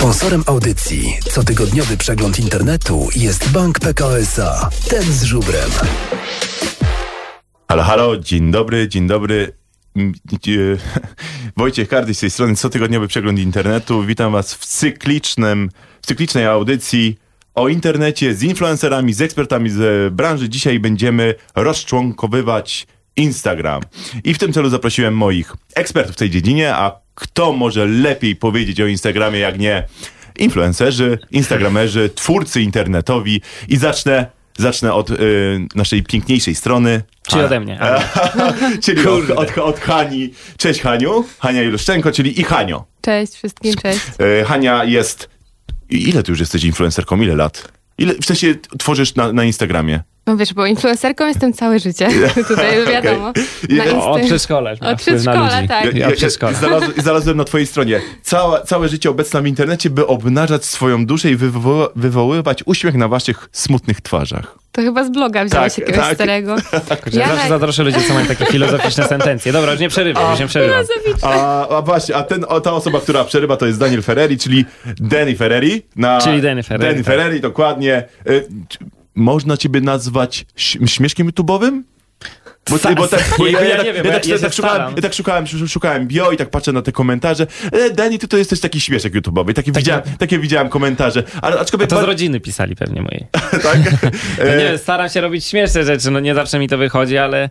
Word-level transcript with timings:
Sponsorem 0.00 0.42
audycji 0.46 1.16
cotygodniowy 1.30 1.96
przegląd 1.96 2.38
internetu 2.38 3.08
jest 3.16 3.50
Bank 3.50 3.80
PKO 3.80 4.18
SA. 4.18 4.70
Ten 4.90 5.02
z 5.02 5.22
żubrem. 5.22 5.70
Halo, 7.68 7.82
halo, 7.82 8.16
dzień 8.16 8.50
dobry, 8.50 8.88
dzień 8.88 9.06
dobry. 9.06 9.52
E, 9.96 10.00
Wojciech 11.56 11.88
Kardy 11.88 12.14
z 12.14 12.20
tej 12.20 12.30
strony, 12.30 12.56
cotygodniowy 12.56 13.08
przegląd 13.08 13.38
internetu. 13.38 14.02
Witam 14.02 14.32
was 14.32 14.54
w 14.54 14.66
cyklicznym, 14.66 15.70
w 16.02 16.06
cyklicznej 16.06 16.46
audycji 16.46 17.18
o 17.54 17.68
internecie 17.68 18.34
z 18.34 18.42
influencerami, 18.42 19.12
z 19.12 19.20
ekspertami 19.20 19.70
z 19.70 20.14
branży. 20.14 20.48
Dzisiaj 20.48 20.78
będziemy 20.78 21.34
rozczłonkowywać 21.54 22.86
Instagram. 23.16 23.82
I 24.24 24.34
w 24.34 24.38
tym 24.38 24.52
celu 24.52 24.68
zaprosiłem 24.68 25.16
moich 25.16 25.56
ekspertów 25.74 26.14
w 26.14 26.18
tej 26.18 26.30
dziedzinie, 26.30 26.74
a 26.74 27.00
kto 27.20 27.52
może 27.52 27.86
lepiej 27.86 28.36
powiedzieć 28.36 28.80
o 28.80 28.86
Instagramie, 28.86 29.38
jak 29.38 29.58
nie 29.58 29.84
influencerzy, 30.38 31.18
instagramerzy, 31.30 32.10
twórcy 32.14 32.62
internetowi. 32.62 33.42
I 33.68 33.76
zacznę, 33.76 34.26
zacznę 34.58 34.92
od 34.92 35.10
y, 35.10 35.16
naszej 35.74 36.02
piękniejszej 36.02 36.54
strony. 36.54 37.02
Czyli 37.28 37.42
ode 37.42 37.60
mnie. 37.60 37.78
Czyli 38.84 39.06
od, 39.06 39.30
od, 39.30 39.58
od 39.58 39.80
Hani. 39.80 40.30
Cześć 40.56 40.80
Haniu. 40.80 41.24
Hania 41.38 41.62
Iluszczenko, 41.62 42.12
czyli 42.12 42.40
i 42.40 42.44
Hanio. 42.44 42.84
Cześć 43.00 43.34
wszystkim, 43.34 43.74
cześć. 43.74 44.00
Y, 44.40 44.44
Hania 44.44 44.84
jest... 44.84 45.30
Ile 45.90 46.22
ty 46.22 46.32
już 46.32 46.40
jesteś 46.40 46.64
influencerką? 46.64 47.20
Ile 47.20 47.36
lat? 47.36 47.68
Ile, 47.98 48.14
w 48.14 48.24
sensie 48.24 48.54
tworzysz 48.78 49.14
na, 49.14 49.32
na 49.32 49.44
Instagramie? 49.44 50.02
No 50.26 50.36
wiesz, 50.36 50.54
bo 50.54 50.66
influencerką 50.66 51.26
jestem 51.26 51.52
całe 51.52 51.78
życie. 51.78 52.08
Tutaj 52.48 52.86
wiadomo. 52.86 53.32
Na 53.68 53.84
Insta- 53.84 53.98
Od 54.10 54.22
przedszkola. 54.22 54.70
Od 54.80 54.98
przedszkola, 54.98 55.62
tak. 55.68 55.94
Ja, 55.94 56.08
od 56.08 56.14
przedszkola. 56.14 56.52
znalazłem, 56.52 56.92
znalazłem 56.98 57.36
na 57.36 57.44
twojej 57.44 57.66
stronie 57.66 58.00
całe, 58.22 58.62
całe 58.64 58.88
życie 58.88 59.10
obecne 59.10 59.42
w 59.42 59.46
internecie, 59.46 59.90
by 59.90 60.06
obnażać 60.06 60.64
swoją 60.64 61.06
duszę 61.06 61.30
i 61.30 61.36
wywo- 61.36 61.88
wywoływać 61.96 62.62
uśmiech 62.66 62.94
na 62.94 63.08
waszych 63.08 63.48
smutnych 63.52 64.00
twarzach. 64.00 64.58
To 64.72 64.82
chyba 64.82 65.04
z 65.04 65.10
bloga 65.10 65.44
wziąłeś 65.44 65.74
Tak, 65.74 65.78
jakiegoś 65.78 66.04
tak. 66.06 66.14
starego. 66.14 66.56
Ja 67.12 67.20
Ja 67.20 67.26
zawsze 67.28 67.42
na- 67.42 67.48
zazdroszczę 67.48 67.82
ludzi, 67.82 67.98
co 68.08 68.14
mają 68.14 68.26
takie 68.26 68.46
filozoficzne 68.46 69.04
sentencje. 69.04 69.52
Dobra, 69.52 69.72
już 69.72 69.80
nie 69.80 69.88
przerywam, 69.88 70.30
już 70.30 70.40
nie 70.40 70.46
przerywam. 70.46 70.84
A, 71.22 71.68
a 71.68 71.82
właśnie, 71.82 72.16
a 72.16 72.22
ten, 72.22 72.44
o, 72.48 72.60
ta 72.60 72.72
osoba, 72.72 73.00
która 73.00 73.24
przerywa, 73.24 73.56
to 73.56 73.66
jest 73.66 73.78
Daniel 73.80 74.02
Ferreri, 74.02 74.38
czyli 74.38 74.64
Danny 75.00 75.36
Ferreri. 75.36 75.82
Na, 75.96 76.20
Czyli 76.20 76.42
Danny 76.42 76.62
Ferreri, 76.62 76.90
Danny 76.94 77.04
tak. 77.04 77.14
Ferreri, 77.14 77.40
dokładnie. 77.40 78.04
Y, 78.28 78.48
można 79.14 79.56
ciebie 79.56 79.80
nazwać 79.80 80.46
śmieszkiem 80.86 81.30
YouTube'owym? 81.30 81.82
Bo, 82.70 82.76
Sa- 82.78 82.94
bo 82.94 83.08
tak, 83.08 83.24
bo 83.38 83.46
ja- 83.46 83.60
ja 83.64 83.76
tak- 83.76 83.86
nie 83.86 83.92
wiem, 83.92 84.04
ja 84.06 84.12
ja- 84.12 84.18
tak, 84.18 84.26
ja 84.28 84.38
tak 84.38 84.50
się 84.52 84.56
szukałem, 84.56 84.76
staram. 84.76 84.94
ja 84.96 85.02
tak 85.02 85.14
szukałem, 85.14 85.44
sz- 85.44 85.70
szukałem 85.70 86.06
bio 86.06 86.30
i 86.32 86.36
tak 86.36 86.50
patrzę 86.50 86.72
na 86.72 86.82
te 86.82 86.92
komentarze. 86.92 87.46
E, 87.72 87.90
Danny, 87.90 88.18
ty 88.18 88.28
to 88.28 88.36
jesteś 88.36 88.60
taki 88.60 88.80
śmieszek 88.80 89.12
YouTube'owy. 89.14 89.52
Takie, 89.52 89.72
widziałem, 89.72 90.02
takie 90.18 90.38
widziałem 90.38 90.68
komentarze. 90.68 91.22
Ale 91.42 91.58
aczkolwiek... 91.60 91.90
To 91.90 92.00
z 92.00 92.04
rodziny 92.04 92.40
pisali 92.40 92.76
pewnie 92.76 93.02
mojej. 93.02 93.26
tak? 93.62 93.78
No 94.38 94.44
E, 94.44 94.56
nie 94.58 94.64
wiem, 94.64 94.78
staram 94.78 95.08
się 95.08 95.20
robić 95.20 95.44
śmieszne 95.44 95.84
rzeczy, 95.84 96.10
no 96.10 96.20
nie 96.20 96.34
zawsze 96.34 96.58
mi 96.58 96.68
to 96.68 96.78
wychodzi, 96.78 97.18
ale 97.18 97.50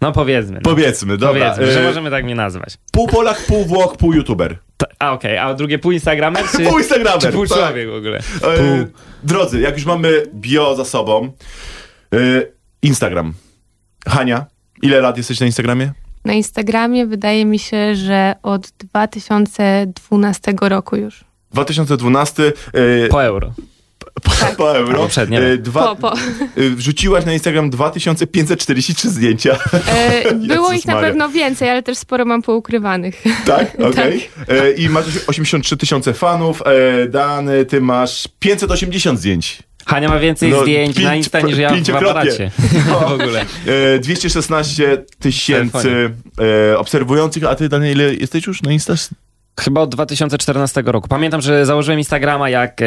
no 0.00 0.12
powiedzmy. 0.12 0.54
No. 0.54 0.60
Powiedzmy, 0.70 1.16
dobra. 1.18 1.50
Powiedzmy, 1.50 1.72
że 1.72 1.80
E, 1.80 1.86
możemy 1.86 2.10
tak 2.10 2.24
mnie 2.24 2.34
nazwać. 2.34 2.74
Pół 2.92 3.08
Polak, 3.08 3.44
pół 3.46 3.64
Włoch, 3.64 3.96
pół 3.96 4.12
YouTuber. 4.14 4.58
A 4.98 5.12
okej, 5.12 5.38
a 5.38 5.54
drugie 5.54 5.78
pół 5.78 5.92
Instagramer, 5.92 6.44
czy, 6.56 6.64
Pół 6.70 6.78
Instagramer, 6.78 7.20
czy 7.20 7.32
pół 7.32 7.46
tak. 7.46 7.58
człowiek 7.58 7.90
w 7.90 7.94
ogóle? 7.94 8.18
E, 8.18 8.40
Pół. 8.40 8.92
drodzy, 9.22 9.60
jak 9.60 9.74
już 9.76 9.84
mamy 9.86 10.22
bio 10.34 10.74
za 10.76 10.84
sobą, 10.84 11.32
e, 12.14 12.18
Instagram. 12.82 13.32
Hania, 14.08 14.46
ile 14.82 15.00
lat 15.00 15.16
jesteś 15.16 15.40
na 15.40 15.46
Instagramie? 15.46 15.92
Na 16.24 16.32
Instagramie 16.32 17.06
wydaje 17.06 17.44
mi 17.44 17.58
się, 17.58 17.94
że 17.94 18.34
od 18.42 18.70
2012 18.78 20.52
roku 20.60 20.96
już. 20.96 21.24
2012 21.52 22.42
e, 22.72 23.08
Po 23.08 23.24
euro. 23.24 23.52
Po, 24.22 24.30
po 24.56 24.76
euro. 24.76 24.92
Albo 24.92 25.08
przed, 25.08 25.30
nie 25.30 25.40
e, 25.40 25.56
dwa, 25.58 25.82
Po, 25.88 25.96
po. 25.96 26.12
e, 26.12 26.18
wrzuciłaś 26.70 27.24
na 27.26 27.32
Instagram 27.32 27.70
2543 27.70 29.10
zdjęcia. 29.10 29.58
E, 29.88 30.34
było 30.54 30.72
ich 30.72 30.86
na 30.86 30.94
Maria. 30.94 31.08
pewno 31.08 31.28
więcej, 31.28 31.70
ale 31.70 31.82
też 31.82 31.98
sporo 31.98 32.24
mam 32.24 32.42
poukrywanych. 32.42 33.22
Tak? 33.46 33.76
Okej. 33.90 34.28
E, 34.48 34.70
I 34.72 34.88
masz 34.88 35.04
83 35.26 35.76
tysiące 35.76 36.14
fanów. 36.14 36.62
E, 36.66 37.08
Dany, 37.08 37.64
ty 37.64 37.80
masz 37.80 38.28
580 38.38 39.18
zdjęć. 39.18 39.62
Hania 39.86 40.08
ma 40.08 40.18
więcej 40.18 40.50
No, 40.50 40.62
zdjęć 40.62 40.96
pięć- 40.96 41.04
na 41.04 41.14
Insta 41.14 41.40
niż 41.40 41.58
ja 41.58 41.74
w 41.74 41.96
aparacie. 41.96 42.50
w 43.08 43.12
ogóle. 43.12 43.44
E, 43.94 43.98
216 43.98 45.04
tysięcy 45.18 46.10
e, 46.72 46.78
obserwujących, 46.78 47.44
a 47.44 47.54
ty, 47.54 47.68
Daniel, 47.68 47.92
ile 47.92 48.14
jesteś 48.14 48.46
już 48.46 48.62
na 48.62 48.72
Insta? 48.72 48.94
Chyba 49.60 49.80
od 49.80 49.90
2014 49.90 50.82
roku. 50.86 51.08
Pamiętam, 51.08 51.40
że 51.40 51.66
założyłem 51.66 51.98
Instagrama, 51.98 52.50
jak 52.50 52.82
e, 52.82 52.84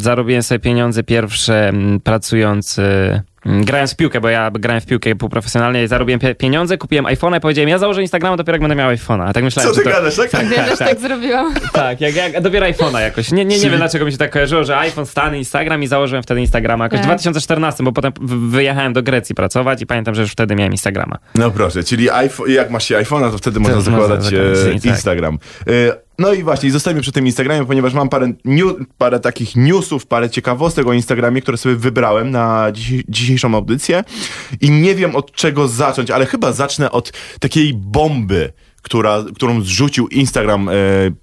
zarobiłem 0.00 0.42
sobie 0.42 0.58
pieniądze 0.58 1.02
pierwsze 1.02 1.68
m, 1.68 2.00
pracując, 2.04 2.78
e, 2.78 3.22
grając 3.46 3.92
w 3.92 3.96
piłkę, 3.96 4.20
bo 4.20 4.28
ja 4.28 4.50
grałem 4.50 4.80
w 4.80 4.86
piłkę 4.86 5.14
półprofesjonalnie, 5.16 5.88
zarobiłem 5.88 6.20
pie- 6.20 6.34
pieniądze, 6.34 6.78
kupiłem 6.78 7.04
iPhone'a 7.04 7.36
i 7.36 7.40
powiedziałem, 7.40 7.68
ja 7.68 7.78
założę 7.78 8.02
Instagrama 8.02 8.36
dopiero 8.36 8.54
jak 8.54 8.60
będę 8.60 8.74
miał 8.76 8.90
iPhone'a. 8.90 9.28
A 9.28 9.32
tak 9.32 9.44
myślałem, 9.44 9.70
Co 9.72 9.78
ty 9.78 9.84
że 9.84 9.90
to, 9.90 9.96
gadasz, 10.00 10.16
tak? 10.16 10.50
Ja 10.56 10.64
też 10.64 10.78
tak 10.78 11.00
zrobiłam. 11.00 11.54
Tak, 11.72 12.00
jak, 12.00 12.14
jak 12.14 12.40
dopiero 12.40 12.66
iPhone'a 12.66 12.98
jakoś. 13.00 13.32
Nie, 13.32 13.44
nie, 13.44 13.58
nie 13.58 13.70
wiem 13.70 13.76
dlaczego 13.78 14.04
mi 14.04 14.12
się 14.12 14.18
tak 14.18 14.30
kojarzyło, 14.30 14.64
że 14.64 14.78
iPhone, 14.78 15.06
Stany, 15.06 15.38
Instagram 15.38 15.82
i 15.82 15.86
założyłem 15.86 16.22
wtedy 16.22 16.40
Instagrama 16.40 16.84
jakoś 16.84 16.98
w 16.98 17.02
Tak. 17.02 17.08
2014, 17.08 17.84
bo 17.84 17.92
potem 17.92 18.12
wyjechałem 18.50 18.92
do 18.92 19.02
Grecji 19.02 19.34
pracować 19.34 19.82
i 19.82 19.86
pamiętam, 19.86 20.14
że 20.14 20.22
już 20.22 20.32
wtedy 20.32 20.54
miałem 20.54 20.72
Instagrama. 20.72 21.16
No 21.34 21.50
proszę, 21.50 21.82
czyli 21.84 22.10
iPhone, 22.10 22.50
jak 22.50 22.70
masz 22.70 22.84
się 22.84 22.94
iPhone'a, 22.96 23.30
to 23.30 23.38
wtedy 23.38 23.60
można 23.60 23.74
można 23.76 23.92
zakładać 23.92 24.24
zakładać, 24.24 24.56
e, 24.56 24.64
tak. 24.74 26.03
No 26.18 26.32
i 26.32 26.42
właśnie, 26.42 26.70
zostańmy 26.70 27.00
przy 27.00 27.12
tym 27.12 27.26
Instagramie, 27.26 27.66
ponieważ 27.66 27.94
mam 27.94 28.08
parę, 28.08 28.32
new, 28.44 28.66
parę 28.98 29.20
takich 29.20 29.56
newsów, 29.56 30.06
parę 30.06 30.30
ciekawostek 30.30 30.86
o 30.86 30.92
Instagramie, 30.92 31.42
które 31.42 31.56
sobie 31.56 31.76
wybrałem 31.76 32.30
na 32.30 32.72
dziś, 32.72 33.04
dzisiejszą 33.08 33.54
audycję 33.54 34.04
i 34.60 34.70
nie 34.70 34.94
wiem 34.94 35.16
od 35.16 35.32
czego 35.32 35.68
zacząć, 35.68 36.10
ale 36.10 36.26
chyba 36.26 36.52
zacznę 36.52 36.90
od 36.90 37.12
takiej 37.40 37.74
bomby, 37.74 38.52
która, 38.82 39.24
którą 39.34 39.60
zrzucił 39.60 40.08
Instagram 40.08 40.68
e, 40.68 40.72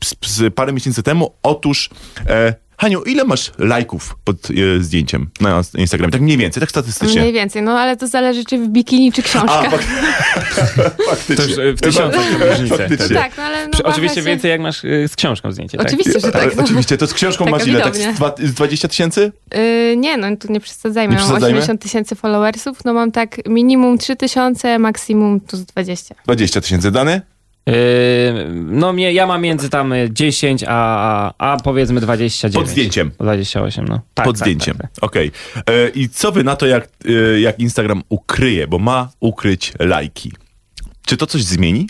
z, 0.04 0.16
z 0.26 0.54
parę 0.54 0.74
miesięcy 0.74 1.04
temu. 1.04 1.34
Otóż, 1.44 1.90
e, 2.28 2.56
Haniu, 2.82 3.04
ile 3.04 3.24
masz 3.24 3.52
lajków 3.58 4.16
pod 4.24 4.38
e, 4.52 4.84
zdjęciem 4.84 5.30
na 5.42 5.62
Instagramie? 5.78 6.12
Tak 6.12 6.22
mniej 6.22 6.38
więcej, 6.38 6.62
tak 6.62 6.70
statystycznie. 6.70 7.22
Mniej 7.22 7.34
więcej, 7.34 7.62
no 7.62 7.80
ale 7.80 7.98
to 7.98 8.08
zależy 8.08 8.46
czy 8.46 8.58
w 8.58 8.68
bikini, 8.68 9.12
czy 9.12 9.22
A, 9.22 9.24
książka. 9.24 9.70
fak- 9.70 10.90
faktycznie. 11.10 11.36
To 11.36 11.44
już 11.44 11.58
e, 11.58 11.74
w 11.74 11.82
tysiącach. 11.82 12.26
Faktycznie. 12.70 13.16
tak, 13.16 13.38
no 13.38 13.44
ale 13.44 13.68
no, 13.68 13.80
oczywiście 13.84 14.16
się- 14.16 14.28
więcej 14.28 14.52
jak 14.52 14.62
masz 14.62 14.84
y, 14.84 15.08
z 15.08 15.16
książką 15.16 15.52
zdjęcie, 15.52 15.78
tak? 15.78 15.88
Oczywiście, 15.88 16.20
że 16.20 16.32
tak. 16.32 16.56
no. 16.56 16.64
Oczywiście, 16.64 16.98
to 16.98 17.08
z 17.08 17.14
książką 17.14 17.46
Taka 17.46 17.58
masz 17.58 17.68
ile? 17.68 17.82
Tak 17.82 17.96
z, 17.96 18.16
dwa, 18.16 18.36
z 18.44 18.54
20 18.54 18.88
tysięcy? 18.88 19.32
Yy, 19.56 19.98
nie, 19.98 20.18
no 20.18 20.28
tu 20.38 20.52
nie 20.54 20.60
przesadzajmy. 20.60 21.14
Nie 21.14 21.20
Mam 21.20 21.28
przesadzajmy? 21.28 21.60
80 21.60 21.82
tysięcy 21.82 22.16
followersów, 22.16 22.86
no 22.86 22.94
mam 22.94 23.12
tak 23.12 23.48
minimum 23.50 23.98
3 23.98 24.16
tysiące, 24.16 24.80
maksimum 24.80 25.40
tu 25.40 25.58
z 25.58 25.66
20. 25.66 26.16
20 26.26 26.62
tysięcy 26.62 26.92
dane? 26.92 27.22
Yy, 27.72 28.50
no 28.54 28.94
mnie, 28.94 29.14
ja 29.14 29.28
mam 29.28 29.42
między 29.42 29.70
tam 29.70 29.94
y, 29.94 30.10
10 30.12 30.64
a, 30.64 30.68
a, 30.68 31.34
a 31.54 31.58
powiedzmy 31.58 32.02
29. 32.02 32.56
Pod 32.56 32.72
zdjęciem. 32.72 33.12
28, 33.20 33.88
no. 33.88 34.02
Tak, 34.14 34.26
Pod 34.26 34.36
tak, 34.36 34.48
zdjęciem. 34.48 34.78
Tak, 34.78 34.92
tak. 34.92 35.04
Okej. 35.04 35.32
E, 35.70 35.90
I 35.90 36.10
co 36.10 36.32
wy 36.32 36.44
na 36.44 36.56
to, 36.56 36.66
jak, 36.68 36.90
e, 37.06 37.40
jak 37.40 37.60
Instagram 37.60 38.04
ukryje, 38.10 38.68
bo 38.68 38.80
ma 38.80 39.10
ukryć 39.20 39.74
lajki? 39.80 40.32
Czy 41.06 41.18
to 41.18 41.28
coś 41.28 41.44
zmieni? 41.44 41.88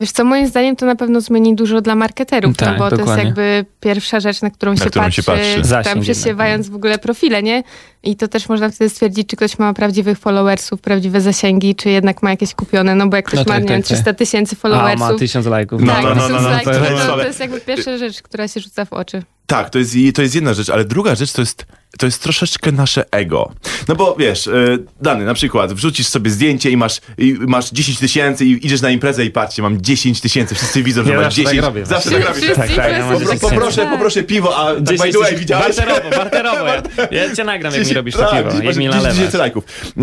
Wiesz 0.00 0.12
co, 0.12 0.24
moim 0.24 0.46
zdaniem 0.46 0.76
to 0.76 0.86
na 0.86 0.96
pewno 0.96 1.20
zmieni 1.20 1.54
dużo 1.54 1.80
dla 1.80 1.94
marketerów, 1.94 2.56
Tak, 2.56 2.68
no 2.68 2.78
bo 2.78 2.90
to 2.90 2.96
dokładnie. 2.96 3.24
jest 3.24 3.26
jakby 3.26 3.64
pierwsza 3.80 4.20
rzecz, 4.20 4.42
na 4.42 4.50
którą, 4.50 4.76
się, 4.76 4.84
którą 4.84 5.04
patrzy, 5.04 5.22
się 5.22 5.32
patrzy. 5.32 5.54
tam 5.54 5.64
Zasięg 5.64 6.02
przesiewając 6.02 6.68
w 6.68 6.74
ogóle 6.74 6.98
profile, 6.98 7.42
nie? 7.42 7.62
I 8.02 8.16
to 8.16 8.28
też 8.28 8.48
można 8.48 8.68
wtedy 8.68 8.90
stwierdzić, 8.90 9.28
czy 9.28 9.36
ktoś 9.36 9.58
ma 9.58 9.74
prawdziwych 9.74 10.18
followersów, 10.18 10.80
prawdziwe 10.80 11.20
zasięgi, 11.20 11.74
czy 11.74 11.90
jednak 11.90 12.22
ma 12.22 12.30
jakieś 12.30 12.54
kupione, 12.54 12.94
no 12.94 13.06
bo 13.06 13.16
jak 13.16 13.24
ktoś 13.26 13.38
No 13.38 13.44
tak, 13.44 13.54
ma, 13.54 13.58
nie 13.58 13.64
tak, 13.64 13.70
wiem, 13.70 13.82
tak. 13.82 13.86
300 13.86 14.12
tysięcy 14.12 14.56
A, 14.58 14.60
followersów, 14.60 15.00
ma 15.10 15.18
1000 15.18 15.46
lajków. 15.46 15.82
No, 15.82 15.92
tak, 15.92 16.02
no, 16.02 16.08
no, 16.08 16.14
tysiąc 16.14 16.32
no, 16.32 16.40
no, 16.40 16.48
lajków, 16.48 16.72
to 16.72 17.06
to, 17.06 17.16
to, 17.16 17.26
jest 17.26 17.40
jakby 17.40 17.60
pierwsza 17.60 17.98
rzecz, 17.98 18.22
która 18.22 18.48
się 18.48 18.60
rzuca 18.60 18.84
w 18.84 18.92
oczy. 18.92 19.22
Tak, 19.46 19.70
to 19.70 19.78
jest, 19.78 19.94
to 20.14 20.22
jest 20.22 20.34
jedna 20.34 20.54
rzecz, 20.54 20.70
ale 20.70 20.84
druga 20.84 21.14
rzecz 21.14 21.32
to 21.32 21.42
jest, 21.42 21.66
to 21.98 22.06
jest 22.06 22.22
troszeczkę 22.22 22.72
nasze 22.72 23.04
ego. 23.10 23.52
No 23.88 23.96
bo 23.96 24.16
wiesz, 24.18 24.46
y, 24.46 24.84
Dany, 25.00 25.24
na 25.24 25.34
przykład 25.34 25.72
wrzucisz 25.72 26.06
sobie 26.06 26.30
zdjęcie 26.30 26.70
i 26.70 26.76
masz, 26.76 27.00
i 27.18 27.34
masz 27.40 27.70
10 27.70 27.98
tysięcy 27.98 28.44
i 28.44 28.66
idziesz 28.66 28.80
na 28.80 28.90
imprezę 28.90 29.24
i 29.24 29.30
patrzcie, 29.30 29.62
mam 29.62 29.80
10 29.82 30.20
tysięcy, 30.20 30.54
wszyscy 30.54 30.82
widzą, 30.82 31.04
że 31.04 31.10
Ja 31.10 31.16
masz 31.16 31.24
zawsze 31.24 31.42
tak 31.42 31.52
10. 31.52 31.66
robię 31.66 31.86
zawsze 31.86 32.10
tak 32.10 32.28
robisz. 32.28 32.46
Tak, 32.46 32.56
tak, 32.56 32.92
10 33.18 33.28
tak 33.30 33.38
Poproszę, 33.40 33.80
robią. 33.80 33.92
poproszę 33.92 34.22
piwo, 34.22 34.56
a 34.56 34.74
tak 34.74 34.82
by 34.84 34.96
10 34.96 35.12
the 35.14 35.18
way, 35.20 35.36
widziałeś? 35.36 35.76
Barterowo, 35.76 36.10
barterowo. 36.16 36.66
Ja, 36.66 37.24
ja 37.24 37.36
cię 37.36 37.44
nagram, 37.44 37.74
jak 37.74 37.88
mi 37.88 37.94
robisz 37.94 38.14
to 38.14 38.20
tak, 38.20 38.44
piwo. 38.44 38.62
Jak 38.62 38.76
mi 38.76 38.84
10 38.84 38.90
nalewasz. 38.94 39.14
tysięcy 39.14 39.38
lajków. 39.38 39.64
E, 39.98 40.02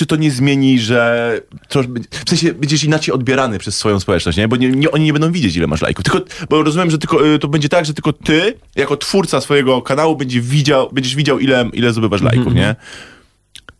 czy 0.00 0.06
to 0.06 0.16
nie 0.16 0.30
zmieni, 0.30 0.78
że 0.78 1.40
trosz, 1.68 1.86
w 2.24 2.28
sensie 2.28 2.52
będziesz 2.54 2.84
inaczej 2.84 3.14
odbierany 3.14 3.58
przez 3.58 3.76
swoją 3.76 4.00
społeczność, 4.00 4.38
nie? 4.38 4.48
Bo 4.48 4.56
nie, 4.56 4.68
nie, 4.68 4.90
oni 4.90 5.04
nie 5.04 5.12
będą 5.12 5.32
widzieć, 5.32 5.56
ile 5.56 5.66
masz 5.66 5.82
lajków. 5.82 6.04
Tylko, 6.04 6.20
bo 6.50 6.62
rozumiem, 6.62 6.90
że 6.90 6.98
tylko, 6.98 7.34
e, 7.34 7.38
to 7.38 7.48
będzie 7.48 7.68
tak, 7.68 7.84
że 7.84 7.94
tylko 7.94 8.12
ty, 8.12 8.54
jako 8.76 8.96
twórca 8.96 9.40
swojego 9.40 9.82
kanału, 9.82 10.16
będzie 10.16 10.40
widział, 10.40 10.88
będziesz 10.92 11.14
widział, 11.14 11.38
ile, 11.38 11.70
ile 11.72 11.92
zdobywasz 11.92 12.22
lajków, 12.22 12.54
nie? 12.54 12.76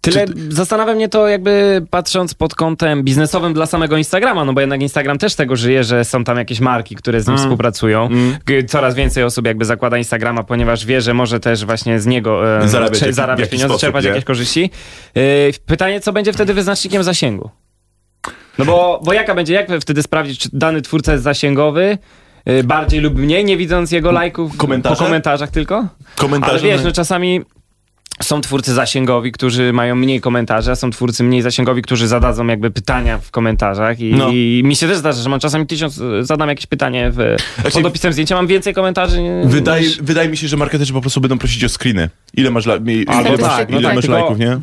Tyle 0.00 0.26
zastanawia 0.48 0.94
mnie 0.94 1.08
to 1.08 1.28
jakby 1.28 1.82
patrząc 1.90 2.34
pod 2.34 2.54
kątem 2.54 3.02
biznesowym 3.04 3.52
dla 3.54 3.66
samego 3.66 3.96
Instagrama, 3.96 4.44
no 4.44 4.52
bo 4.52 4.60
jednak 4.60 4.82
Instagram 4.82 5.18
też 5.18 5.34
tego 5.34 5.56
żyje, 5.56 5.84
że 5.84 6.04
są 6.04 6.24
tam 6.24 6.36
jakieś 6.38 6.60
marki, 6.60 6.96
które 6.96 7.20
z 7.20 7.26
nim 7.26 7.34
Mm. 7.34 7.44
współpracują. 7.46 8.06
Mm. 8.06 8.36
Coraz 8.68 8.94
więcej 8.94 9.24
osób 9.24 9.46
jakby 9.46 9.64
zakłada 9.64 9.98
Instagrama, 9.98 10.42
ponieważ 10.42 10.86
wie, 10.86 11.00
że 11.00 11.14
może 11.14 11.40
też 11.40 11.64
właśnie 11.64 12.00
z 12.00 12.06
niego 12.06 12.58
e, 12.64 12.68
Zarabiać 12.68 12.98
cze- 12.98 13.06
jak- 13.06 13.14
zarabiać 13.14 13.48
pieniądze, 13.50 13.68
sposób, 13.68 13.80
czerpać 13.80 14.04
nie? 14.04 14.08
jakieś 14.10 14.24
korzyści. 14.24 14.70
E, 15.16 15.20
pytanie, 15.66 16.00
co 16.00 16.12
będzie 16.12 16.32
wtedy 16.32 16.54
wyznacznikiem 16.54 17.02
zasięgu? 17.02 17.50
No 18.58 18.64
bo, 18.64 19.00
bo 19.04 19.12
jaka 19.12 19.34
będzie, 19.34 19.54
jak 19.54 19.68
wtedy 19.80 20.02
sprawdzić, 20.02 20.38
czy 20.40 20.48
dany 20.52 20.82
twórca 20.82 21.12
jest 21.12 21.24
zasięgowy, 21.24 21.98
e, 22.44 22.62
bardziej 22.64 23.00
lub 23.00 23.14
mniej, 23.18 23.44
nie 23.44 23.56
widząc 23.56 23.92
jego 23.92 24.10
lajków 24.12 24.56
Komentarze? 24.56 24.96
po 24.96 25.04
komentarzach 25.04 25.50
tylko? 25.50 25.86
Komentarze 26.16 26.52
Ale 26.52 26.62
wiesz, 26.62 26.78
na- 26.80 26.86
no 26.86 26.92
czasami 26.92 27.40
są 28.22 28.40
twórcy 28.40 28.74
zasięgowi, 28.74 29.32
którzy 29.32 29.72
mają 29.72 29.94
mniej 29.96 30.20
komentarzy, 30.20 30.70
a 30.70 30.74
są 30.76 30.90
twórcy 30.90 31.24
mniej 31.24 31.42
zasięgowi, 31.42 31.82
którzy 31.82 32.08
zadadzą 32.08 32.46
jakby 32.46 32.70
pytania 32.70 33.18
w 33.18 33.30
komentarzach 33.30 34.00
i, 34.00 34.14
No. 34.14 34.28
i 34.28 34.62
mi 34.64 34.76
się 34.76 34.88
też 34.88 34.98
zdarza, 34.98 35.22
że 35.22 35.28
mam 35.28 35.40
czasami 35.40 35.66
tysiąc, 35.66 36.00
zadam 36.20 36.48
jakieś 36.48 36.66
pytanie 36.66 37.10
w, 37.10 37.36
Znaczy- 37.60 37.70
pod 37.76 37.86
opisem 37.86 38.12
zdjęcia, 38.12 38.34
mam 38.34 38.46
więcej 38.46 38.74
komentarzy 38.74 39.22
nie- 39.22 39.42
Wydaje, 39.46 39.82
niż... 39.82 40.02
wydaje 40.02 40.28
mi 40.28 40.36
się, 40.36 40.48
że 40.48 40.56
marketerzy 40.56 40.92
po 40.92 41.00
prostu 41.00 41.20
będą 41.20 41.38
prosić 41.38 41.64
o 41.64 41.68
screeny. 41.68 42.10
Ile 42.34 42.50
masz, 42.50 42.66
la- 42.66 42.76
ile 42.90 43.04
Albo 43.06 43.30
masz, 43.30 43.40
tak, 43.40 43.70
no 43.70 43.78
ile 43.78 43.88
tak, 43.88 43.96
masz 43.96 44.08
lajków, 44.08 44.38
nie? 44.38 44.60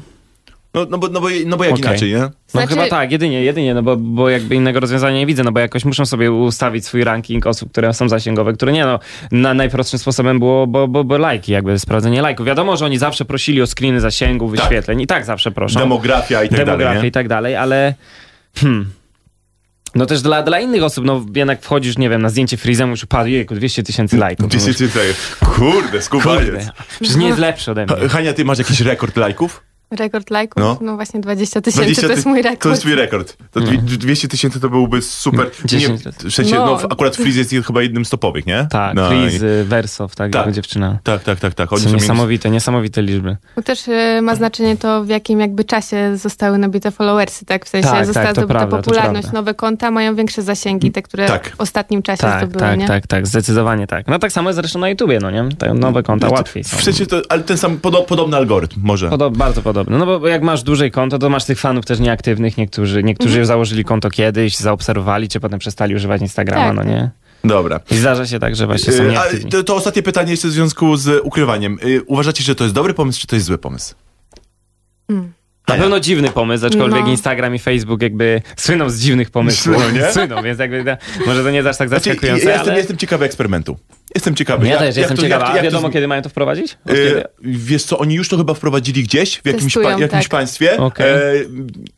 No, 0.77 0.85
no, 0.89 0.97
bo, 0.97 1.07
no, 1.07 1.21
bo, 1.21 1.27
no 1.45 1.57
bo 1.57 1.63
jak 1.63 1.73
Okej. 1.73 1.85
inaczej, 1.85 2.09
nie? 2.09 2.17
No 2.17 2.29
Znaczy- 2.47 2.67
chyba 2.67 2.87
tak, 2.87 3.11
jedynie, 3.11 3.43
jedynie, 3.43 3.73
no 3.73 3.83
bo, 3.83 3.97
bo 3.97 4.29
jakby 4.29 4.55
innego 4.55 4.79
rozwiązania 4.79 5.17
nie 5.17 5.25
widzę, 5.25 5.43
no 5.43 5.51
bo 5.51 5.59
jakoś 5.59 5.85
muszą 5.85 6.05
sobie 6.05 6.31
ustawić 6.31 6.85
swój 6.85 7.03
ranking 7.03 7.47
osób, 7.47 7.71
które 7.71 7.93
są 7.93 8.09
zasięgowe, 8.09 8.53
które 8.53 8.71
nie, 8.71 8.85
no 8.85 8.99
na, 9.31 9.53
najprostszym 9.53 9.99
sposobem 9.99 10.39
było, 10.39 10.67
bo, 10.67 10.87
bo, 10.87 11.03
bo 11.03 11.17
lajki, 11.17 11.51
jakby 11.51 11.79
sprawdzenie 11.79 12.21
lajków. 12.21 12.45
Wiadomo, 12.45 12.77
że 12.77 12.85
oni 12.85 12.97
zawsze 12.97 13.25
prosili 13.25 13.61
o 13.61 13.67
screeny 13.67 14.01
zasięgu, 14.01 14.47
wyświetleń 14.47 15.01
i 15.01 15.07
tak 15.07 15.25
zawsze 15.25 15.51
proszą. 15.51 15.79
Demografia 15.79 16.43
i 16.43 16.49
tak 16.49 16.57
demografię 16.57 16.83
dalej, 16.83 17.01
nie? 17.01 17.07
i 17.07 17.11
tak 17.11 17.27
dalej, 17.27 17.55
ale 17.55 17.93
hmm. 18.55 18.91
No 19.95 20.05
też 20.05 20.21
dla, 20.21 20.43
dla 20.43 20.59
innych 20.59 20.83
osób, 20.83 21.05
no 21.05 21.25
jednak 21.35 21.61
wchodzisz, 21.61 21.97
nie 21.97 22.09
wiem, 22.09 22.21
na 22.21 22.29
zdjęcie 22.29 22.57
Freezemu 22.57 22.91
już 22.91 23.03
upadł, 23.03 23.29
jejku, 23.29 23.55
200 23.55 23.83
tysięcy 23.83 24.17
lajków. 24.17 24.47
200 24.47 24.73
tysięcy. 24.73 24.99
Kurde, 25.39 26.01
skubaniec. 26.01 26.45
Kurde, 26.45 26.71
przecież 26.99 27.15
nie 27.15 27.27
jest 27.27 27.39
lepszy 27.39 27.71
ode 27.71 27.85
mnie. 27.85 27.95
Ha- 27.95 28.07
Hania, 28.09 28.33
ty 28.33 28.45
masz 28.45 28.57
jakiś 28.57 28.81
rekord 28.81 29.17
lajków? 29.17 29.63
Rekord 29.91 30.29
lajków? 30.31 30.63
No. 30.63 30.77
No, 30.81 30.95
właśnie 30.95 31.19
20 31.19 31.61
tysięcy 31.61 31.81
20 31.83 32.07
to 32.07 32.13
jest 32.13 32.25
mój 32.25 32.41
rekord. 32.41 32.61
To 32.63 32.69
jest 32.69 32.81
twój 32.81 32.95
rekord. 32.95 33.37
To 33.51 33.59
dwi- 33.59 33.77
200 33.97 34.27
tysięcy 34.27 34.59
to 34.59 34.69
byłby 34.69 35.01
super. 35.01 35.51
10 35.65 36.01
Nie, 36.05 36.51
no. 36.55 36.65
No. 36.65 36.79
akurat 36.89 37.15
Freeze 37.15 37.39
jest 37.39 37.67
chyba 37.67 37.81
jednym 37.81 38.05
z 38.05 38.09
topowych, 38.09 38.45
nie? 38.45 38.67
Tak, 38.71 38.95
no, 38.95 39.07
Freeze, 39.09 39.45
i- 39.47 39.49
y, 39.61 39.63
Wersow, 39.65 40.15
tak, 40.15 40.31
Tak. 40.31 40.51
dziewczyna. 40.51 40.99
Tak, 41.03 41.23
tak, 41.23 41.39
tak, 41.39 41.53
tak. 41.53 41.73
Oni 41.73 41.81
są 41.81 41.89
są 41.89 41.95
niesamowite, 41.95 42.49
niesamowite 42.49 43.01
liczby. 43.01 43.37
Bo 43.55 43.61
też 43.61 43.87
y, 43.87 44.19
ma 44.21 44.35
znaczenie 44.35 44.77
to, 44.77 45.03
w 45.03 45.07
jakim 45.09 45.39
jakby 45.39 45.63
czasie 45.63 46.17
zostały 46.17 46.57
nabite 46.57 46.91
followersy, 46.91 47.45
tak? 47.45 47.65
W 47.65 47.69
sensie 47.69 47.89
Tak, 47.89 48.05
została 48.05 48.25
tak, 48.27 48.35
to 48.35 48.41
zdobyta 48.41 48.59
prawda, 48.59 48.77
popularność, 48.77 49.31
nowe 49.31 49.53
konta 49.53 49.91
mają 49.91 50.15
większe 50.15 50.41
zasięgi, 50.41 50.91
te, 50.91 51.01
które 51.01 51.27
Tak. 51.27 51.49
w 51.57 51.61
ostatnim 51.61 52.01
czasie 52.01 52.21
Tak, 52.21 52.37
zdobyły, 52.39 52.59
tak, 52.59 52.79
nie? 52.79 52.87
tak, 52.87 53.07
tak, 53.07 53.27
zdecydowanie 53.27 53.87
tak. 53.87 54.07
No 54.07 54.19
tak 54.19 54.31
samo 54.31 54.49
jest 54.49 54.59
zresztą 54.59 54.79
na 54.79 54.89
YouTubie, 54.89 55.19
no 55.21 55.31
nie? 55.31 55.49
Te 55.57 55.73
nowe 55.73 56.03
konta 56.03 56.29
łatwiej 56.29 56.63
są. 56.63 56.77
W 56.77 56.83
sensie 56.83 57.05
to, 57.05 57.21
ale 57.29 57.43
ten 57.43 57.57
sam, 57.57 57.77
podo, 57.77 58.01
podobny 58.01 58.37
algorytm 58.37 58.79
może. 58.83 59.09
Podo- 59.09 59.31
bardzo 59.31 59.61
podobne. 59.77 59.97
No 59.97 60.05
bo 60.05 60.19
bo 60.19 60.27
jak 60.27 60.41
masz 60.41 60.63
duże 60.63 60.89
konto, 60.89 61.19
to 61.19 61.29
masz 61.29 61.45
tych 61.45 61.59
fanów 61.59 61.85
też 61.85 61.99
nieaktywnych. 61.99 62.57
Niektórzy, 62.57 63.03
niektórzy 63.03 63.29
Mhm. 63.29 63.45
założyli 63.45 63.83
konto 63.83 64.09
kiedyś, 64.09 64.57
zaobserwowali 64.57 65.27
cię, 65.27 65.39
potem 65.39 65.59
przestali 65.59 65.95
używać 65.95 66.21
Instagrama, 66.21 66.65
Tak. 66.65 66.75
no 66.75 66.83
nie? 66.83 67.09
Dobra. 67.43 67.79
I 67.91 67.95
zdarza 67.97 68.25
się 68.25 68.39
tak, 68.39 68.55
że 68.55 68.65
właśnie 68.65 68.93
są 68.93 69.03
Y, 69.03 69.07
a 69.07 69.11
nieaktywni. 69.11 69.51
to, 69.51 69.63
to 69.63 69.75
ostatnie 69.75 70.03
pytanie 70.03 70.31
jeszcze 70.31 70.47
w 70.47 70.51
związku 70.51 70.95
z 70.95 71.21
ukrywaniem. 71.23 71.77
Y, 71.85 72.01
Uważacie, 72.07 72.43
że 72.43 72.55
to 72.55 72.63
jest 72.63 72.75
dobry 72.75 72.93
pomysł, 72.93 73.21
czy 73.21 73.27
to 73.27 73.35
jest 73.35 73.45
zły 73.45 73.57
pomysł? 73.57 73.95
Mm. 75.09 75.33
Na 75.67 75.75
pewno 75.75 75.99
dziwny 75.99 76.29
pomysł, 76.29 76.65
aczkolwiek 76.65 77.01
No. 77.03 77.07
Instagram 77.11 77.55
i 77.55 77.59
Facebook 77.59 78.01
jakby 78.01 78.41
słyną 78.57 78.89
z 78.89 78.99
dziwnych 78.99 79.29
pomysłów. 79.31 79.75
Słyną, 79.77 79.91
nie? 79.91 80.11
Słyną, 80.13 80.43
więc 80.43 80.59
jakby 80.59 80.97
może 81.25 81.43
to 81.43 81.49
nie 81.49 81.55
jest 81.55 81.67
aż 81.67 81.77
tak 81.77 81.89
Znaczy, 81.89 82.03
zaskakujące, 82.09 82.45
ja 82.45 82.51
jestem, 82.51 82.69
ale... 82.69 82.77
jestem 82.79 82.97
ciekawy 82.97 83.25
eksperymentu. 83.25 83.77
Jestem 84.15 84.35
ciekawy. 84.35 84.65
Ja 84.67 84.71
jak- 84.71 84.79
też 84.79 84.87
jak 84.87 84.97
jestem 84.97 85.17
to- 85.17 85.23
ciekawa. 85.23 85.45
jak 85.45 85.55
jak 85.55 85.63
wiadomo, 85.63 85.89
z- 85.89 85.93
kiedy 85.93 86.07
mają 86.07 86.21
to 86.21 86.29
wprowadzić? 86.29 86.77
Kiedy? 86.87 87.23
Wiesz 87.41 87.83
co, 87.83 87.97
oni 87.97 88.15
już 88.15 88.29
to 88.29 88.37
chyba 88.37 88.53
wprowadzili 88.53 89.03
gdzieś 89.03 89.37
w 89.37 89.45
jakimś, 89.45 89.63
Testują, 89.63 89.85
pa, 89.95 90.01
jakimś 90.01 90.23
tak. 90.23 90.31
państwie. 90.31 90.77
Okej. 90.77 91.11
E, 91.11 91.43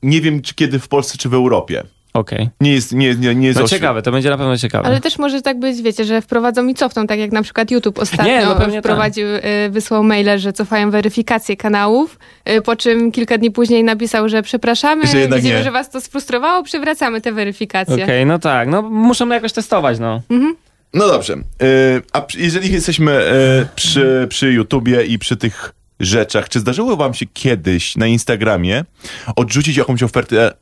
nie 0.03 0.21
wiem, 0.21 0.41
czy 0.41 0.55
kiedy 0.55 0.79
w 0.79 0.87
Polsce, 0.87 1.17
czy 1.17 1.29
w 1.29 1.33
Europie. 1.33 1.83
Okej. 2.13 2.49
Nie 2.61 2.73
jest, 2.73 2.91
nie, 2.93 3.15
nie, 3.15 3.35
nie 3.35 3.47
jest 3.47 3.59
No 3.59 3.67
ciekawe, 3.67 4.01
to 4.01 4.11
będzie 4.11 4.29
na 4.29 4.37
pewno 4.37 4.57
ciekawe. 4.57 4.85
Ale 4.87 5.01
też 5.01 5.17
może 5.19 5.41
tak 5.41 5.59
być, 5.59 5.81
wiecie, 5.81 6.05
że 6.05 6.21
wprowadzą 6.21 6.67
i 6.67 6.73
cofną, 6.75 7.07
tak 7.07 7.19
jak 7.19 7.31
na 7.31 7.41
przykład 7.43 7.71
YouTube 7.71 7.99
ostatnio 7.99 8.25
Nie, 8.33 8.45
no 8.45 8.55
pewnie 8.55 8.79
wprowadził, 8.79 9.27
y, 9.27 9.41
wysłał 9.69 10.03
maile, 10.03 10.39
że 10.39 10.53
cofają 10.53 10.91
weryfikację 10.91 11.57
kanałów, 11.57 12.19
y, 12.49 12.61
po 12.61 12.75
czym 12.75 13.11
kilka 13.11 13.37
dni 13.37 13.51
później 13.51 13.83
napisał, 13.83 14.29
że 14.29 14.43
przepraszamy, 14.43 15.07
Że 15.07 15.27
widzimy, 15.27 15.55
nie. 15.55 15.63
że 15.63 15.71
was 15.71 15.89
to 15.89 16.01
sfrustrowało, 16.01 16.63
przywracamy 16.63 17.21
te 17.21 17.31
weryfikacje. 17.31 18.03
Okej, 18.03 18.25
no 18.25 18.39
tak, 18.39 18.67
no 18.67 18.81
muszą 18.81 19.29
jakoś 19.29 19.53
testować, 19.53 19.99
no. 19.99 20.21
No 20.93 21.07
dobrze. 21.07 21.33
E, 21.33 21.37
a 22.13 22.25
jeżeli 22.37 22.73
jesteśmy 22.73 23.11
e, 23.11 23.65
przy, 23.75 24.27
przy 24.29 24.51
YouTubie 24.53 25.05
i 25.05 25.19
przy 25.19 25.37
tych 25.37 25.73
rzeczach, 25.99 26.49
czy 26.49 26.59
zdarzyło 26.59 26.97
wam 26.97 27.13
się 27.13 27.25
kiedyś 27.33 27.95
na 27.95 28.07
Instagramie 28.07 28.85
odrzucić 29.35 29.77
jakąś 29.77 30.03
ofertę, 30.03 30.53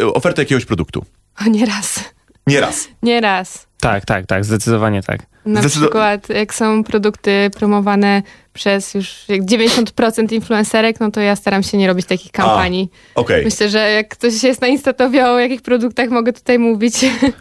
e, 0.00 0.06
ofertę 0.06 0.42
jakiegoś 0.42 0.64
produktu? 0.64 1.04
O, 1.46 1.48
nie 1.48 1.66
raz. 1.66 2.04
Nie 2.46 2.60
raz. 2.60 2.88
Nie 3.02 3.20
raz. 3.20 3.66
Tak, 3.80 4.04
tak, 4.04 4.26
tak, 4.26 4.44
zdecydowanie 4.44 5.02
tak. 5.02 5.31
Na 5.46 5.60
Zdecydo- 5.60 5.80
przykład 5.80 6.28
jak 6.28 6.54
są 6.54 6.84
produkty 6.84 7.50
promowane 7.58 8.22
przez 8.52 8.94
już 8.94 9.28
jak 9.28 9.42
90% 9.42 10.32
influencerek, 10.32 11.00
no 11.00 11.10
to 11.10 11.20
ja 11.20 11.36
staram 11.36 11.62
się 11.62 11.78
nie 11.78 11.86
robić 11.86 12.06
takich 12.06 12.32
kampanii. 12.32 12.90
Okej. 13.14 13.44
Myślę, 13.44 13.68
że 13.68 13.90
jak 13.90 14.08
ktoś 14.08 14.42
jest 14.42 14.60
na 14.60 14.66
Insta, 14.68 14.92
to 14.92 15.10
wie 15.10 15.26
o 15.28 15.38
jakich 15.38 15.62
produktach 15.62 16.10
mogę 16.10 16.32
tutaj 16.32 16.58
mówić. 16.58 16.94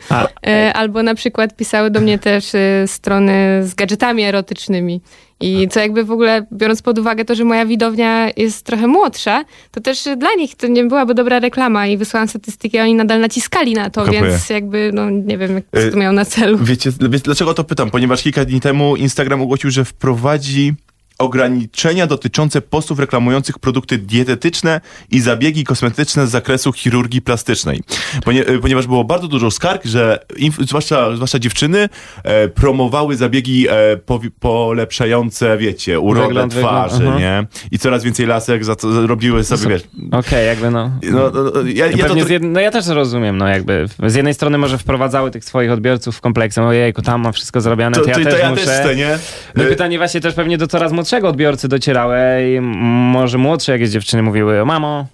A, 0.09 0.27
E, 0.47 0.73
Albo 0.73 1.03
na 1.03 1.15
przykład 1.15 1.55
pisały 1.55 1.89
do 1.91 2.01
mnie 2.01 2.19
też 2.19 2.55
e, 2.55 2.87
strony 2.87 3.59
z 3.63 3.73
gadżetami 3.73 4.23
erotycznymi. 4.23 5.01
I 5.41 5.67
co 5.67 5.79
jakby 5.79 6.03
w 6.03 6.11
ogóle, 6.11 6.45
biorąc 6.53 6.81
pod 6.81 6.99
uwagę 6.99 7.25
to, 7.25 7.35
że 7.35 7.43
moja 7.43 7.65
widownia 7.65 8.29
jest 8.37 8.65
trochę 8.65 8.87
młodsza, 8.87 9.43
to 9.71 9.81
też 9.81 10.03
dla 10.17 10.29
nich 10.37 10.55
to 10.55 10.67
nie 10.67 10.83
byłaby 10.83 11.13
dobra 11.13 11.39
reklama 11.39 11.87
i 11.87 11.97
wysłałam 11.97 12.27
statystyki, 12.27 12.77
a 12.77 12.83
oni 12.83 12.95
nadal 12.95 13.19
naciskali 13.19 13.73
na 13.73 13.89
to, 13.89 14.01
Kapuję. 14.01 14.21
więc 14.21 14.49
jakby, 14.49 14.91
no 14.93 15.09
nie 15.09 15.37
wiem, 15.37 15.55
jak 15.55 15.63
co 15.85 15.91
to 15.91 15.97
miało 15.97 16.13
na 16.13 16.25
celu. 16.25 16.57
Wiecie, 16.61 16.91
dlaczego 17.23 17.53
to 17.53 17.63
pytam? 17.63 17.90
Ponieważ 17.91 18.23
kilka 18.23 18.45
dni 18.45 18.61
temu 18.61 18.95
Instagram 18.95 19.41
ogłosił, 19.41 19.71
że 19.71 19.85
wprowadzi 19.85 20.73
ograniczenia 21.21 22.07
dotyczące 22.07 22.61
postów 22.61 22.99
reklamujących 22.99 23.59
produkty 23.59 23.97
dietetyczne 23.97 24.81
i 25.11 25.19
zabiegi 25.19 25.63
kosmetyczne 25.63 26.27
z 26.27 26.29
zakresu 26.29 26.73
chirurgii 26.73 27.21
plastycznej. 27.21 27.81
Ponie, 28.25 28.45
e, 28.45 28.59
ponieważ 28.59 28.87
było 28.87 29.03
bardzo 29.03 29.27
dużo 29.27 29.51
skarg, 29.51 29.85
że 29.85 30.19
inf, 30.37 30.57
zwłaszcza, 30.57 31.15
zwłaszcza 31.15 31.39
dziewczyny 31.39 31.89
e, 32.23 32.47
promowały 32.47 33.15
zabiegi 33.15 33.67
e, 33.69 33.97
powi- 33.97 34.29
polepszające, 34.39 35.57
wiecie, 35.57 35.99
urodę 35.99 36.27
Wygląd, 36.27 36.53
twarzy, 36.53 36.97
wygląd, 36.97 37.19
nie? 37.19 37.45
I 37.71 37.79
coraz 37.79 38.03
więcej 38.03 38.25
lasek 38.25 38.65
za 38.65 38.75
to 38.75 39.07
robiły 39.07 39.43
sobie, 39.43 39.67
wiesz... 39.67 39.83
Okej, 40.11 40.47
jakby 40.47 40.71
no. 40.71 40.91
No, 41.11 41.31
no, 41.33 41.43
no, 41.43 41.51
ja, 41.73 41.87
ja 41.87 42.07
to, 42.07 42.15
jed... 42.15 42.43
No 42.43 42.59
ja 42.59 42.71
też 42.71 42.87
rozumiem, 42.87 43.37
no 43.37 43.47
jakby 43.47 43.85
z 44.07 44.15
jednej 44.15 44.33
strony 44.33 44.57
może 44.57 44.77
wprowadzały 44.77 45.31
tych 45.31 45.45
swoich 45.45 45.71
odbiorców 45.71 46.17
w 46.17 46.21
kompleksem, 46.21 46.63
ojejku, 46.63 47.01
tam 47.01 47.21
mam 47.21 47.33
wszystko 47.33 47.61
zrobione, 47.61 47.95
to, 47.95 48.01
to, 48.01 48.09
ja 48.09 48.15
to, 48.15 48.23
też 48.23 48.39
ja 48.39 48.49
muszę. 48.49 48.65
też 48.65 48.79
chcę, 48.79 48.95
nie? 48.95 49.19
No 49.55 49.63
E, 49.63 49.67
pytanie 49.67 49.97
właśnie 49.97 50.21
też 50.21 50.33
pewnie 50.33 50.57
do 50.57 50.67
coraz 50.67 50.91
młodszego 51.11 51.29
odbiorcy 51.29 51.67
docierały 51.67 52.17
i 52.57 52.61
może 52.61 53.37
młodsze 53.37 53.71
jakieś 53.71 53.89
dziewczyny 53.89 54.23
mówiły, 54.23 54.61
o 54.61 54.65
mamo, 54.65 55.05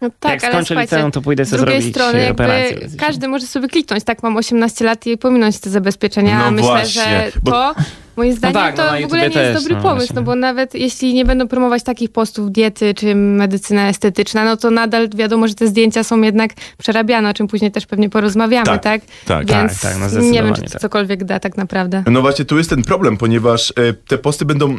No 0.00 0.10
tak, 0.20 0.32
jak 0.32 0.44
ale 0.44 0.52
skończę 0.52 0.66
słuchajcie, 0.66 0.96
liceum, 0.96 1.10
to 1.12 1.22
pójdę 1.22 1.44
z 1.44 1.48
sobie 1.48 1.62
drugiej 1.62 1.80
zrobić 1.82 1.96
strony 1.96 2.26
e, 2.26 2.30
operację. 2.30 2.78
jakby 2.80 2.96
każdy 2.96 3.28
może 3.28 3.46
sobie 3.46 3.68
kliknąć, 3.68 4.04
tak 4.04 4.22
mam 4.22 4.36
18 4.36 4.84
lat 4.84 5.06
i 5.06 5.18
pominąć 5.18 5.58
te 5.58 5.70
zabezpieczenia, 5.70 6.38
No 6.38 6.44
a 6.44 6.50
myślę, 6.50 6.68
właśnie, 6.68 7.02
że 7.02 7.32
bo- 7.42 7.50
to 7.50 7.74
moim 8.16 8.32
zdaniem 8.32 8.54
tak, 8.54 8.76
no 8.76 8.84
to 8.84 8.92
na 8.92 9.00
w 9.00 9.04
ogóle 9.04 9.20
nie 9.20 9.26
YouTubie 9.26 9.44
jest 9.44 9.54
też, 9.54 9.62
dobry 9.62 9.76
no 9.76 9.82
pomysł, 9.82 9.98
właśnie. 10.06 10.14
no 10.16 10.22
bo 10.22 10.34
nawet 10.34 10.74
jeśli 10.74 11.14
nie 11.14 11.24
będą 11.24 11.48
promować 11.48 11.82
takich 11.82 12.12
postów 12.12 12.52
diety 12.52 12.94
czy 12.94 13.14
medycyna 13.14 13.88
estetyczna, 13.88 14.44
no 14.44 14.56
to 14.56 14.70
nadal 14.70 15.08
wiadomo, 15.14 15.48
że 15.48 15.54
te 15.54 15.66
zdjęcia 15.66 16.04
są 16.04 16.22
jednak 16.22 16.50
przerabiane, 16.78 17.30
o 17.30 17.34
czym 17.34 17.46
później 17.46 17.70
też 17.70 17.86
pewnie 17.86 18.10
porozmawiamy, 18.10 18.66
Tak, 18.66 18.82
tak? 18.82 19.02
tak. 19.26 19.46
Więc 19.46 19.80
Tak, 19.80 19.92
tak, 19.98 20.12
no 20.14 20.20
nie 20.20 20.42
wiem, 20.42 20.54
czy 20.54 20.62
to 20.62 20.70
tak. 20.70 20.80
cokolwiek 20.80 21.24
da 21.24 21.40
tak 21.40 21.56
naprawdę. 21.56 22.02
No 22.10 22.20
właśnie, 22.20 22.44
tu 22.44 22.58
jest 22.58 22.70
ten 22.70 22.82
problem, 22.82 23.16
ponieważ 23.16 23.70
e, 23.76 23.92
te 23.92 24.18
posty 24.18 24.44
będą, 24.44 24.74
e, 24.74 24.78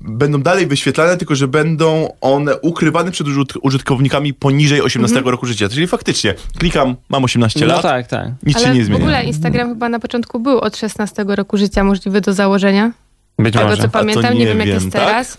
będą 0.00 0.42
dalej 0.42 0.66
wyświetlane, 0.66 1.16
tylko 1.16 1.34
że 1.34 1.48
będą 1.48 2.08
one 2.20 2.56
ukrywane 2.58 3.10
przed 3.10 3.26
użyt- 3.26 3.58
użytkownikami 3.62 4.34
poniżej 4.34 4.82
18 4.82 5.20
roku 5.24 5.46
życia. 5.46 5.68
Czyli 5.68 5.86
faktycznie, 5.86 6.34
klikam, 6.58 6.96
mam 7.08 7.24
18 7.24 7.60
No 7.60 7.66
lat, 7.66 7.82
tak, 7.82 8.06
tak. 8.06 8.28
nic 8.46 8.58
się 8.58 8.64
Ale 8.66 8.74
nie 8.74 8.82
w 8.82 8.84
zmienia. 8.84 9.00
ogóle 9.04 9.24
Instagram 9.24 9.68
chyba 9.68 9.88
na 9.88 9.98
początku 9.98 10.40
był 10.40 10.58
od 10.58 10.76
16 10.76 11.24
roku 11.28 11.56
życia 11.56 11.84
możliwy 11.84 12.20
do 12.20 12.32
założenia. 12.32 12.69
Być 13.38 13.54
Tego 13.54 13.64
może. 13.64 13.76
co 13.76 13.82
to 13.82 13.88
pamiętam, 13.88 14.34
nie, 14.34 14.40
nie 14.40 14.46
wiem 14.46 14.58
jak 14.58 14.68
wiem, 14.68 14.74
jest 14.74 14.92
tak? 14.92 15.02
teraz. 15.06 15.38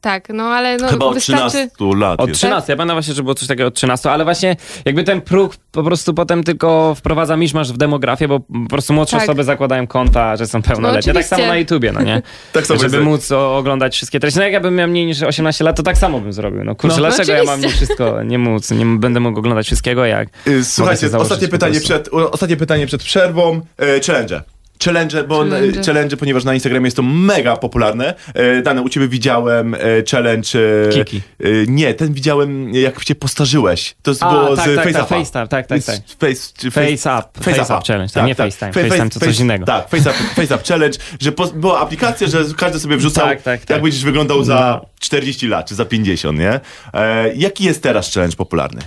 Tak, 0.00 0.28
no 0.28 0.44
ale 0.44 0.76
no, 0.76 0.88
Chyba 0.88 1.06
od 1.06 1.14
wystarczy... 1.14 1.50
13 1.50 1.68
lat 1.96 2.20
Od 2.20 2.28
jest. 2.28 2.40
13, 2.40 2.72
ja 2.72 2.76
pamiętam 2.76 2.94
właśnie, 2.96 3.14
że 3.14 3.22
było 3.22 3.34
coś 3.34 3.48
takiego 3.48 3.68
od 3.68 3.74
13, 3.74 4.10
ale 4.10 4.24
właśnie 4.24 4.56
jakby 4.84 5.04
ten 5.04 5.20
próg 5.20 5.56
po 5.72 5.82
prostu 5.82 6.14
potem 6.14 6.44
tylko 6.44 6.94
wprowadza 6.94 7.36
miszmasz 7.36 7.72
w 7.72 7.76
demografię, 7.76 8.28
bo 8.28 8.40
po 8.40 8.68
prostu 8.70 8.92
młodsze 8.92 9.16
Tak. 9.16 9.24
osoby 9.24 9.44
zakładają 9.44 9.86
konta, 9.86 10.36
że 10.36 10.46
są 10.46 10.62
pełnoletnie. 10.62 11.12
No 11.12 11.20
tak 11.20 11.28
samo 11.28 11.46
na 11.46 11.56
YouTubie, 11.56 11.92
no 11.92 12.02
nie? 12.02 12.22
Tak 12.52 12.66
samo 12.66 12.80
Żeby 12.80 13.00
móc 13.00 13.32
o, 13.32 13.56
oglądać 13.56 13.94
wszystkie 13.94 14.20
treści. 14.20 14.38
No 14.38 14.44
jak 14.44 14.52
ja 14.52 14.60
bym 14.60 14.74
miał 14.74 14.88
mniej 14.88 15.06
niż 15.06 15.22
18 15.22 15.64
lat, 15.64 15.76
to 15.76 15.82
tak 15.82 15.98
samo 15.98 16.20
bym 16.20 16.32
zrobił. 16.32 16.64
No 16.64 16.74
kurczę, 16.74 16.96
No. 16.96 17.00
dlaczego 17.08 17.32
ja 17.32 17.44
mam 17.44 17.60
nie 17.60 17.68
wszystko, 17.68 18.22
nie 18.22 18.38
móc, 18.38 18.70
nie 18.70 18.86
będę 18.86 19.20
mógł 19.20 19.38
oglądać 19.38 19.66
wszystkiego, 19.66 20.04
jak... 20.04 20.28
Y, 20.46 20.64
Słuchajcie, 20.64 21.18
ostatnie 21.18 21.48
pytanie, 21.48 21.80
przed, 21.80 22.08
ostatnie 22.12 22.56
pytanie 22.56 22.86
przed 22.86 23.02
przerwą. 23.02 23.60
E, 23.78 24.00
challenge. 24.00 24.42
Challenge, 24.84 25.24
bo 25.24 25.36
challenge. 25.38 25.56
Challenge. 25.66 25.86
challenge, 25.86 26.16
ponieważ 26.16 26.44
na 26.44 26.54
Instagramie 26.54 26.86
jest 26.86 26.96
to 26.96 27.02
mega 27.02 27.56
popularne. 27.56 28.14
E, 28.34 28.62
Dane, 28.62 28.82
u 28.82 28.88
ciebie 28.88 29.08
widziałem 29.08 29.74
e, 29.74 29.78
challenge... 30.10 30.48
E, 30.88 30.92
Kiki. 30.92 31.20
E, 31.40 31.48
nie, 31.66 31.94
ten 31.94 32.12
widziałem 32.12 32.74
jak 32.74 33.04
cię 33.04 33.14
postarzyłeś. 33.14 33.94
To 34.02 34.12
A, 34.20 34.30
było 34.30 34.56
tak, 34.56 34.70
z 34.70 34.76
tak, 34.76 34.84
Face 34.84 34.98
tak. 34.98 35.08
FaceTime, 35.08 35.48
tak, 35.48 35.66
tak, 35.66 35.82
tak. 35.82 35.96
Z 35.96 36.12
Face, 36.12 36.52
czy 36.58 36.70
Face 36.70 37.18
Up, 37.18 37.44
Face 37.52 37.74
Up 37.74 37.82
Challenge, 37.86 38.12
tak, 38.14 38.26
nie 38.26 38.34
FaceTime. 38.34 38.72
FaceTime 38.72 39.10
to 39.10 39.20
coś 39.20 39.40
innego. 39.40 39.66
Tak, 39.66 39.88
Face 39.88 40.10
Up, 40.10 40.18
face 40.34 40.54
up 40.54 40.64
Challenge, 40.68 40.98
że 41.20 41.32
po, 41.32 41.46
była 41.46 41.80
aplikacja, 41.80 42.26
że 42.28 42.44
każdy 42.56 42.80
sobie 42.80 42.96
wrzucał, 42.96 43.26
Tak, 43.26 43.42
tak, 43.42 43.60
tak. 43.60 43.70
jak 43.70 43.82
będziesz 43.82 44.04
wyglądał 44.04 44.44
za 44.44 44.80
No. 44.82 44.88
40 45.00 45.48
lat, 45.48 45.68
czy 45.68 45.74
za 45.74 45.84
50, 45.84 46.38
nie? 46.38 46.60
E, 46.94 47.34
jaki 47.34 47.64
jest 47.64 47.82
teraz 47.82 48.14
challenge 48.14 48.36
popularny? 48.36 48.80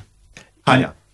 Hania. 0.65 1.04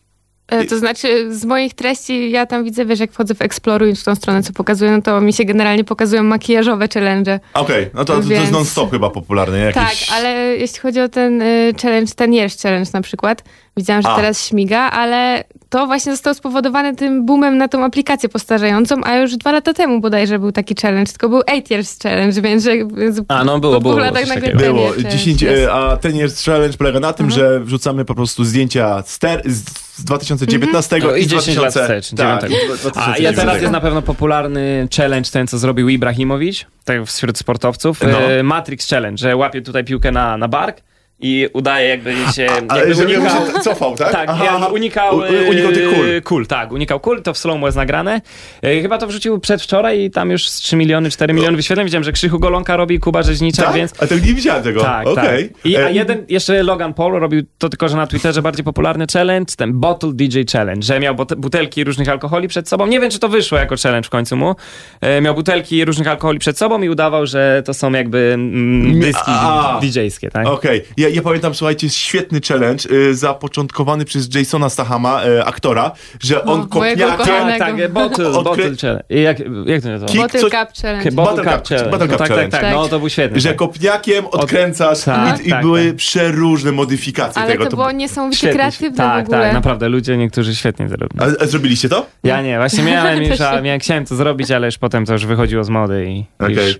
E, 0.51 0.65
To 0.65 0.77
znaczy, 0.77 1.35
z 1.35 1.45
moich 1.45 1.73
treści 1.73 2.31
ja 2.31 2.45
tam 2.45 2.63
widzę, 2.63 2.85
wiesz, 2.85 2.99
jak 2.99 3.11
wchodzę 3.11 3.35
w 3.35 3.41
Exploruj 3.41 3.95
w 3.95 4.03
tą 4.03 4.15
stronę, 4.15 4.43
co 4.43 4.53
pokazuję, 4.53 4.91
no 4.91 5.01
to 5.01 5.21
mi 5.21 5.33
się 5.33 5.45
generalnie 5.45 5.83
pokazują 5.83 6.23
makijażowe 6.23 6.87
challenge. 6.93 7.39
Okej, 7.53 7.89
no 7.93 8.05
to, 8.05 8.13
to, 8.13 8.19
to 8.21 8.29
jest 8.29 8.29
Więc- 8.41 8.51
non-stop 8.51 8.91
chyba 8.91 9.09
popularny, 9.09 9.59
nie? 9.59 9.73
Tak, 9.73 9.83
Jakiś... 9.83 10.11
ale 10.11 10.57
jeśli 10.57 10.79
chodzi 10.79 11.01
o 11.01 11.09
ten 11.09 11.41
y, 11.41 11.73
challenge, 11.81 12.11
ten 12.15 12.33
jeż 12.33 12.57
challenge 12.57 12.89
na 12.93 13.01
przykład, 13.01 13.43
widziałam, 13.77 14.01
że 14.01 14.09
A. 14.09 14.15
teraz 14.15 14.47
śmiga, 14.47 14.79
ale 14.79 15.43
to 15.69 15.85
właśnie 15.85 16.11
zostało 16.11 16.33
spowodowane 16.33 16.95
tym 16.95 17.25
boomem 17.25 17.57
na 17.57 17.67
tą 17.67 17.83
aplikację 17.85 18.29
postarzającą, 18.29 18.95
a 19.03 19.15
już 19.17 19.37
dwa 19.37 19.51
lata 19.51 19.73
temu 19.73 19.99
bodajże 20.01 20.39
był 20.39 20.51
taki 20.51 20.75
challenge, 20.81 21.11
tylko 21.11 21.29
był 21.29 21.41
8 21.47 21.61
years 21.71 21.99
challenge, 22.03 22.41
więc, 22.41 22.63
że, 22.63 22.71
więc 22.77 23.21
A, 23.27 23.43
no 23.43 23.59
było, 23.59 23.73
po 23.73 23.81
było 23.81 23.93
dwóch 23.93 24.05
latach 24.05 24.27
nagle 24.27 24.55
Było, 24.55 24.79
year 24.81 24.89
challenge 24.95 25.09
10, 25.17 25.41
jest. 25.41 25.63
e, 25.63 25.73
a 25.73 25.97
ten 25.97 26.15
jest 26.15 26.45
challenge 26.45 26.77
polega 26.77 26.99
na 26.99 27.13
tym, 27.13 27.31
że 27.31 27.59
wrzucamy 27.59 28.05
po 28.05 28.15
prostu 28.15 28.43
zdjęcia 28.43 29.03
z, 29.05 29.19
ter, 29.19 29.41
z, 29.45 29.63
z 30.01 30.05
2019 30.05 30.97
No 31.03 31.15
i 31.15 31.21
i 31.21 31.23
z 31.23 31.27
10 31.27 31.57
lat 31.57 31.73
2000, 31.73 31.81
wstecz, 31.81 32.17
tak. 32.17 32.43
A 32.43 32.47
2009. 32.47 33.19
ja 33.19 33.33
teraz 33.33 33.61
jest 33.61 33.73
na 33.73 33.81
pewno 33.81 34.01
popularny 34.01 34.87
challenge 34.97 35.29
ten, 35.31 35.47
co 35.47 35.57
zrobił 35.57 35.89
Ibrahimowicz, 35.89 36.65
tak 36.85 37.05
wśród 37.05 37.37
sportowców. 37.37 38.01
No. 38.01 38.21
E, 38.21 38.43
Matrix 38.43 38.89
Challenge, 38.89 39.17
że 39.17 39.35
łapie 39.35 39.61
tutaj 39.61 39.83
piłkę 39.83 40.11
na, 40.11 40.37
na 40.37 40.47
bark 40.47 40.81
i 41.21 41.47
udaje 41.53 41.89
jakby 41.89 42.13
się... 42.35 42.47
Ale 42.67 42.79
jakby 42.79 42.95
żeby 42.95 43.19
unikał, 43.19 43.45
się 43.47 43.59
cofał, 43.61 43.95
tak? 43.97 44.11
tak, 44.11 44.29
Aha, 44.29 44.45
aha. 44.49 44.67
unikał, 44.67 45.15
U- 45.17 45.49
unikał 45.49 45.71
tych 45.71 45.89
kul. 45.95 46.05
e, 46.17 46.21
kul. 46.21 46.47
Tak, 46.47 46.71
unikał 46.71 46.99
kul, 46.99 47.21
to 47.21 47.33
w 47.33 47.37
slow 47.37 47.61
jest 47.61 47.77
nagrane. 47.77 48.21
E, 48.61 48.81
Chyba 48.81 48.97
to 48.97 49.07
wrzucił 49.07 49.39
przedwczoraj 49.39 49.99
i 50.03 50.11
tam 50.11 50.31
już 50.31 50.49
z 50.49 50.55
3 50.55 50.75
miliony, 50.75 51.09
4 51.09 51.33
miliony 51.33 51.57
wyświetleń. 51.57 51.85
Widziałem, 51.85 52.03
że 52.03 52.11
Krzychu 52.11 52.39
Golonka 52.39 52.77
robi, 52.77 52.99
Kuba 52.99 53.23
Rzeźniczak, 53.23 53.65
Tak? 53.65 53.75
więc... 53.75 53.93
A 54.03 54.07
to 54.07 54.15
nie 54.15 54.21
widziałem 54.33 54.63
tego. 54.63 54.81
Tak, 54.81 55.07
Okej. 55.07 55.49
tak. 55.49 55.65
I, 55.65 55.77
a 55.77 55.81
E, 55.81 55.93
jeden, 55.93 56.25
jeszcze 56.29 56.63
Logan 56.63 56.93
Paul 56.93 57.19
robił 57.19 57.41
to 57.57 57.69
tylko, 57.69 57.89
że 57.89 57.97
na 57.97 58.07
Twitterze 58.07 58.41
bardziej 58.41 58.63
popularny 58.65 59.05
challenge, 59.13 59.53
ten 59.57 59.79
Bottle 59.79 60.11
DJ 60.13 60.39
Challenge, 60.53 60.81
że 60.85 60.99
miał 60.99 61.15
butelki 61.37 61.83
różnych 61.83 62.09
alkoholi 62.09 62.47
przed 62.47 62.69
sobą. 62.69 62.85
Nie 62.87 62.99
wiem, 62.99 63.11
czy 63.11 63.19
to 63.19 63.29
wyszło 63.29 63.57
jako 63.57 63.75
challenge 63.83 64.07
w 64.07 64.09
końcu 64.09 64.37
mu. 64.37 64.55
E, 65.01 65.21
miał 65.21 65.35
butelki 65.35 65.85
różnych 65.85 66.07
alkoholi 66.07 66.39
przed 66.39 66.57
sobą 66.57 66.81
i 66.81 66.89
udawał, 66.89 67.25
że 67.25 67.63
to 67.65 67.73
są 67.73 67.91
jakby 67.91 68.31
mm, 68.33 68.99
dyski 68.99 69.21
A. 69.27 69.79
DJ-skie, 69.81 70.29
tak? 70.31 70.47
Okej, 70.47 70.81
ja, 70.97 71.09
ja 71.15 71.21
pamiętam, 71.21 71.55
słuchajcie, 71.55 71.87
jest 71.87 71.97
świetny 71.97 72.39
challenge 72.47 72.83
y, 72.91 73.15
zapoczątkowany 73.15 74.05
przez 74.05 74.35
Jasona 74.35 74.69
Stahama, 74.69 75.25
y, 75.25 75.43
aktora, 75.45 75.91
że 76.23 76.43
on 76.45 76.49
O, 76.71 76.77
mojego 76.79 77.07
kopniakiem... 77.07 77.13
ukochanego. 77.15 77.65
Tak, 77.65 77.77
tak, 77.77 77.91
bottle, 77.93 78.25
Odkry- 78.25 78.43
bottle 78.43 78.75
challenge. 78.81 79.03
Jak, 79.09 79.39
jak 79.65 79.81
to 79.83 79.89
nazywa? 79.89 80.11
Ki- 80.11 80.17
Bottle 80.17 80.39
coś- 80.41 80.51
Cup 80.51 80.69
Challenge. 80.81 81.11
Bottle 81.11 81.35
Bottle 81.35 81.43
Cup 81.43 81.61
Cup- 81.61 81.67
Challenge. 81.69 81.91
Bottle 81.91 82.07
Cup 82.07 82.17
tak, 82.17 82.27
Challenge. 82.27 82.51
tak, 82.51 82.61
tak, 82.61 82.73
no 82.73 82.87
to 82.87 82.99
był 82.99 83.09
świetny. 83.09 83.39
Że 83.39 83.49
tak. 83.49 83.57
kopniakiem 83.57 84.25
odkręcasz 84.27 84.99
Tak, 85.03 85.41
i, 85.43 85.47
i 85.47 85.49
tak, 85.49 85.61
były 85.61 85.85
tak. 85.87 85.95
przeróżne 85.95 86.71
modyfikacje 86.71 87.41
Ale 87.41 87.51
tego. 87.51 87.65
to 87.65 87.69
było 87.75 87.91
niesamowicie 87.91 88.37
Świetnie. 88.37 88.55
kreatywne 88.59 88.97
Tak, 88.97 89.25
w 89.25 89.27
ogóle. 89.27 89.43
tak, 89.43 89.53
naprawdę, 89.53 89.89
ludzie 89.89 90.17
niektórzy 90.17 90.55
świetnie 90.55 90.89
zrobili. 90.89 91.21
A, 91.39 91.43
a 91.43 91.47
zrobiliście 91.47 91.89
to? 91.89 92.05
Ja 92.23 92.41
nie, 92.41 92.57
właśnie 92.57 92.83
miałem 92.83 93.23
już, 93.23 93.41
a 93.41 93.61
miałem, 93.61 93.79
chciałem 93.79 94.05
to 94.05 94.15
zrobić, 94.15 94.51
ale 94.51 94.65
już 94.67 94.77
potem 94.77 95.05
to 95.05 95.13
już 95.13 95.25
wychodziło 95.25 95.63
z 95.63 95.69
mody 95.69 96.05
i 96.09 96.25
Okej. 96.39 96.55
już... 96.55 96.79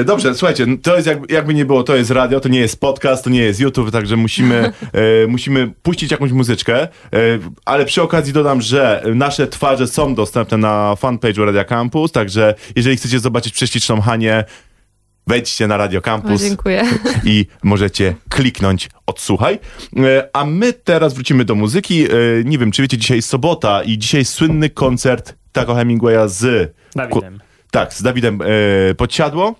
E, 0.00 0.04
dobrze, 0.04 0.34
słuchajcie, 0.34 0.66
no 0.66 0.76
to 0.82 0.94
jest 0.96 1.06
jakby, 1.06 1.34
jakby 1.34 1.54
nie 1.54 1.64
było, 1.64 1.82
to 1.82 1.96
jest 1.96 2.10
radio, 2.10 2.40
to 2.40 2.48
nie 2.48 2.60
jest 2.60 2.80
podcast, 2.80 3.24
to 3.24 3.30
nie 3.30 3.37
jest 3.44 3.60
YouTube, 3.60 3.90
także 3.90 4.16
musimy, 4.16 4.54
e, 5.24 5.26
musimy 5.26 5.72
puścić 5.82 6.10
jakąś 6.10 6.32
muzyczkę, 6.32 6.82
e, 6.82 6.88
ale 7.64 7.84
przy 7.84 8.02
okazji 8.02 8.32
dodam, 8.32 8.60
że 8.60 9.02
nasze 9.14 9.46
twarze 9.46 9.86
są 9.86 10.14
dostępne 10.14 10.56
na 10.58 10.94
fanpage'u 11.00 11.44
Radia 11.44 11.64
Campus, 11.64 12.12
także 12.12 12.54
jeżeli 12.76 12.96
chcecie 12.96 13.18
zobaczyć 13.20 13.52
prześliczną 13.54 14.00
Hanię, 14.00 14.44
wejdźcie 15.26 15.66
na 15.66 15.76
Radio 15.76 15.98
O, 15.98 16.02
Campus 16.02 16.42
dziękuję. 16.42 16.82
i 17.24 17.46
możecie 17.62 18.14
kliknąć 18.28 18.88
odsłuchaj. 19.06 19.58
E, 19.96 20.28
A 20.32 20.44
my 20.44 20.72
teraz 20.72 21.14
wrócimy 21.14 21.44
do 21.44 21.54
muzyki. 21.54 22.04
E, 22.04 22.08
Nie 22.44 22.58
wiem, 22.58 22.70
czy 22.70 22.82
wiecie, 22.82 22.98
dzisiaj 22.98 23.16
jest 23.18 23.28
sobota 23.28 23.82
i 23.82 23.98
dzisiaj 23.98 24.20
jest 24.20 24.32
słynny 24.32 24.70
koncert 24.70 25.34
Taco 25.52 25.74
Hemingwaya 25.74 26.28
z... 26.28 26.72
Dawidem. 26.96 27.40
Tak, 27.70 27.94
z 27.94 28.02
Dawidem 28.02 28.38
e, 28.42 28.94
Podsiadło. 28.94 29.54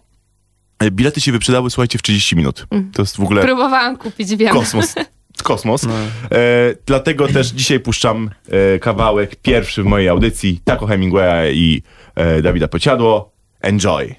E, 0.79 0.91
Bilety 0.91 1.21
się 1.21 1.33
wyprzedały, 1.33 1.71
słuchajcie, 1.71 1.99
w 1.99 2.03
30 2.03 2.37
minut. 2.37 2.67
To 2.93 3.03
jest 3.03 3.17
w 3.17 3.21
ogóle 3.21 3.43
Próbowałam 3.43 3.97
kupić, 3.97 4.37
wiem. 4.37 4.53
kosmos. 4.53 4.95
Kosmos. 5.43 5.83
No. 5.83 5.95
E, 5.95 6.75
dlatego 6.87 7.29
też 7.29 7.49
dzisiaj 7.49 7.81
puszczam 7.81 8.31
e, 8.75 8.79
kawałek 8.79 9.37
pierwszy 9.37 9.83
w 9.83 9.87
mojej 9.87 10.09
audycji 10.09 10.61
Taco 10.65 10.87
Hemingwaya 10.87 11.53
i 11.53 11.83
e, 12.15 12.43
Dawida 12.43 12.69
Podsiadło. 12.69 13.33
Enjoy. 13.61 14.15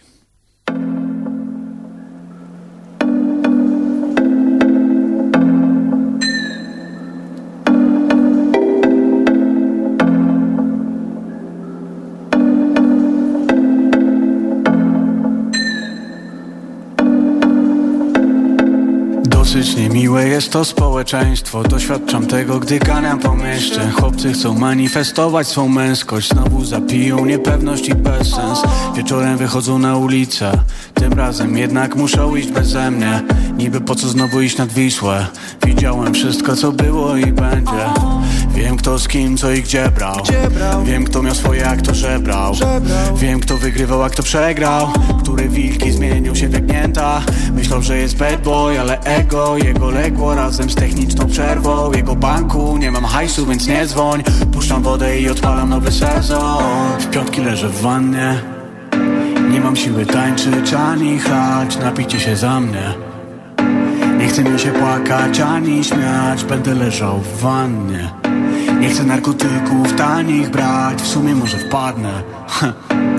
Dosyć 19.59 19.77
niemiłe 19.77 20.27
jest 20.27 20.51
to 20.51 20.65
społeczeństwo. 20.65 21.63
Doświadczam 21.63 22.27
tego, 22.27 22.59
gdy 22.59 22.79
ganiam 22.79 23.19
po 23.19 23.35
mieście. 23.35 23.91
Chłopcy 23.91 24.33
chcą 24.33 24.59
manifestować 24.59 25.47
swą 25.47 25.67
męskość. 25.67 26.29
Znowu 26.29 26.65
zapiją 26.65 27.25
niepewność 27.25 27.89
i 27.89 27.95
bezsens. 27.95 28.61
Wieczorem 28.95 29.37
wychodzą 29.37 29.79
na 29.79 29.97
ulicę. 29.97 30.51
Tym 30.93 31.13
razem 31.13 31.57
jednak 31.57 31.95
muszą 31.95 32.35
iść 32.35 32.51
beze 32.51 32.91
mnie. 32.91 33.21
Niby 33.57 33.81
po 33.81 33.95
co 33.95 34.07
znowu 34.07 34.41
iść 34.41 34.57
nad 34.57 34.73
Wisłę? 34.73 35.27
Widziałem 35.65 36.13
wszystko, 36.13 36.55
co 36.55 36.71
było 36.71 37.15
i 37.15 37.25
będzie. 37.25 37.85
Wiem 38.53 38.77
kto 38.77 38.99
z 38.99 39.07
kim, 39.07 39.37
co 39.37 39.51
i 39.51 39.61
gdzie 39.61 39.91
brał. 39.91 40.15
Wiem 40.85 41.05
kto 41.05 41.23
miał 41.23 41.35
swoje, 41.35 41.69
a 41.69 41.75
kto 41.75 41.93
żebrał. 41.93 42.53
Wiem 43.15 43.39
kto 43.39 43.57
wygrywał, 43.57 44.03
a 44.03 44.09
kto 44.09 44.23
przegrał. 44.23 44.87
Które 45.23 45.47
wilki 45.47 45.91
zmienił 45.91 46.35
się 46.35 46.47
w 46.47 46.53
jagnięta 46.53 47.21
Myślał, 47.53 47.81
że 47.81 47.97
jest 47.97 48.17
bad 48.17 48.41
boy, 48.41 48.79
ale 48.79 48.99
ego 48.99 49.48
Jego 49.57 49.89
legło 49.89 50.35
razem 50.35 50.69
z 50.69 50.75
techniczną 50.75 51.27
przerwą. 51.27 51.91
Jego 51.91 52.15
banku, 52.15 52.77
nie 52.77 52.91
mam 52.91 53.05
hajsu, 53.05 53.45
więc 53.45 53.67
nie 53.67 53.85
dzwoń. 53.87 54.23
Puszczam 54.53 54.83
wodę 54.83 55.19
i 55.19 55.29
odpalam 55.29 55.69
nowy 55.69 55.91
sezon. 55.91 56.63
W 56.99 57.09
piątki 57.09 57.41
leżę 57.41 57.69
w 57.69 57.81
wannie. 57.81 58.41
Nie 59.51 59.61
mam 59.61 59.75
siły 59.75 60.05
tańczyć 60.05 60.73
ani 60.73 61.19
chlać. 61.19 61.77
Napicie 61.77 62.19
się 62.19 62.35
za 62.35 62.59
mnie. 62.59 62.93
Nie 64.19 64.27
chce 64.27 64.43
mi 64.43 64.59
się 64.59 64.71
płakać 64.71 65.39
ani 65.39 65.83
śmiać. 65.83 66.43
Będę 66.43 66.75
leżał 66.75 67.19
w 67.19 67.41
wannie. 67.41 68.09
Nie 68.79 68.89
chcę 68.89 69.03
narkotyków 69.03 69.93
tanich 69.97 70.49
brać. 70.49 71.01
W 71.01 71.07
sumie 71.07 71.35
może 71.35 71.57
wpadnę. 71.57 72.23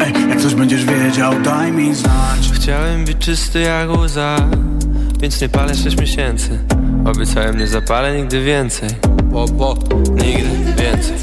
Ej, 0.01 0.29
jak 0.29 0.41
coś 0.41 0.55
będziesz 0.55 0.85
wiedział, 0.85 1.41
daj 1.41 1.73
mi 1.73 1.95
znać. 1.95 2.51
Chciałem 2.55 3.05
być 3.05 3.19
czysty 3.19 3.61
jak 3.61 3.91
łza 3.91 4.37
Więc 5.23 5.41
nie 5.41 5.49
palę 5.49 5.75
6 5.75 6.01
miesięcy. 6.01 6.59
Obiecałem 7.05 7.59
nie 7.59 7.67
zapalę 7.67 8.17
nigdy 8.17 8.43
więcej. 8.43 8.89
Bo, 9.25 9.47
bo, 9.47 9.77
Nigdy 10.11 10.83
więcej. 10.83 11.17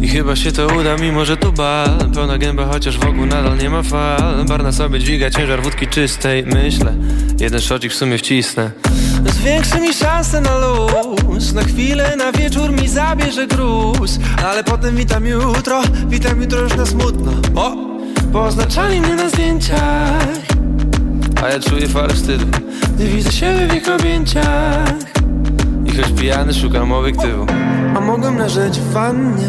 I 0.00 0.08
chyba 0.08 0.36
się 0.36 0.52
to 0.52 0.66
uda, 0.66 0.96
mimo 0.96 1.24
że 1.24 1.36
tu 1.36 1.52
bal. 1.52 2.10
Pełna 2.14 2.38
gęba, 2.38 2.66
chociaż 2.66 2.98
wokół 2.98 3.26
nadal 3.26 3.58
nie 3.58 3.70
ma 3.70 3.82
fal. 3.82 4.44
Bar 4.48 4.62
na 4.62 4.72
sobie 4.72 4.98
dźwiga 4.98 5.30
ciężar 5.30 5.62
wódki 5.62 5.86
czystej 5.86 6.46
Myślę, 6.46 6.94
jeden 7.40 7.60
szocik 7.60 7.92
w 7.92 7.94
sumie 7.94 8.18
wcisnę. 8.18 8.70
Zwiększy 9.26 9.80
mi 9.80 9.94
szanse 9.94 10.40
na 10.40 10.58
luz. 10.58 11.52
Na 11.52 11.62
chwilę, 11.62 12.16
na 12.16 12.32
wieczór 12.32 12.72
mi 12.72 12.88
zabierze 12.88 13.46
gruz. 13.46 14.18
Ale 14.46 14.64
potem 14.64 14.96
witam 14.96 15.26
jutro, 15.26 15.82
witam 16.08 16.40
jutro 16.40 16.60
już 16.60 16.76
na 16.76 16.86
smutno. 16.86 17.32
O, 17.54 17.76
poznaczali 18.32 19.00
mnie 19.00 19.14
na 19.14 19.28
zdjęciach 19.28 20.55
A 21.42 21.48
ja 21.48 21.60
czuję 21.60 21.88
falę 21.88 22.14
wstydu. 22.14 22.46
Gdy 22.94 23.08
widzę 23.08 23.32
siebie 23.32 23.66
w 23.68 23.74
ich 23.74 23.88
objęciach. 23.88 24.94
I 25.86 25.96
choć 25.96 26.12
pijany 26.12 26.54
szukam 26.54 26.92
obiektywu. 26.92 27.46
A 27.96 28.00
mogłem 28.00 28.38
leżeć 28.38 28.78
w 28.80 28.92
wannie. 28.92 29.48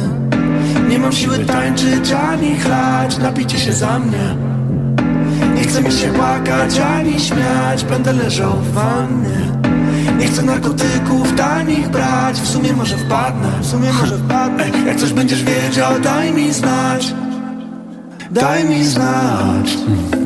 Nie 0.89 1.00
mam 1.00 1.12
siły 1.12 1.38
tańczyć 1.38 2.12
ani 2.12 2.60
chlać. 2.60 3.17
Napicie 3.17 3.60
się 3.60 3.74
za 3.74 4.00
mnie. 4.00 4.36
Nie 5.56 5.63
chcę 5.63 5.82
mi 5.82 5.91
się 5.91 6.08
płakać 6.08 6.79
ani 6.79 7.20
śmiać. 7.20 7.84
Będę 7.84 8.13
leżał 8.13 8.53
w 8.53 8.74
wannie. 8.74 9.38
Nie 10.20 10.27
chcę 10.27 10.41
narkotyków 10.41 11.36
tanich 11.36 11.89
brać. 11.89 12.41
W 12.41 12.48
sumie 12.48 12.74
może 12.74 12.98
wpadnę, 12.98 13.50
w 13.62 13.65
sumie 13.65 13.94
może 13.94 14.17
wpadnę. 14.17 14.70
Jak 14.88 14.98
coś 14.98 15.13
będziesz 15.13 15.44
wiedział, 15.44 16.00
daj 16.00 16.34
mi 16.34 16.53
znać 16.53 17.13
Daj 18.31 18.65
mi 18.65 18.86
znać 18.86 19.77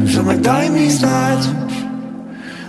Ziomek, 0.06 0.42
daj 0.42 0.70
mi 0.70 0.92
znać. 0.92 1.40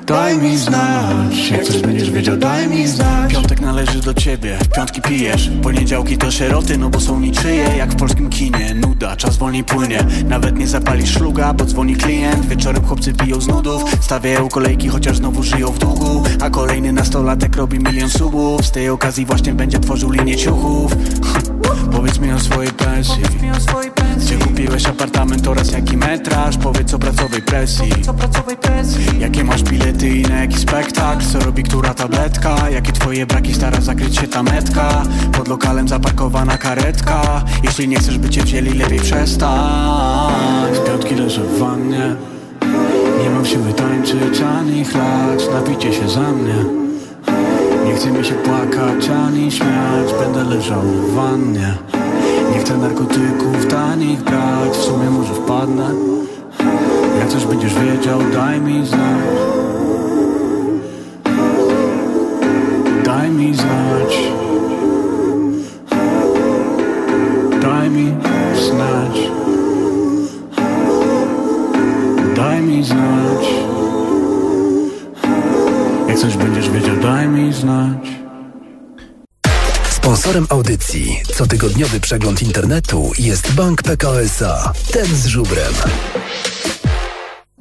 Daj 0.07 0.39
mi 0.39 0.59
znać 0.59 1.51
Jak 1.51 1.65
coś 1.65 1.79
będziesz 1.81 2.11
wiedział, 2.11 2.37
daj 2.37 2.69
mi 2.69 2.89
znać. 2.89 3.33
Piątek 3.33 3.61
należy 3.61 4.01
do 4.01 4.15
ciebie, 4.15 4.59
piątki 4.77 5.03
pijesz 5.03 5.51
Poniedziałki 5.63 6.19
to 6.19 6.31
sieroty, 6.31 6.79
no 6.79 6.91
bo 6.91 7.01
są 7.01 7.21
niczyje 7.21 7.65
Jak 7.79 7.93
w 7.93 7.97
polskim 7.97 8.31
kinie, 8.31 8.75
nuda, 8.75 9.17
czas 9.17 9.37
wolniej 9.37 9.65
płynie 9.65 10.07
Nawet 10.29 10.59
nie 10.59 10.67
zapalisz 10.67 11.11
szluga, 11.11 11.55
bo 11.55 11.65
dzwoni 11.65 11.97
klient. 11.97 12.47
Wieczorem 12.47 12.85
chłopcy 12.85 13.13
piją 13.13 13.41
z 13.41 13.49
nudów 13.49 13.97
Stawiają 14.01 14.49
kolejki, 14.49 14.89
chociaż 14.89 15.17
znowu 15.17 15.43
żyją 15.43 15.69
w 15.69 15.79
długu. 15.79 16.23
A 16.41 16.51
kolejny 16.51 16.93
nastolatek 16.93 17.57
robi 17.57 17.79
milion 17.79 18.11
subów 18.11 18.67
Z 18.67 18.71
tej 18.71 18.89
okazji 18.89 19.27
właśnie 19.27 19.55
będzie 19.55 19.79
tworzył 19.79 20.11
linię 20.11 20.37
ciuchów 20.37 20.93
Powiedz 21.93 22.19
mi 22.19 22.33
o 22.33 22.41
swojej 22.41 22.71
pensji. 22.73 23.23
Gdzie 24.17 24.39
kupiłeś 24.39 24.87
apartament 24.87 25.49
oraz 25.49 25.73
jaki 25.73 25.97
metraż? 25.97 26.57
Powiedz 26.57 26.95
o 26.95 26.99
pracowej 26.99 27.43
presji. 27.43 27.93
Jakie 29.19 29.45
masz 29.45 29.63
bilety 29.63 30.09
i 30.09 30.23
na 30.23 30.41
jaki 30.41 30.59
spektakl? 30.59 31.25
Co 31.33 31.41
robi 31.41 31.63
która 31.63 31.95
tabletka? 31.95 32.71
Jakie 32.71 32.93
twoje 32.93 33.27
braki? 33.27 33.55
Stara 33.55 33.81
zakryć 33.81 34.17
się 34.17 34.29
ta 34.29 34.43
metka. 34.43 35.03
Pod 35.33 35.49
lokalem 35.49 35.89
zaparkowana 35.89 36.59
karetka. 36.59 37.45
Jeśli 37.65 37.89
nie 37.89 37.97
chcesz 37.97 38.19
by 38.19 38.31
cię 38.31 38.43
wzięli 38.43 38.79
lepiej 38.79 39.01
przestań. 39.01 40.75
Z 40.75 40.89
piątki 40.89 41.15
leżę 41.15 41.45
w 41.45 41.59
wannie. 41.59 42.17
Nie 43.23 43.31
mam 43.31 43.47
siły 43.47 43.73
tańczyć 43.73 44.41
ani 44.59 44.85
chlać. 44.85 45.41
Napicie 45.55 45.93
się 45.93 46.09
za 46.09 46.21
mnie 46.21 46.82
nie 47.85 47.95
chce 47.95 48.11
mi 48.11 48.25
się 48.25 48.35
płakać 48.35 49.09
ani 49.09 49.53
śmiać. 49.53 50.15
Będę 50.21 50.45
leżał 50.45 50.83
w 50.83 51.15
wannie. 51.15 51.75
Nie 52.53 52.59
chcę 52.59 52.77
narkotyków 52.77 53.67
tanich 53.71 54.23
brać 54.23 54.71
W 54.73 54.83
sumie 54.83 55.11
może 55.11 55.35
wpadnę. 55.35 55.91
Jak 57.19 57.29
coś 57.29 57.45
będziesz 57.45 57.75
wiedział, 57.75 58.19
daj 58.33 58.61
mi 58.61 58.87
znać 58.87 59.62
cotygodniowy 81.35 82.01
przegląd 82.01 82.43
internetu 82.43 83.13
jest 83.19 83.55
Bank 83.55 83.83
PKO 83.83 84.23
SA. 84.23 84.73
Ten 84.93 85.07
z 85.07 85.27
żubrem. 85.27 85.73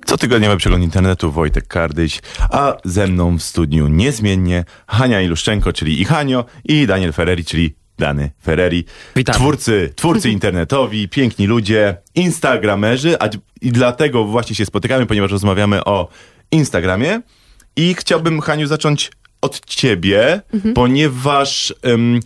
Cotygodniowy 0.06 0.58
przegląd 0.58 0.84
internetu 0.84 1.32
Wojtek 1.32 1.68
Kardyś, 1.68 2.22
a 2.40 2.78
ze 2.86 3.08
mną 3.08 3.38
w 3.38 3.44
studniu 3.44 3.88
niezmiennie 3.88 4.66
Hania 4.88 5.22
Iluszczenko, 5.22 5.74
czyli 5.74 6.02
Ichanio 6.02 6.46
i 6.66 6.88
Daniel 6.88 7.14
Ferreri, 7.14 7.46
czyli 7.46 7.76
Dany 7.98 8.32
Ferreri. 8.44 8.86
Witamy. 9.16 9.40
Twórcy, 9.40 9.94
twórcy 9.96 10.30
internetowi, 10.30 11.10
piękni 11.10 11.48
ludzie, 11.48 11.98
instagramerzy, 12.16 13.20
a 13.20 13.30
i 13.62 13.72
dlatego 13.72 14.26
właśnie 14.26 14.56
się 14.56 14.66
spotykamy, 14.66 15.06
ponieważ 15.06 15.32
rozmawiamy 15.32 15.84
o 15.84 16.08
Instagramie 16.52 17.22
i 17.76 17.94
chciałbym 17.94 18.42
Haniu 18.42 18.68
zacząć 18.68 19.12
od 19.42 19.66
ciebie, 19.66 20.42
ponieważ 20.76 21.74
em, 21.82 22.20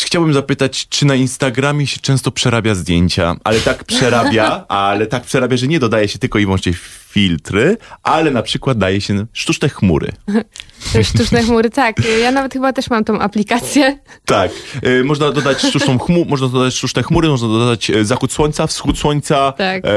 chciałbym 0.00 0.34
zapytać, 0.34 0.88
czy 0.88 1.06
na 1.06 1.14
Instagramie 1.14 1.86
się 1.86 2.00
często 2.00 2.30
przerabia 2.30 2.74
zdjęcia, 2.74 3.36
ale 3.44 3.60
tak 3.60 3.84
przerabia, 3.84 4.64
ale 4.68 5.06
tak 5.06 5.24
przerabia, 5.24 5.56
że 5.56 5.66
nie 5.66 5.80
dodaje 5.80 6.08
się 6.08 6.18
tylko 6.18 6.38
i 6.38 6.44
wyłącznie 6.44 6.72
filtry, 7.08 7.76
ale 8.02 8.30
na 8.30 8.42
przykład 8.42 8.78
daje 8.78 9.00
się 9.00 9.26
sztuczne 9.32 9.68
chmury. 9.68 10.12
Te 10.92 11.04
sztuczne 11.04 11.42
chmury, 11.42 11.70
tak. 11.70 11.96
Ja 12.22 12.30
nawet 12.30 12.52
chyba 12.52 12.72
też 12.72 12.90
mam 12.90 13.04
tą 13.04 13.18
aplikację. 13.18 13.98
Tak, 14.24 14.50
y, 14.86 15.04
można 15.04 15.32
dodać 15.32 15.58
sztuczną 15.62 15.98
chmu, 15.98 16.24
można 16.24 16.48
dodać 16.48 16.74
sztuczne 16.74 17.02
chmury, 17.02 17.28
można 17.28 17.48
dodać 17.48 17.90
e, 17.90 18.04
zachód 18.04 18.32
słońca, 18.32 18.66
wschód 18.66 18.98
słońca. 18.98 19.52
Tak. 19.52 19.84
E, 19.84 19.88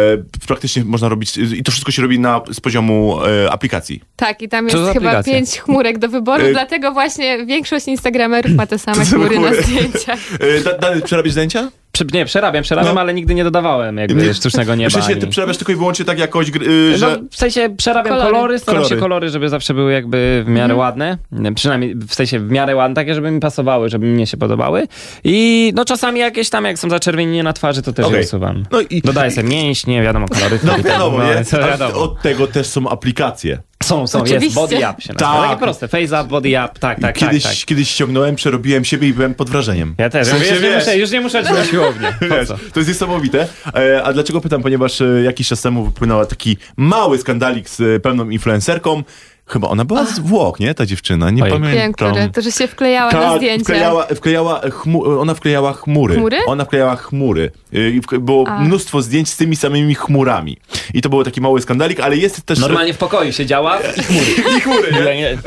praktycznie 0.47 0.84
można 0.86 1.10
robić, 1.10 1.38
i 1.38 1.63
to 1.63 1.71
wszystko 1.71 1.91
się 1.91 2.01
robi 2.01 2.19
na, 2.19 2.41
z 2.51 2.60
poziomu 2.60 3.19
e, 3.25 3.51
aplikacji. 3.51 4.01
Tak, 4.15 4.41
i 4.41 4.49
tam 4.49 4.65
jest 4.65 4.77
chyba 4.77 4.89
aplikacja? 4.91 5.34
pięć 5.34 5.60
chmurek 5.60 5.97
do 5.97 6.10
wyboru, 6.10 6.43
dlatego 6.51 6.91
właśnie 6.91 7.45
większość 7.45 7.88
instagramerów 7.88 8.51
ma 8.51 8.67
te 8.67 8.80
same 8.80 8.97
Te 8.97 9.06
same 9.06 9.25
chmury 9.25 9.39
na 9.39 9.47
chmury. 9.47 9.63
zdjęciach. 9.63 10.19
E, 10.39 10.62
da, 10.63 10.77
Dany, 10.77 11.01
przerabiasz 11.01 11.32
zdjęcia? 11.32 11.69
Prze- 12.05 12.17
nie, 12.17 12.25
przerabiam, 12.25 12.63
przerabiam, 12.63 12.95
No. 12.95 13.01
ale 13.01 13.13
nigdy 13.13 13.35
nie 13.35 13.43
dodawałem 13.43 13.97
jakby 13.97 14.27
Nie. 14.27 14.33
sztucznego 14.33 14.75
nieba. 14.75 14.89
W 14.89 14.93
sensie 14.93 15.15
ty 15.15 15.27
przerabiasz 15.27 15.57
tylko 15.57 15.71
i 15.71 15.75
wyłącznie 15.75 16.05
tak 16.05 16.19
jakoś, 16.19 16.51
gr- 16.51 16.67
y, 16.67 16.97
że... 16.97 17.07
No, 17.21 17.27
w 17.31 17.35
sensie 17.35 17.69
przerabiam 17.77 18.13
Kolory. 18.13 18.31
kolory, 18.33 18.59
staram 18.59 18.81
Kolory. 18.81 18.95
się 18.95 19.01
kolory, 19.01 19.29
żeby 19.29 19.49
zawsze 19.49 19.73
były 19.73 19.93
jakby 19.93 20.43
w 20.45 20.49
miarę 20.49 20.75
ładne. 20.75 21.17
Przynajmniej 21.55 21.95
w 21.95 22.13
sensie 22.13 22.39
w 22.39 22.51
miarę 22.51 22.75
ładne, 22.75 22.95
takie, 22.95 23.15
żeby 23.15 23.31
mi 23.31 23.39
pasowały, 23.39 23.89
żeby 23.89 24.05
mnie 24.05 24.27
się 24.27 24.38
podobały. 24.38 24.88
I 25.23 25.71
no 25.75 25.85
czasami 25.85 26.19
jakieś 26.19 26.49
tam, 26.49 26.65
jak 26.65 26.79
są 26.79 26.89
zaczerwienienie 26.89 27.43
na 27.43 27.53
twarzy, 27.53 27.81
to 27.81 27.93
też 27.93 28.05
Okej. 28.05 28.19
je 28.19 28.25
usuwam. 28.25 28.63
No 28.71 28.81
i- 28.81 29.01
Dodaję 29.01 29.31
sobie 29.31 29.49
mięśnie, 29.49 30.01
wiadomo, 30.03 30.27
kolory. 30.27 30.59
No 30.63 30.77
wiadomo, 30.83 31.23
nie? 31.35 31.45
co 31.45 31.57
Ale 31.57 31.67
wiadomo. 31.67 31.95
od 31.95 32.21
tego 32.21 32.47
też 32.47 32.67
są 32.67 32.89
aplikacje. 32.89 33.59
Są, 33.89 34.08
są, 34.08 34.19
jest 34.19 34.32
Oczywiście. 34.32 34.56
body 34.56 34.75
up 34.75 35.02
się 35.02 35.13
nazywa. 35.13 35.19
Tak. 35.19 35.49
Takie 35.49 35.60
proste, 35.62 35.88
face 35.88 36.21
up, 36.21 36.23
body 36.23 36.49
up, 36.49 36.69
tak, 36.80 36.99
tak, 36.99 37.15
kiedyś, 37.17 37.43
tak, 37.43 37.52
tak. 37.52 37.65
kiedyś 37.65 37.89
ściągnąłem, 37.89 38.36
przerobiłem 38.36 38.86
siebie 38.86 39.08
i 39.08 39.13
byłem 39.13 39.34
pod 39.34 39.49
wrażeniem. 39.49 39.95
Ja 39.97 40.10
też, 40.10 40.28
W 40.28 40.32
sensie, 40.32 40.54
już, 40.54 40.63
nie 40.63 40.75
muszę, 40.75 40.97
już 40.97 41.12
nie 41.12 41.21
muszę 41.21 41.43
na 41.43 41.65
siłownię. 41.65 42.13
Wiesz, 42.21 42.47
to 42.47 42.80
jest 42.80 42.89
niesamowite. 42.89 43.47
E, 43.75 44.04
a 44.04 44.13
dlaczego 44.13 44.41
pytam? 44.41 44.62
Ponieważ 44.62 45.02
e, 45.02 45.06
jakiś 45.23 45.47
czas 45.47 45.62
temu 45.62 45.86
wypłynął 45.86 46.25
taki 46.25 46.58
mały 46.78 47.17
skandalik 47.17 47.69
z 47.69 47.82
e, 47.82 47.99
pewną 47.99 48.30
influencerką. 48.30 49.04
Chyba 49.51 49.67
ona 49.67 49.85
była 49.85 50.05
z 50.05 50.19
Włoch, 50.19 50.59
nie? 50.59 50.73
Ta 50.73 50.85
dziewczyna, 50.85 51.29
nie 51.29 51.43
Oj. 51.43 51.49
pamiętam. 51.49 51.79
Wiem, 51.79 51.93
które, 51.93 52.29
to, 52.29 52.41
że 52.41 52.51
się 52.51 52.67
wklejała 52.67 53.12
na 53.12 53.19
Tak, 53.21 53.38
zdjęcia. 53.38 53.63
wklejała, 53.63 54.03
wklejała 54.15 54.62
chmu, 54.71 55.19
ona 55.21 55.33
wklejała 55.33 55.73
chmury. 55.73 56.15
Chmury? 56.15 56.38
Ona 56.47 56.65
wklejała 56.65 56.95
chmury. 56.95 57.51
Y, 57.73 57.89
I 57.91 58.01
wk- 58.01 58.19
było 58.19 58.47
A. 58.47 58.59
mnóstwo 58.59 59.01
zdjęć 59.01 59.29
z 59.29 59.38
tymi 59.38 59.55
samymi 59.55 59.95
chmurami. 59.95 60.57
I 60.93 61.01
to 61.01 61.09
był 61.09 61.23
taki 61.23 61.41
mały 61.41 61.62
skandalik, 61.62 61.99
ale 61.99 62.17
jest 62.17 62.41
też... 62.41 62.59
Normalnie 62.59 62.93
w 62.93 62.97
pokoju 62.97 63.31
siedziała 63.31 63.79
i 63.79 64.03
chmury. 64.03 64.25
I 64.57 64.62
chmury, 64.62 64.91
nie? 64.91 64.99
Nie. 65.17 65.29
E, 65.29 65.38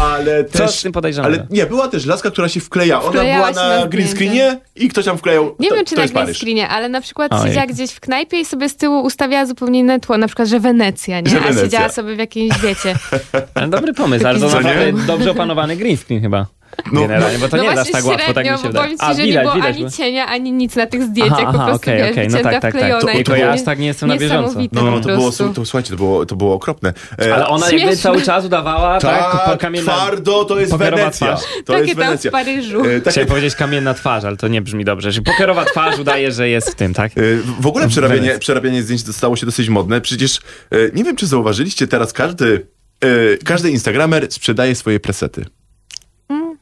ale 0.00 0.44
Co 0.44 0.58
też... 0.58 0.70
z 0.78 0.82
tym 0.82 0.92
podejrzanego? 0.92 1.34
Ale 1.34 1.46
nie, 1.50 1.66
była 1.66 1.88
też 1.88 2.06
laska, 2.06 2.30
która 2.30 2.48
się 2.48 2.60
wkleja. 2.60 3.00
Ona 3.00 3.08
Wklejała 3.08 3.50
była 3.52 3.64
na 3.68 3.80
na 3.80 3.86
green 3.86 4.08
screenie 4.08 4.58
i 4.76 4.88
ktoś 4.88 5.04
tam 5.04 5.18
wklejał. 5.18 5.56
Nie 5.58 5.68
to, 5.68 5.74
wiem, 5.74 5.84
czy 5.84 5.94
to 5.94 6.00
na 6.00 6.08
green 6.08 6.34
screenie, 6.34 6.68
ale 6.68 6.88
na 6.88 7.00
przykład 7.00 7.32
Ojej. 7.32 7.46
siedziała 7.48 7.66
gdzieś 7.66 7.90
w 7.90 8.00
knajpie 8.00 8.40
i 8.40 8.44
sobie 8.44 8.68
z 8.68 8.76
tyłu 8.76 9.00
ustawiała 9.02 9.46
zupełnie 9.46 9.78
inne 9.80 10.00
tło, 10.00 10.18
na 10.18 10.26
przykład, 10.26 10.48
że 10.48 10.60
Wenecja, 10.60 11.20
nie? 11.20 11.30
Że 11.30 11.36
A 11.36 11.40
Wenecja. 11.40 11.62
siedziała 11.64 11.88
sobie 11.88 12.16
w 12.16 12.18
jakimś, 12.18 12.58
wiecie... 12.58 12.94
Ale 13.54 13.68
dobry 13.68 13.94
pomysł, 13.94 14.26
ale 14.26 14.40
to 14.40 14.46
naprawdę 14.48 14.92
dobrze 15.06 15.30
opanowany 15.30 15.76
green 15.76 15.96
screen 15.96 16.20
chyba. 16.22 16.46
No, 16.92 17.00
Generalnie, 17.00 17.38
bo 17.38 17.48
to 17.48 17.56
no 17.56 17.62
nie 17.62 17.74
dasz 17.74 17.90
tak 17.90 18.04
łatwo, 18.04 18.32
tak 18.34 18.44
mi 18.46 18.50
się 18.50 18.56
wydaje. 18.68 18.96
powiem 18.96 18.98
ci, 19.16 19.16
że 19.22 19.26
nie 19.26 19.40
było 19.40 19.52
ani 19.52 19.90
cienia, 19.90 20.26
ani 20.26 20.52
nic 20.52 20.76
na 20.76 20.86
tych 20.86 21.02
zdjęciach, 21.02 21.38
Aha, 21.42 21.52
po 21.52 21.58
prostu, 21.58 21.76
okej, 21.76 21.98
wiesz, 21.98 22.10
okej, 22.12 22.28
no 22.28 22.38
tak, 22.40 22.62
tak, 22.62 22.74
tak. 22.80 23.00
To- 23.00 23.10
i 23.10 23.24
to 23.24 23.36
ja 23.36 23.50
aż 23.52 23.62
tak 23.62 23.78
nie 23.78 23.86
jestem 23.86 24.08
na 24.08 24.16
bieżąco. 24.16 24.60
No, 24.72 24.82
no, 24.90 25.00
to, 25.00 25.08
było, 25.08 25.30
to, 25.54 25.64
słuchajcie, 25.64 25.90
to 25.90 25.96
było, 25.96 26.26
to 26.26 26.36
było 26.36 26.54
okropne. 26.54 26.92
E, 27.22 27.34
Ale 27.34 27.46
ona 27.46 27.70
jakby 27.70 27.96
cały 27.96 28.22
czas 28.22 28.44
udawała, 28.44 29.00
tak? 29.00 29.32
tak, 29.32 29.50
po- 29.50 29.56
kamienna, 29.58 29.92
twardo, 29.92 30.44
to 30.44 30.60
jest 30.60 30.76
Wenecja. 30.76 31.10
twarz. 31.36 31.40
To 31.64 31.72
Takie 31.72 31.84
jest 31.84 31.94
tam 31.96 32.04
w 32.04 32.06
Wenecja. 32.06 32.30
Paryżu. 32.30 32.84
E, 32.84 33.00
tak, 33.00 33.12
Chciałem 33.12 33.28
powiedzieć 33.28 33.54
kamienna 33.54 33.94
twarz, 33.94 34.24
ale 34.24 34.36
to 34.36 34.48
nie 34.48 34.62
brzmi 34.62 34.84
dobrze. 34.84 35.12
Że 35.12 35.22
pokierowa 35.22 35.64
twarz 35.64 35.98
udaje, 35.98 36.32
że 36.32 36.48
jest 36.48 36.70
w 36.70 36.74
tym, 36.74 36.94
tak? 36.94 37.12
E, 37.18 37.20
W 37.60 37.66
ogóle 37.66 37.88
przerabianie, 37.88 38.20
Wenecja. 38.20 38.38
przerabianie 38.40 38.82
zdjęć 38.82 39.14
stało 39.16 39.36
się 39.36 39.46
dosyć 39.46 39.68
modne. 39.68 40.00
Przecież 40.00 40.38
e, 40.70 40.76
nie 40.94 41.04
wiem, 41.04 41.16
czy 41.16 41.26
zauważyliście, 41.26 41.86
teraz 41.86 42.12
każdy, 42.12 42.66
e, 43.00 43.08
każdy 43.44 43.70
Instagramer 43.70 44.26
sprzedaje 44.32 44.74
swoje 44.74 45.00
presety. 45.00 45.44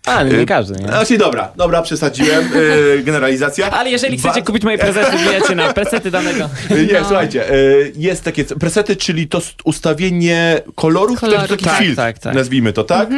A, 0.07 0.23
nie 0.23 0.47
każdy, 0.47 0.75
nie? 0.81 0.87
Znaczy, 0.89 1.19
dobra, 1.19 1.53
dobra, 1.57 1.83
przesadziłem. 1.83 2.45
E, 2.45 3.03
generalizacja. 3.03 3.71
Ale 3.71 3.91
jeżeli 3.91 4.19
chcecie 4.19 4.41
Ba- 4.41 4.47
kupić 4.47 4.63
moje 4.65 4.79
prezenty, 4.79 5.17
wbijecie 5.19 5.55
na 5.55 5.73
presety 5.83 6.11
danego. 6.11 6.51
E, 6.71 6.83
Nie, 6.87 6.93
No. 6.93 6.99
słuchajcie, 7.09 7.51
e, 7.51 7.55
jest 7.97 8.25
takie 8.25 8.45
c- 8.45 8.57
presety, 8.57 8.97
czyli 8.97 9.29
to 9.29 9.41
st- 9.41 9.61
ustawienie 9.65 10.61
kolorów, 10.75 11.21
to 11.21 11.27
jest 11.27 11.37
Kolorów. 11.37 11.51
taki 11.51 11.65
Tak, 11.65 11.79
filtr, 11.79 11.97
tak, 11.97 12.19
tak. 12.19 12.35
nazwijmy 12.35 12.73
to 12.73 12.85
tak. 12.85 13.09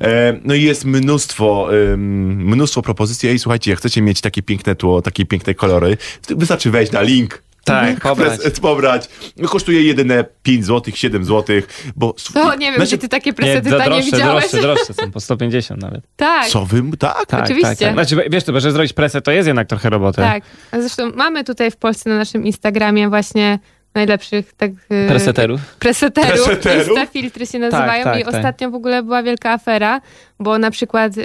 E, 0.00 0.40
no 0.44 0.54
i 0.54 0.62
jest 0.62 0.84
mnóstwo, 0.84 1.68
ym, 1.92 2.50
mnóstwo 2.52 2.82
propozycji. 2.82 3.28
Ej, 3.28 3.38
słuchajcie, 3.38 3.70
jak 3.70 3.80
chcecie 3.80 4.02
mieć 4.02 4.20
takie 4.20 4.42
piękne 4.42 4.74
tło, 4.74 5.02
takie 5.02 5.26
piękne 5.26 5.54
kolory, 5.54 5.96
wystarczy 6.28 6.70
wejść 6.70 6.92
na 6.92 7.02
link 7.02 7.42
Tak, 7.66 8.00
pobrać. 8.00 8.40
Pobrać. 8.62 9.08
Kosztuje 9.48 9.82
jedyne 9.82 10.24
5 10.42 10.66
zł, 10.66 10.94
7 10.96 11.24
zł, 11.24 11.56
bo... 11.96 12.14
To 12.34 12.54
nie 12.54 12.66
wiem, 12.66 12.74
Znaczy, 12.76 12.88
gdzie 12.88 12.98
ty 12.98 13.08
takie 13.08 13.30
Nie, 13.30 13.34
presety 13.34 13.70
do, 13.70 13.78
tanie 13.78 13.90
droższe, 13.90 14.10
widziałeś. 14.16 14.50
droższe, 14.50 14.60
droższe 14.66 14.94
są, 14.94 15.10
po 15.10 15.20
150 15.20 15.82
nawet. 15.82 16.00
Tak, 16.16 16.46
Co 16.46 16.64
wy... 16.66 16.82
Tak? 16.98 17.26
Tak, 17.26 17.44
Oczywiście. 17.44 17.68
Tak, 17.68 17.78
tak. 17.78 18.06
Znaczy, 18.06 18.30
wiesz, 18.30 18.44
to, 18.44 18.60
że 18.60 18.72
zrobić 18.72 18.92
presę 18.92 19.20
to 19.22 19.30
jest 19.30 19.46
jednak 19.46 19.68
trochę 19.68 19.90
roboty. 19.90 20.16
tak. 20.16 20.42
A 20.70 20.80
zresztą 20.80 21.10
mamy 21.14 21.44
tutaj 21.44 21.70
w 21.70 21.76
Polsce 21.76 22.10
na 22.10 22.16
naszym 22.16 22.44
Instagramie 22.44 23.08
właśnie 23.08 23.58
najlepszych 23.94 24.52
tak, 24.52 24.70
y, 24.70 25.08
Preseterów. 25.08 25.60
preseterów. 25.78 26.44
Preseterów? 26.44 26.88
Instafiltry 26.88 27.46
się 27.46 27.58
nazywają 27.58 28.04
tak, 28.04 28.20
i 28.20 28.24
tak. 28.24 28.34
ostatnio 28.34 28.70
w 28.70 28.74
ogóle 28.74 29.02
była 29.02 29.22
wielka 29.22 29.50
afera, 29.52 30.00
bo 30.40 30.58
na 30.58 30.70
przykład 30.70 31.16
y, 31.18 31.22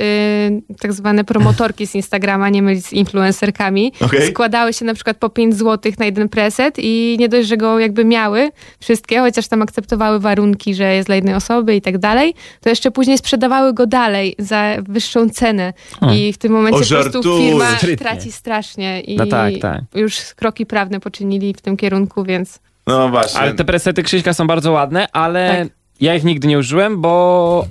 tak 0.79 0.93
zwane 0.93 1.23
promotorki 1.23 1.87
z 1.87 1.95
Instagrama, 1.95 2.49
nie 2.49 2.61
mylić 2.61 2.85
z 2.85 2.93
influencerkami, 2.93 3.93
Okej. 4.01 4.27
składały 4.31 4.73
się 4.73 4.85
na 4.85 4.93
przykład 4.93 5.17
po 5.17 5.29
5 5.29 5.55
zł 5.55 5.91
na 5.99 6.05
jeden 6.05 6.29
preset 6.29 6.75
i 6.77 7.15
nie 7.19 7.29
dość, 7.29 7.47
że 7.47 7.57
go 7.57 7.79
jakby 7.79 8.05
miały 8.05 8.49
wszystkie, 8.79 9.19
chociaż 9.19 9.47
tam 9.47 9.61
akceptowały 9.61 10.19
warunki, 10.19 10.75
że 10.75 10.95
jest 10.95 11.07
dla 11.07 11.15
jednej 11.15 11.33
osoby 11.35 11.75
i 11.75 11.81
tak 11.81 11.97
dalej, 11.97 12.33
to 12.61 12.69
jeszcze 12.69 12.91
później 12.91 13.17
sprzedawały 13.17 13.73
go 13.73 13.87
dalej 13.87 14.35
za 14.39 14.75
wyższą 14.89 15.29
cenę 15.29 15.73
O. 16.01 16.13
i 16.13 16.33
w 16.33 16.37
tym 16.37 16.51
momencie 16.51 16.99
O, 16.99 17.03
po 17.03 17.09
prostu 17.09 17.37
firma 17.37 17.69
Sprytnie. 17.77 17.97
traci 17.97 18.31
strasznie 18.31 19.01
i 19.01 19.15
No 19.15 19.25
tak, 19.25 19.53
tak. 19.61 19.81
już 19.95 20.19
kroki 20.35 20.65
prawne 20.65 20.99
poczynili 20.99 21.53
w 21.53 21.61
tym 21.61 21.77
kierunku, 21.77 22.23
więc 22.23 22.59
No 22.87 23.09
właśnie. 23.09 23.39
Ale 23.39 23.53
te 23.53 23.65
presety 23.65 24.03
Krzyśka 24.03 24.33
są 24.33 24.47
bardzo 24.47 24.71
ładne, 24.71 25.07
ale 25.11 25.57
Tak. 25.65 25.80
Ja 26.01 26.15
ich 26.15 26.23
nigdy 26.23 26.47
nie 26.47 26.57
użyłem, 26.57 27.01
bo 27.01 27.09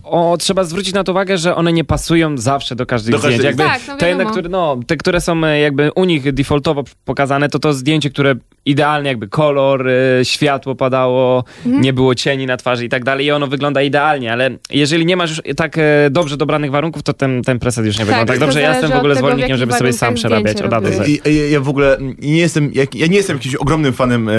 o, 0.04 0.36
trzeba 0.40 0.64
zwrócić 0.64 0.94
na 0.94 1.04
to 1.04 1.12
uwagę, 1.12 1.38
że 1.38 1.56
one 1.56 1.72
nie 1.72 1.84
pasują 1.84 2.38
zawsze 2.38 2.76
do 2.76 2.86
każdych 2.86 3.12
Do 3.12 3.18
każdej- 3.18 3.38
zdjęć. 3.38 3.44
Jakby 3.58 3.62
Tak, 3.62 3.80
no 3.88 3.96
te, 3.96 4.26
które, 4.30 4.48
no, 4.48 4.76
te, 4.86 4.96
które 4.96 5.20
są 5.20 5.44
e, 5.44 5.60
jakby 5.60 5.92
u 5.92 6.04
nich 6.04 6.32
defaultowo 6.32 6.84
pokazane, 7.04 7.48
to 7.48 7.58
to 7.58 7.72
zdjęcie, 7.72 8.10
które 8.10 8.34
idealnie 8.66 9.09
jakby 9.09 9.29
kolor, 9.29 9.88
e, 9.88 10.25
światło 10.25 10.75
padało, 10.75 11.44
Mhm. 11.66 11.83
nie 11.85 11.92
było 11.92 12.14
cieni 12.14 12.46
na 12.46 12.57
twarzy 12.57 12.85
i 12.85 12.88
tak 12.88 13.05
dalej 13.05 13.27
i 13.27 13.31
ono 13.31 13.46
wygląda 13.46 13.83
idealnie, 13.83 14.33
ale 14.33 14.51
jeżeli 14.70 15.07
nie 15.07 15.16
masz 15.16 15.31
już 15.31 15.40
tak 15.57 15.79
e, 15.79 15.83
dobrze 16.11 16.37
dobranych 16.37 16.70
warunków, 16.70 17.03
to 17.03 17.12
ten, 17.12 17.42
ten 17.42 17.59
preset 17.59 17.87
już 17.87 17.99
nie 17.99 18.05
wygląda 18.05 18.33
tak 18.33 18.40
dobrze. 18.40 18.61
Ja 18.61 18.70
jestem 18.70 18.90
w 18.90 18.94
ogóle 18.94 19.14
tego, 19.14 19.27
zwolennikiem, 19.27 19.57
żeby 19.57 19.73
sobie 19.73 19.92
sam 19.92 20.14
przerabiać 20.14 20.62
od 20.62 20.73
A 20.73 20.81
do 20.81 20.88
Z. 20.92 21.09
Ja, 21.27 21.33
ja 21.51 21.61
w 21.61 21.68
ogóle 21.68 21.96
nie 22.18 22.38
jestem, 22.38 22.70
jak, 22.75 22.94
ja 22.94 23.07
nie 23.07 23.16
jestem 23.16 23.37
jakimś 23.37 23.55
ogromnym 23.55 23.92
fanem 23.92 24.29
e, 24.29 24.33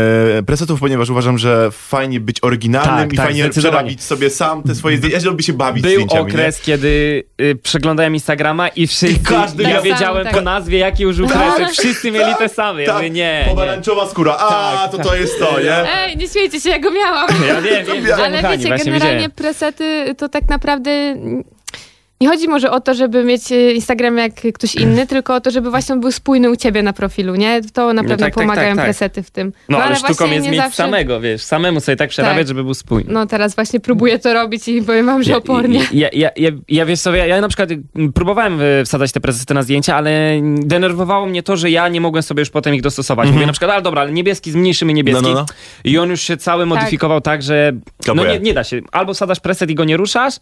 presetów, 0.45 0.79
ponieważ 0.79 1.09
uważam, 1.09 1.37
że 1.37 1.69
fajnie 1.71 2.19
być 2.19 2.37
oryginalnym 2.43 2.95
Tak, 2.97 3.13
i 3.13 3.15
tak, 3.17 3.25
fajnie 3.25 3.49
przerobić 3.49 4.03
sobie 4.03 4.29
sam 4.29 4.63
te 4.63 4.75
swoje 4.75 4.97
zdjęcia. 4.97 5.17
Ja 5.17 5.29
lubię 5.31 5.43
się 5.43 5.53
bawić 5.53 5.83
Był 5.83 6.05
okres, 6.09 6.61
kiedy 6.61 7.23
y, 7.41 7.55
przeglądałem 7.63 8.13
Instagrama 8.13 8.67
i 8.67 8.87
wszyscy, 8.87 9.07
I 9.11 9.19
każdy 9.19 9.63
ja 9.63 9.81
wiedziałem 9.81 10.23
Tak, 10.23 10.31
po 10.33 10.37
tak. 10.37 10.45
nazwie, 10.45 10.77
jaki 10.77 11.05
użył 11.05 11.27
preset. 11.27 11.71
Wszyscy 11.77 12.11
mieli 12.11 12.35
te 12.37 12.49
same. 12.49 12.79
Nie? 12.79 12.85
Ja 12.85 12.87
Tak, 12.87 12.97
mówię, 12.97 13.09
nie, 13.09 13.21
nie. 13.39 13.45
pomarańczowa 13.49 14.05
skóra. 14.11 14.37
A, 14.37 14.49
Tak, 14.49 14.91
to 14.91 14.97
tak. 14.97 15.05
to 15.05 15.15
jest 15.15 15.39
to, 15.39 15.59
nie? 15.59 15.93
Ej, 15.97 16.17
nie 16.17 16.27
śmiejcie 16.27 16.61
się, 16.61 16.69
ja 16.69 16.79
go 16.79 16.91
miałam. 16.91 17.27
Ja 17.47 17.61
wiem, 17.61 17.85
wiem, 17.85 18.19
Ale 18.25 18.57
wiecie, 18.57 18.69
generalnie 18.85 19.29
presety 19.29 20.15
to 20.17 20.29
tak 20.29 20.49
naprawdę 20.49 20.91
nie 22.21 22.27
chodzi 22.27 22.47
może 22.47 22.71
o 22.71 22.79
to, 22.81 22.93
żeby 22.93 23.23
mieć 23.23 23.51
e, 23.51 23.71
Instagram 23.71 24.17
jak 24.17 24.33
ktoś 24.53 24.75
inny, 24.75 25.07
tylko 25.07 25.35
o 25.35 25.41
to, 25.41 25.51
żeby 25.51 25.69
właśnie 25.69 25.93
on 25.95 26.01
był 26.01 26.11
spójny 26.11 26.51
u 26.51 26.55
ciebie 26.55 26.83
na 26.83 26.93
profilu, 26.93 27.35
nie? 27.35 27.61
To 27.73 27.93
na 27.93 28.01
pewno 28.01 28.17
tak, 28.17 28.25
tak, 28.25 28.33
pomagają 28.33 28.67
tak, 28.69 28.75
tak. 28.75 28.85
presety 28.85 29.23
w 29.23 29.31
tym. 29.31 29.53
No 29.69 29.77
ale 29.77 29.95
sztuką 29.95 30.13
właśnie 30.13 30.33
jest 30.35 30.45
nie 30.45 30.51
mieć 30.51 30.61
zawsze- 30.61 30.77
samego, 30.83 31.19
wiesz, 31.21 31.41
samemu 31.43 31.79
sobie 31.79 31.95
tak 31.95 32.09
przerabiać, 32.09 32.37
Tak. 32.37 32.47
żeby 32.47 32.63
był 32.63 32.73
spójny. 32.73 33.13
No 33.13 33.25
teraz 33.25 33.55
właśnie 33.55 33.79
próbuję 33.79 34.19
to 34.19 34.33
robić 34.33 34.67
i 34.67 34.81
powiem 34.81 35.05
wam, 35.05 35.23
że 35.23 35.31
Ja- 35.31 35.37
opornie. 35.37 35.81
Ja, 35.93 36.09
ja, 36.13 36.29
ja, 36.35 36.49
ja 36.69 36.85
wiesz 36.85 36.99
sobie, 36.99 37.17
ja, 37.17 37.25
ja 37.25 37.41
na 37.41 37.47
przykład 37.47 37.69
mm, 37.95 38.13
próbowałem 38.13 38.61
y, 38.61 38.83
wsadzać 38.85 39.11
te 39.11 39.19
presety 39.19 39.53
na 39.53 39.63
zdjęcia, 39.63 39.95
ale 39.95 40.41
denerwowało 40.59 41.25
mnie 41.25 41.43
to, 41.43 41.57
że 41.57 41.71
ja 41.71 41.87
nie 41.87 42.01
mogłem 42.01 42.23
sobie 42.23 42.41
już 42.41 42.49
potem 42.49 42.75
ich 42.75 42.81
dostosować. 42.81 43.29
Mówię 43.31 43.45
na 43.45 43.51
przykład, 43.53 43.71
ale 43.71 43.81
dobra, 43.81 44.01
ale 44.01 44.11
niebieski 44.11 44.51
zmniejszymy 44.51 44.93
niebieski. 44.93 45.23
No, 45.23 45.29
no, 45.29 45.35
no. 45.35 45.45
I 45.83 45.97
on 45.97 46.09
już 46.09 46.21
się 46.21 46.37
cały 46.37 46.65
modyfikował 46.65 47.21
tak, 47.21 47.41
że 47.41 47.73
no 48.15 48.25
nie, 48.25 48.39
nie 48.39 48.53
da 48.53 48.63
się. 48.63 48.81
Albo 48.91 49.13
wsadzasz 49.13 49.39
preset 49.39 49.69
i 49.69 49.75
go 49.75 49.83
nie 49.85 49.97
ruszasz, 49.97 50.33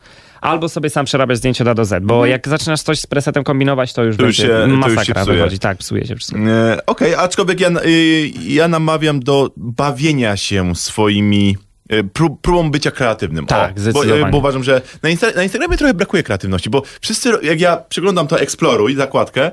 albo 0.41 0.69
sobie 0.69 0.89
sam 0.89 1.05
przerabiasz 1.05 1.37
zdjęcie 1.37 1.63
od 1.69 1.71
A 1.71 1.81
do 1.81 1.85
Z, 1.85 2.03
bo 2.05 2.25
jak 2.25 2.47
zaczynasz 2.47 2.81
coś 2.81 2.99
z 2.99 3.07
presetem 3.07 3.43
kombinować, 3.43 3.93
to 3.93 4.03
już 4.03 4.17
To 4.17 4.23
będzie 4.23 4.43
się- 4.43 4.47
to 4.47 4.67
masakra 4.67 5.21
psuje. 5.21 5.37
wychodzi. 5.37 5.59
Tak, 5.59 5.77
psuje 5.77 6.05
się 6.07 6.15
wszystko. 6.15 6.39
E, 6.39 6.85
Okej, 6.85 7.15
aczkolwiek 7.15 7.59
ja, 7.59 7.69
y, 7.85 8.31
ja 8.47 8.67
namawiam 8.67 9.19
do 9.19 9.51
bawienia 9.57 10.37
się 10.37 10.75
swoimi 10.75 11.57
prób, 12.13 12.41
próbą 12.41 12.71
bycia 12.71 12.91
kreatywnym. 12.91 13.45
Tak, 13.45 13.73
bo, 13.73 13.79
zdecydowanie. 13.81 14.27
y, 14.27 14.31
bo 14.31 14.37
uważam, 14.37 14.63
że 14.63 14.81
na, 15.03 15.09
Insta- 15.09 15.35
na 15.35 15.43
Instagramie 15.43 15.77
trochę 15.77 15.93
brakuje 15.93 16.23
kreatywności, 16.23 16.69
bo 16.69 16.81
wszyscy, 17.01 17.29
jak 17.43 17.61
ja 17.61 17.77
przeglądam 17.77 18.27
to 18.27 18.39
Exploruj, 18.39 18.95
zakładkę, 18.95 19.51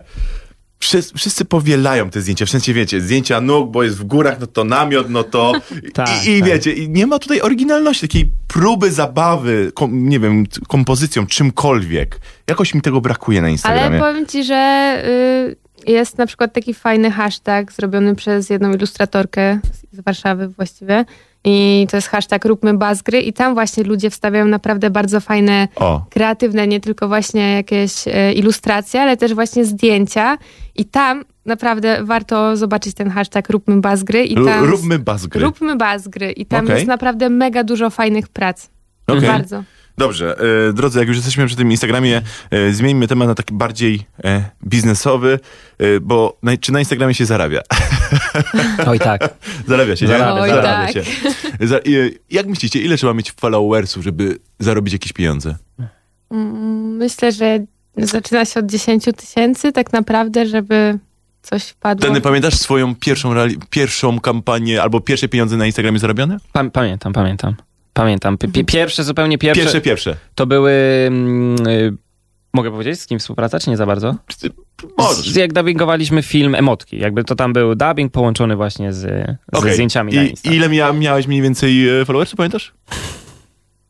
wszyscy, 0.78 1.18
wszyscy 1.18 1.44
powielają 1.44 2.10
te 2.10 2.20
zdjęcia, 2.20 2.46
w 2.46 2.50
sensie 2.50 2.74
wiecie, 2.74 3.00
zdjęcia 3.00 3.40
nóg, 3.40 3.70
bo 3.70 3.82
jest 3.82 3.98
w 3.98 4.04
górach, 4.04 4.40
no 4.40 4.46
to 4.46 4.64
namiot, 4.64 5.10
no 5.10 5.24
to 5.24 5.52
Tak, 5.94 6.26
i, 6.26 6.30
i 6.30 6.40
tak. 6.40 6.48
wiecie, 6.48 6.72
i 6.72 6.88
nie 6.88 7.06
ma 7.06 7.18
tutaj 7.18 7.40
oryginalności, 7.40 8.08
takiej 8.08 8.30
próby 8.48 8.90
zabawy, 8.90 9.72
kom, 9.74 10.08
nie 10.08 10.20
wiem, 10.20 10.44
kompozycją, 10.68 11.26
czymkolwiek. 11.26 12.20
Jakoś 12.48 12.74
mi 12.74 12.82
tego 12.82 13.00
brakuje 13.00 13.42
na 13.42 13.48
Instagramie. 13.48 13.86
Ale 13.86 13.98
powiem 13.98 14.26
ci, 14.26 14.44
że 14.44 15.02
y, 15.86 15.92
jest 15.92 16.18
na 16.18 16.26
przykład 16.26 16.52
taki 16.52 16.74
fajny 16.74 17.10
hashtag 17.10 17.72
zrobiony 17.72 18.14
przez 18.14 18.50
jedną 18.50 18.72
ilustratorkę 18.72 19.58
z 19.92 20.00
Warszawy 20.00 20.48
właściwie. 20.48 21.04
I 21.48 21.86
to 21.90 21.96
jest 21.96 22.08
hashtag 22.08 22.44
Róbmy 22.44 22.74
Bazgry 22.74 23.20
i 23.20 23.32
tam 23.32 23.54
właśnie 23.54 23.84
ludzie 23.84 24.10
wstawiają 24.10 24.44
naprawdę 24.44 24.90
bardzo 24.90 25.20
fajne, 25.20 25.68
O. 25.76 26.04
kreatywne, 26.10 26.66
nie 26.66 26.80
tylko 26.80 27.08
właśnie 27.08 27.52
jakieś 27.52 28.08
e, 28.08 28.32
ilustracje, 28.32 29.02
ale 29.02 29.16
też 29.16 29.34
właśnie 29.34 29.64
zdjęcia. 29.64 30.38
I 30.78 30.84
tam 30.84 31.24
naprawdę 31.46 32.04
warto 32.04 32.56
zobaczyć 32.56 32.94
ten 32.94 33.10
hashtag 33.10 33.48
Róbmy 33.50 33.80
Bazgry. 33.80 34.24
I 34.24 34.36
R- 34.38 34.44
tam 34.44 34.64
Róbmy 34.64 34.98
bazgry. 34.98 35.40
Róbmy 35.40 35.76
Bazgry. 35.76 36.32
I 36.32 36.46
tam 36.46 36.64
Okej. 36.64 36.74
jest 36.76 36.86
naprawdę 36.86 37.30
mega 37.30 37.64
dużo 37.64 37.90
fajnych 37.90 38.28
prac. 38.28 38.68
Okej. 39.06 39.28
Bardzo. 39.28 39.64
Dobrze, 39.98 40.36
e, 40.68 40.72
drodzy, 40.72 40.98
jak 40.98 41.08
już 41.08 41.16
jesteśmy 41.16 41.46
przy 41.46 41.56
tym 41.56 41.70
Instagramie, 41.70 42.22
e, 42.50 42.72
zmieńmy 42.72 43.08
temat 43.08 43.28
na 43.28 43.34
taki 43.34 43.54
bardziej 43.54 44.06
e, 44.24 44.44
biznesowy, 44.66 45.38
e, 45.78 46.00
bo 46.00 46.38
na, 46.42 46.56
czy 46.56 46.72
na 46.72 46.78
Instagramie 46.78 47.14
się 47.14 47.26
zarabia? 47.26 47.60
Oj 48.90 48.98
tak. 48.98 49.34
zarabia 49.68 49.96
się? 49.96 50.06
Zarabia, 50.06 50.42
Oj, 50.42 50.48
zarabia 50.50 50.86
tak. 50.86 50.92
się. 50.92 51.02
Za, 51.66 51.76
e, 51.76 51.80
jak 52.30 52.46
myślicie, 52.46 52.80
ile 52.80 52.96
trzeba 52.96 53.14
mieć 53.14 53.32
followersów, 53.32 54.04
żeby 54.04 54.38
zarobić 54.58 54.92
jakieś 54.92 55.12
pieniądze? 55.12 55.56
Mm, 56.30 56.96
Myślę, 56.96 57.32
że 57.32 57.58
zaczyna 57.96 58.44
się 58.44 58.60
od 58.60 58.66
10 58.66 59.04
tysięcy 59.16 59.72
tak 59.72 59.92
naprawdę, 59.92 60.46
żeby 60.46 60.98
coś 61.42 61.64
wpadło. 61.64 62.12
Ten, 62.12 62.22
pamiętasz 62.22 62.54
swoją 62.54 62.94
pierwszą, 62.94 63.34
pierwszą 63.70 64.20
kampanię 64.20 64.82
albo 64.82 65.00
pierwsze 65.00 65.28
pieniądze 65.28 65.56
na 65.56 65.66
Instagramie 65.66 65.98
zarobione? 65.98 66.36
Pa, 66.52 66.64
pamiętam, 66.70 67.12
pamiętam. 67.12 67.54
Pamiętam. 67.92 68.38
Pi- 68.38 68.64
Pierwsze, 68.64 69.04
zupełnie 69.04 69.38
pierwsze, 69.38 69.62
Pierwsze, 69.62 69.80
pierwsze. 69.80 70.16
to 70.34 70.46
były... 70.46 70.72
Mm, 71.06 71.66
y, 71.68 71.96
mogę 72.54 72.70
powiedzieć, 72.70 73.00
z 73.00 73.06
kim 73.06 73.18
współpraca, 73.18 73.58
czy 73.60 73.70
nie 73.70 73.76
za 73.76 73.86
bardzo? 73.86 74.14
Możesz. 74.98 75.30
Z, 75.30 75.36
jak 75.36 75.52
dubbingowaliśmy 75.52 76.22
film 76.22 76.54
Emotki. 76.54 76.98
Jakby 76.98 77.24
to 77.24 77.34
tam 77.34 77.52
był 77.52 77.74
dubbing 77.74 78.12
połączony 78.12 78.56
właśnie 78.56 78.92
z, 78.92 78.96
ze 79.00 79.36
Okej. 79.52 79.72
zdjęciami 79.72 80.12
na 80.14 80.22
I, 80.22 80.30
Insta. 80.30 80.50
ile 80.50 80.68
mia, 80.68 80.92
miałeś 80.92 81.26
mniej 81.26 81.42
więcej 81.42 82.00
e, 82.00 82.04
followersów, 82.04 82.36
pamiętasz? 82.36 82.74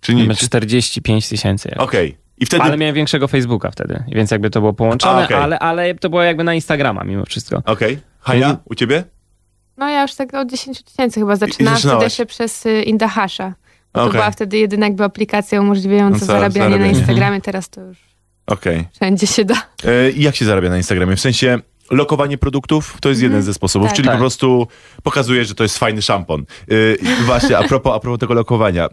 Czy 0.00 0.14
nie? 0.14 0.22
Mamy 0.22 0.34
45 0.34 1.28
tysięcy. 1.28 1.74
Okej. 1.76 2.16
I 2.38 2.46
wtedy... 2.46 2.62
Ale 2.62 2.76
miałem 2.76 2.94
większego 2.94 3.28
Facebooka 3.28 3.70
wtedy, 3.70 4.04
więc 4.08 4.30
jakby 4.30 4.50
to 4.50 4.60
było 4.60 4.72
połączone, 4.72 5.22
A, 5.22 5.24
okej. 5.24 5.36
ale, 5.36 5.58
ale 5.58 5.94
to 5.94 6.10
było 6.10 6.22
jakby 6.22 6.44
na 6.44 6.54
Instagrama 6.54 7.04
mimo 7.04 7.24
wszystko. 7.24 7.62
Okej. 7.64 7.98
Hania, 8.20 8.56
u 8.64 8.74
ciebie? 8.74 9.04
No 9.76 9.88
ja 9.88 10.02
już 10.02 10.14
tak 10.14 10.34
od 10.34 10.50
10 10.50 10.82
tysięcy 10.82 11.20
chyba 11.20 11.36
zaczynałam 11.36 11.78
wtedy 11.80 12.04
jeszcze 12.04 12.26
przez 12.26 12.66
y, 12.66 12.82
Indahasha. 12.82 13.54
Bo 13.94 14.00
Okej. 14.00 14.12
To 14.12 14.18
była 14.18 14.30
wtedy 14.30 14.58
jedyna 14.58 14.86
jakby 14.86 15.04
aplikacja 15.04 15.60
umożliwiająca 15.60 16.14
No 16.14 16.20
co, 16.20 16.26
zarabianie 16.26 16.68
na 16.70 16.76
zarabianie. 16.76 16.98
Instagramie, 16.98 17.40
teraz 17.40 17.68
to 17.70 17.80
już 17.80 17.98
Okej. 18.46 18.84
wszędzie 18.94 19.26
się 19.26 19.44
da. 19.44 19.54
E, 19.84 20.10
I 20.10 20.22
jak 20.22 20.36
się 20.36 20.44
zarabia 20.44 20.68
na 20.70 20.76
Instagramie? 20.76 21.16
W 21.16 21.20
sensie 21.20 21.58
lokowanie 21.90 22.38
produktów 22.38 22.96
to 23.00 23.08
jest 23.08 23.22
jeden 23.22 23.42
ze 23.42 23.54
sposobów, 23.54 23.88
Tak. 23.88 23.96
czyli 23.96 24.06
Tak. 24.08 24.16
po 24.16 24.20
prostu 24.20 24.66
pokazuje, 25.02 25.44
że 25.44 25.54
to 25.54 25.62
jest 25.62 25.78
fajny 25.78 26.02
szampon. 26.02 26.44
I 27.02 27.24
właśnie, 27.24 27.58
a 27.58 27.68
propos, 27.68 27.92
a 27.96 28.00
propos 28.00 28.20
tego 28.20 28.34
lokowania. 28.34 28.88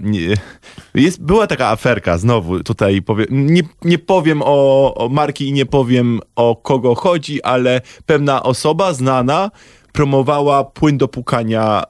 Jest, 0.96 1.24
była 1.24 1.48
taka 1.48 1.68
aferka, 1.70 2.18
znowu 2.18 2.64
tutaj 2.64 3.02
powiem, 3.02 3.28
nie, 3.30 3.62
nie 3.84 3.98
powiem 3.98 4.42
o, 4.46 4.94
o 4.96 5.10
marki 5.10 5.50
i 5.50 5.54
nie 5.54 5.66
powiem 5.66 6.20
o 6.36 6.56
kogo 6.56 6.96
chodzi, 6.96 7.44
ale 7.44 7.82
pewna 8.06 8.44
osoba 8.44 8.94
znana 8.94 9.52
promowała 9.92 10.64
płyn 10.64 10.98
do 10.98 11.08
pukania 11.08 11.84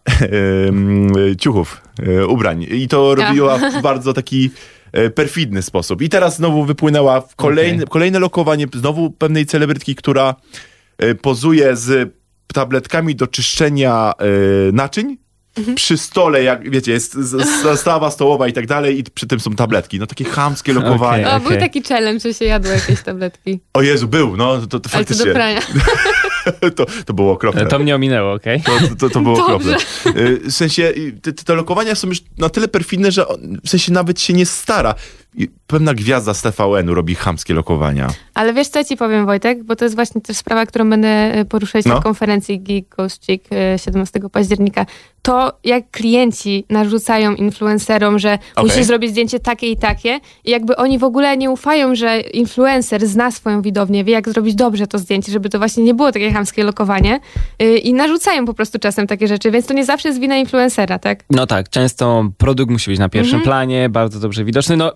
em, 0.68 1.12
ciuchów, 1.40 1.82
e, 2.00 2.28
ubrań. 2.28 2.66
I 2.70 2.88
to 2.88 3.16
robiła 3.16 3.58
w 3.58 3.82
bardzo 3.82 4.14
taki 4.14 4.50
e, 4.92 5.10
perfidny 5.10 5.62
sposób. 5.62 6.02
I 6.02 6.10
teraz 6.10 6.36
znowu 6.38 6.66
wypłynęła 6.66 7.22
w 7.22 7.36
kolejne, 7.36 7.78
Okej. 7.78 7.88
kolejne 7.88 8.20
lokowanie 8.20 8.66
znowu 8.74 9.12
pewnej 9.12 9.46
celebrytki, 9.46 9.96
która 9.96 10.36
pozuje 11.22 11.76
z 11.76 12.14
tabletkami 12.54 13.16
do 13.16 13.28
czyszczenia 13.28 14.14
e, 14.18 14.26
naczyń. 14.72 15.18
Przy 15.76 15.98
stole, 15.98 16.44
jak 16.44 16.70
wiecie, 16.70 16.92
jest 16.92 17.14
zastawa 17.64 18.12
stołowa 18.12 18.48
i 18.48 18.54
tak 18.54 18.68
dalej, 18.68 19.00
i 19.00 19.04
przy 19.04 19.28
tym 19.28 19.40
są 19.40 19.52
tabletki. 19.56 20.00
No 20.00 20.08
takie 20.08 20.26
chamskie 20.26 20.74
lokowanie. 20.74 21.28
O, 21.28 21.36
Okej. 21.36 21.50
był 21.50 21.60
taki 21.60 21.84
challenge, 21.84 22.20
że 22.20 22.34
się 22.34 22.46
jadło 22.46 22.72
jakieś 22.72 23.02
tabletki. 23.02 23.60
O 23.74 23.82
Jezu, 23.82 24.08
był, 24.08 24.38
no 24.38 24.58
to, 24.68 24.68
to 24.68 24.76
Ale 24.78 24.82
co 24.82 24.90
faktycznie. 24.90 25.26
do 25.26 25.34
prania. 25.34 25.60
to, 26.76 26.86
to 27.06 27.14
było 27.14 27.32
okropne. 27.32 27.66
To 27.66 27.80
mnie 27.80 27.96
ominęło, 27.96 28.34
okej? 28.34 28.62
To, 28.62 28.72
to, 29.00 29.10
to 29.10 29.22
było 29.22 29.36
Dobrze. 29.48 29.76
okropne. 29.76 30.22
Y, 30.22 30.40
W 30.40 30.52
sensie, 30.52 30.84
y, 30.84 31.20
te, 31.22 31.34
te 31.34 31.56
lokowania 31.56 31.96
są 31.96 32.08
już 32.08 32.18
na 32.38 32.50
tyle 32.50 32.68
perfidne, 32.68 33.12
że 33.12 33.28
on, 33.28 33.58
w 33.66 33.70
sensie 33.70 33.92
nawet 33.92 34.22
się 34.22 34.34
nie 34.34 34.46
stara. 34.46 34.96
Pewna 35.68 35.94
gwiazda 35.94 36.34
z 36.34 36.42
TVN-u 36.42 36.94
robi 36.94 37.16
chamskie 37.16 37.54
lokowania. 37.54 38.08
Ale 38.34 38.54
wiesz 38.54 38.68
co 38.68 38.80
ja 38.80 38.86
ci 38.86 38.98
powiem 38.98 39.26
Wojtek, 39.26 39.64
bo 39.64 39.76
to 39.76 39.86
jest 39.86 39.96
właśnie 39.96 40.22
też 40.22 40.38
sprawa, 40.38 40.66
którą 40.66 40.90
będę 40.90 41.08
e, 41.08 41.46
poruszać 41.46 41.86
No. 41.86 41.96
na 41.96 42.02
konferencji 42.02 42.60
Geek 42.60 42.90
Ghost 42.98 43.26
Chick 43.26 43.46
e, 43.52 43.80
17 43.80 44.20
października. 44.32 44.86
To 45.22 45.60
jak 45.64 45.92
klienci 45.92 46.66
narzucają 46.70 47.36
influencerom, 47.36 48.20
że 48.20 48.38
Okej. 48.56 48.70
musisz 48.70 48.86
zrobić 48.86 49.10
zdjęcie 49.12 49.40
takie 49.40 49.72
i 49.72 49.78
takie 49.78 50.20
i 50.46 50.52
jakby 50.52 50.76
oni 50.76 51.00
w 51.00 51.04
ogóle 51.04 51.38
nie 51.38 51.52
ufają, 51.52 51.96
że 51.96 52.20
influencer 52.20 53.08
zna 53.08 53.32
swoją 53.32 53.62
widownię, 53.62 54.04
wie 54.04 54.14
jak 54.14 54.30
zrobić 54.30 54.56
dobrze 54.56 54.88
to 54.88 55.00
zdjęcie, 55.00 55.32
żeby 55.32 55.50
to 55.50 55.58
właśnie 55.58 55.84
nie 55.84 55.94
było 55.94 56.12
takie 56.12 56.32
chamskie 56.32 56.64
lokowanie 56.64 57.20
y, 57.62 57.78
i 57.78 57.94
narzucają 57.94 58.46
po 58.46 58.54
prostu 58.54 58.80
czasem 58.80 59.08
takie 59.08 59.28
rzeczy, 59.28 59.52
więc 59.52 59.66
to 59.66 59.74
nie 59.74 59.86
zawsze 59.86 60.08
jest 60.10 60.20
wina 60.22 60.38
influencera, 60.38 61.00
tak? 61.00 61.24
No 61.30 61.48
tak, 61.48 61.70
często 61.70 62.30
produkt 62.38 62.72
musi 62.72 62.90
być 62.92 63.00
na 63.00 63.10
pierwszym 63.10 63.36
Mhm. 63.36 63.44
planie, 63.44 63.90
bardzo 63.90 64.20
dobrze 64.20 64.44
widoczny. 64.44 64.78
No 64.78 64.92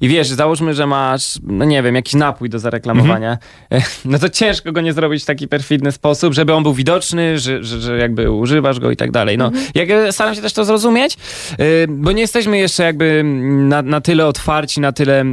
i 0.00 0.08
wiesz, 0.08 0.28
załóżmy, 0.28 0.74
że 0.74 0.86
masz, 0.86 1.38
no 1.42 1.64
nie 1.64 1.82
wiem, 1.82 1.94
jakiś 1.94 2.14
napój 2.14 2.48
do 2.50 2.58
zareklamowania, 2.58 3.38
Mhm. 3.70 3.90
no 4.12 4.18
to 4.18 4.28
ciężko 4.28 4.72
go 4.72 4.80
nie 4.80 4.92
zrobić 4.92 5.22
w 5.22 5.26
taki 5.26 5.48
perfidny 5.48 5.92
sposób, 5.92 6.34
żeby 6.34 6.54
on 6.54 6.62
był 6.62 6.74
widoczny, 6.74 7.38
że, 7.38 7.64
że, 7.64 7.80
że 7.80 7.98
jakby 7.98 8.30
używasz 8.30 8.80
go 8.80 8.90
i 8.90 8.96
tak 8.96 9.10
dalej. 9.10 9.38
No, 9.38 9.46
Mhm. 9.46 9.64
jak 9.74 9.88
ja 9.88 10.12
staram 10.12 10.34
się 10.34 10.42
też 10.42 10.52
to 10.52 10.64
zrozumieć, 10.64 11.16
y, 11.60 11.86
bo 11.88 12.12
nie 12.12 12.20
jesteśmy 12.20 12.58
jeszcze 12.58 12.82
jakby 12.82 13.22
na, 13.44 13.82
na 13.82 14.00
tyle 14.00 14.26
otwarci, 14.26 14.80
na 14.80 14.92
tyle 14.92 15.24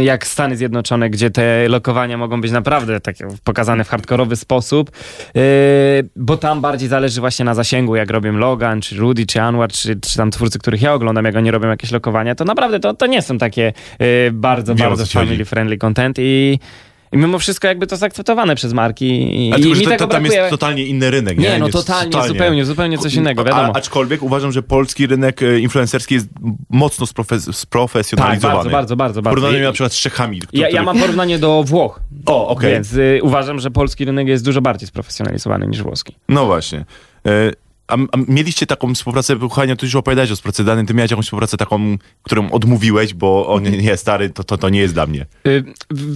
y, 0.00 0.04
jak 0.04 0.26
Stany 0.26 0.56
Zjednoczone, 0.56 1.10
gdzie 1.10 1.30
te 1.30 1.68
lokowania 1.68 2.18
mogą 2.18 2.40
być 2.40 2.52
naprawdę 2.52 3.00
takie 3.00 3.26
pokazane 3.44 3.84
w 3.84 3.88
hardkorowy 3.88 4.36
sposób, 4.36 4.90
bo 6.16 6.36
tam 6.36 6.60
bardziej 6.60 6.88
zależy 6.88 7.20
właśnie 7.20 7.44
na 7.44 7.54
zasięgu, 7.54 7.96
jak 7.96 8.10
robią 8.10 8.32
Logan, 8.32 8.80
czy 8.80 8.96
Rudy, 8.96 9.26
czy 9.26 9.40
Anwar, 9.42 9.72
czy, 9.72 10.00
czy 10.00 10.16
tam 10.16 10.30
twórcy, 10.30 10.58
których 10.58 10.82
ja 10.82 10.94
oglądam, 10.94 11.24
jak 11.24 11.36
oni 11.36 11.50
robią 11.50 11.68
jakieś 11.68 11.90
lokowania, 11.92 12.34
to 12.34 12.44
naprawdę 12.44 12.80
to, 12.80 12.94
to 12.94 13.06
nie 13.06 13.22
są 13.22 13.38
takie 13.38 13.55
y, 13.62 14.30
bardzo, 14.32 14.74
Wiem, 14.74 14.88
bardzo 14.88 15.06
family 15.06 15.44
friendly 15.44 15.78
content 15.78 16.16
i 16.20 16.58
i 17.12 17.16
mimo 17.18 17.38
wszystko 17.38 17.68
jakby 17.68 17.86
to 17.86 17.94
jest 17.94 18.02
akceptowane 18.02 18.54
przez 18.54 18.72
marki 18.72 19.06
i, 19.48 19.52
Ale 19.52 19.60
i 19.60 19.62
tylko, 19.62 19.78
mi 19.78 19.84
to, 19.84 19.90
to, 19.90 19.98
tam 19.98 20.08
brakuje. 20.08 20.38
jest 20.38 20.50
totalnie 20.50 20.84
inny 20.86 21.10
rynek, 21.10 21.38
nie? 21.38 21.48
Nie, 21.48 21.58
no 21.58 21.66
Jest 21.66 21.78
totalnie, 21.78 22.28
zupełnie, 22.28 22.64
zupełnie 22.64 22.98
coś 22.98 23.14
innego, 23.14 23.44
wiadomo. 23.44 23.62
A, 23.62 23.72
aczkolwiek 23.78 24.22
uważam, 24.22 24.52
że 24.52 24.62
polski 24.62 25.06
rynek 25.06 25.42
e, 25.42 25.58
influencerski 25.60 26.14
jest 26.14 26.28
mocno 26.70 27.06
sprofe- 27.06 27.46
Tak, 27.46 27.54
sprofesjonalizowany. 27.54 28.56
bardzo, 28.56 28.70
bardzo, 28.70 28.96
bardzo, 28.96 29.22
bardzo. 29.22 29.36
porównaniu 29.40 29.62
I- 29.64 29.66
na 29.66 29.72
przykład 29.72 29.92
z 29.92 29.98
Czechami. 30.00 30.36
Ja, 30.52 30.60
ja 30.60 30.66
których- 30.68 30.84
mam 30.86 30.98
porównanie 30.98 31.38
do 31.38 31.62
Włoch, 31.62 32.00
O, 32.26 32.48
okej. 32.48 32.72
więc 32.72 32.92
y, 32.92 33.20
uważam, 33.22 33.60
że 33.60 33.70
polski 33.70 34.04
rynek 34.04 34.28
jest 34.28 34.44
dużo 34.44 34.60
bardziej 34.60 34.88
sprofesjonalizowany 34.88 35.66
niż 35.66 35.82
włoski. 35.82 36.16
No 36.28 36.46
właśnie. 36.46 36.84
E, 37.26 37.52
A, 37.88 37.94
a 37.94 38.16
mieliście 38.28 38.66
taką 38.66 38.94
współpracę, 38.94 39.36
Hania, 39.54 39.76
tu 39.76 39.86
już 39.86 39.94
opowiadałeś 39.94 40.30
o 40.30 40.34
współpracy 40.34 40.64
danej, 40.64 40.86
ty 40.86 40.94
miałeś 40.94 41.10
jakąś 41.10 41.24
współpracę 41.26 41.56
taką, 41.56 41.96
którą 42.22 42.50
odmówiłeś, 42.50 43.14
bo 43.14 43.46
on 43.48 43.62
nie, 43.62 43.96
stary, 43.96 44.30
to, 44.30 44.44
to, 44.44 44.58
to 44.58 44.68
nie 44.68 44.80
jest 44.80 44.94
dla 44.94 45.06
mnie. 45.06 45.26
Y, 45.46 45.64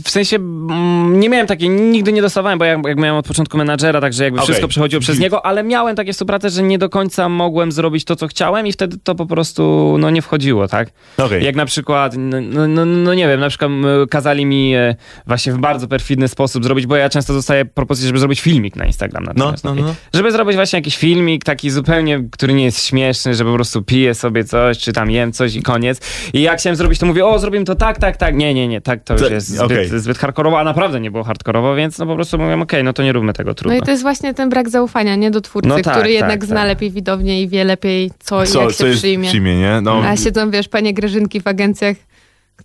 W 0.05 0.11
sensie 0.11 0.37
mm, 0.37 1.21
nie 1.21 1.29
miałem 1.29 1.47
takiej, 1.47 1.71
nigdy 1.71 2.13
nie 2.13 2.23
dostawałem, 2.23 2.59
bo 2.59 2.65
jak, 2.65 2.87
jak 2.87 2.99
miałem 2.99 3.17
od 3.17 3.27
początku 3.27 3.59
menadżera, 3.59 4.01
także 4.01 4.25
jakby 4.25 4.39
Okej. 4.39 4.47
wszystko 4.47 4.69
przechodziło 4.69 5.01
przez 5.01 5.19
niego, 5.19 5.47
ale 5.47 5.63
miałem 5.63 5.97
takie 5.97 6.13
współpracę, 6.13 6.51
że 6.51 6.63
nie 6.63 6.79
do 6.79 6.89
końca 6.89 7.29
mogłem 7.29 7.73
zrobić 7.73 8.05
to, 8.05 8.17
co 8.17 8.27
chciałem 8.27 8.67
i 8.67 8.73
wtedy 8.73 8.97
to 9.05 9.15
po 9.15 9.27
prostu 9.27 9.97
no, 9.99 10.11
nie 10.11 10.23
wchodziło, 10.23 10.69
tak? 10.69 10.91
Okej. 11.19 11.45
Jak 11.45 11.57
na 11.57 11.67
przykład, 11.67 12.15
no, 12.19 12.41
no, 12.41 12.69
no, 12.69 12.85
no 12.85 13.15
nie 13.15 13.29
wiem, 13.29 13.41
na 13.41 13.49
przykład 13.49 13.71
kazali 14.11 14.47
mi 14.47 14.75
e, 14.75 14.97
właśnie 15.27 15.53
w 15.53 15.59
bardzo 15.59 15.89
perfidny 15.89 16.29
sposób 16.29 16.65
zrobić, 16.65 16.87
bo 16.87 16.97
ja 16.97 17.09
często 17.09 17.33
dostaję 17.33 17.65
propozycję, 17.65 18.07
żeby 18.07 18.19
zrobić 18.19 18.41
filmik 18.41 18.77
na 18.77 18.85
Instagram. 18.87 19.25
No, 19.25 19.33
natomiast 19.35 19.65
no, 19.65 19.71
taki. 19.71 19.83
no. 19.83 19.95
Żeby 20.15 20.33
zrobić 20.33 20.57
właśnie 20.57 20.79
jakiś 20.79 20.97
filmik 20.97 21.45
taki 21.61 21.71
zupełnie, 21.71 22.25
który 22.31 22.55
nie 22.55 22.65
jest 22.65 22.85
śmieszny, 22.85 23.35
że 23.35 23.45
po 23.45 23.55
prostu 23.55 23.83
piję 23.83 24.15
sobie 24.15 24.45
coś, 24.45 24.79
czy 24.79 24.93
tam 24.93 25.11
jem 25.11 25.33
coś 25.33 25.55
i 25.55 25.63
koniec. 25.63 26.01
I 26.33 26.43
jak 26.43 26.59
chciałem 26.59 26.77
zrobić, 26.77 26.99
to 26.99 27.07
mówię, 27.07 27.27
o, 27.27 27.39
zrobimy 27.39 27.65
to 27.65 27.75
tak, 27.75 27.99
tak, 27.99 28.17
tak. 28.17 28.35
Nie, 28.37 28.55
nie, 28.55 28.69
nie, 28.69 28.81
tak 28.81 29.05
to 29.05 29.15
już 29.15 29.31
jest 29.31 29.49
zbyt, 29.49 29.61
okej. 29.63 29.89
zbyt 30.01 30.19
hardkorowo, 30.19 30.61
a 30.61 30.65
naprawdę 30.65 31.01
nie 31.01 31.11
było 31.11 31.25
hardkorowo, 31.25 31.75
więc 31.75 31.99
no 31.99 32.07
po 32.07 32.15
prostu 32.15 32.39
mówię, 32.39 32.61
okej, 32.63 32.85
no 32.85 32.93
to 32.93 33.03
nie 33.03 33.13
róbmy 33.13 33.33
tego, 33.33 33.51
No 33.51 33.55
trudno. 33.55 33.79
i 33.79 33.83
to 33.83 33.91
jest 33.91 34.03
właśnie 34.03 34.35
ten 34.35 34.49
brak 34.49 34.69
zaufania, 34.69 35.17
nie 35.17 35.31
do 35.31 35.41
twórcy, 35.41 35.69
No 35.69 35.75
tak, 35.75 35.85
który 35.95 36.01
tak, 36.09 36.11
jednak 36.13 36.41
tak. 36.41 36.45
zna 36.45 36.65
lepiej 36.65 36.91
widownię 36.91 37.43
i 37.43 37.49
wie 37.49 37.65
lepiej, 37.65 38.11
co, 38.19 38.47
Co, 38.47 38.63
jak 38.63 38.73
co 38.73 38.87
się 38.91 38.97
przyjmie. 38.99 39.29
przyjmie, 39.29 39.57
nie? 39.57 39.81
No, 39.83 40.03
A 40.05 40.17
siedzą, 40.17 40.51
wiesz, 40.51 40.69
panie 40.69 40.95
Grażynki 40.95 41.41
w 41.41 41.47
agencjach, 41.47 41.97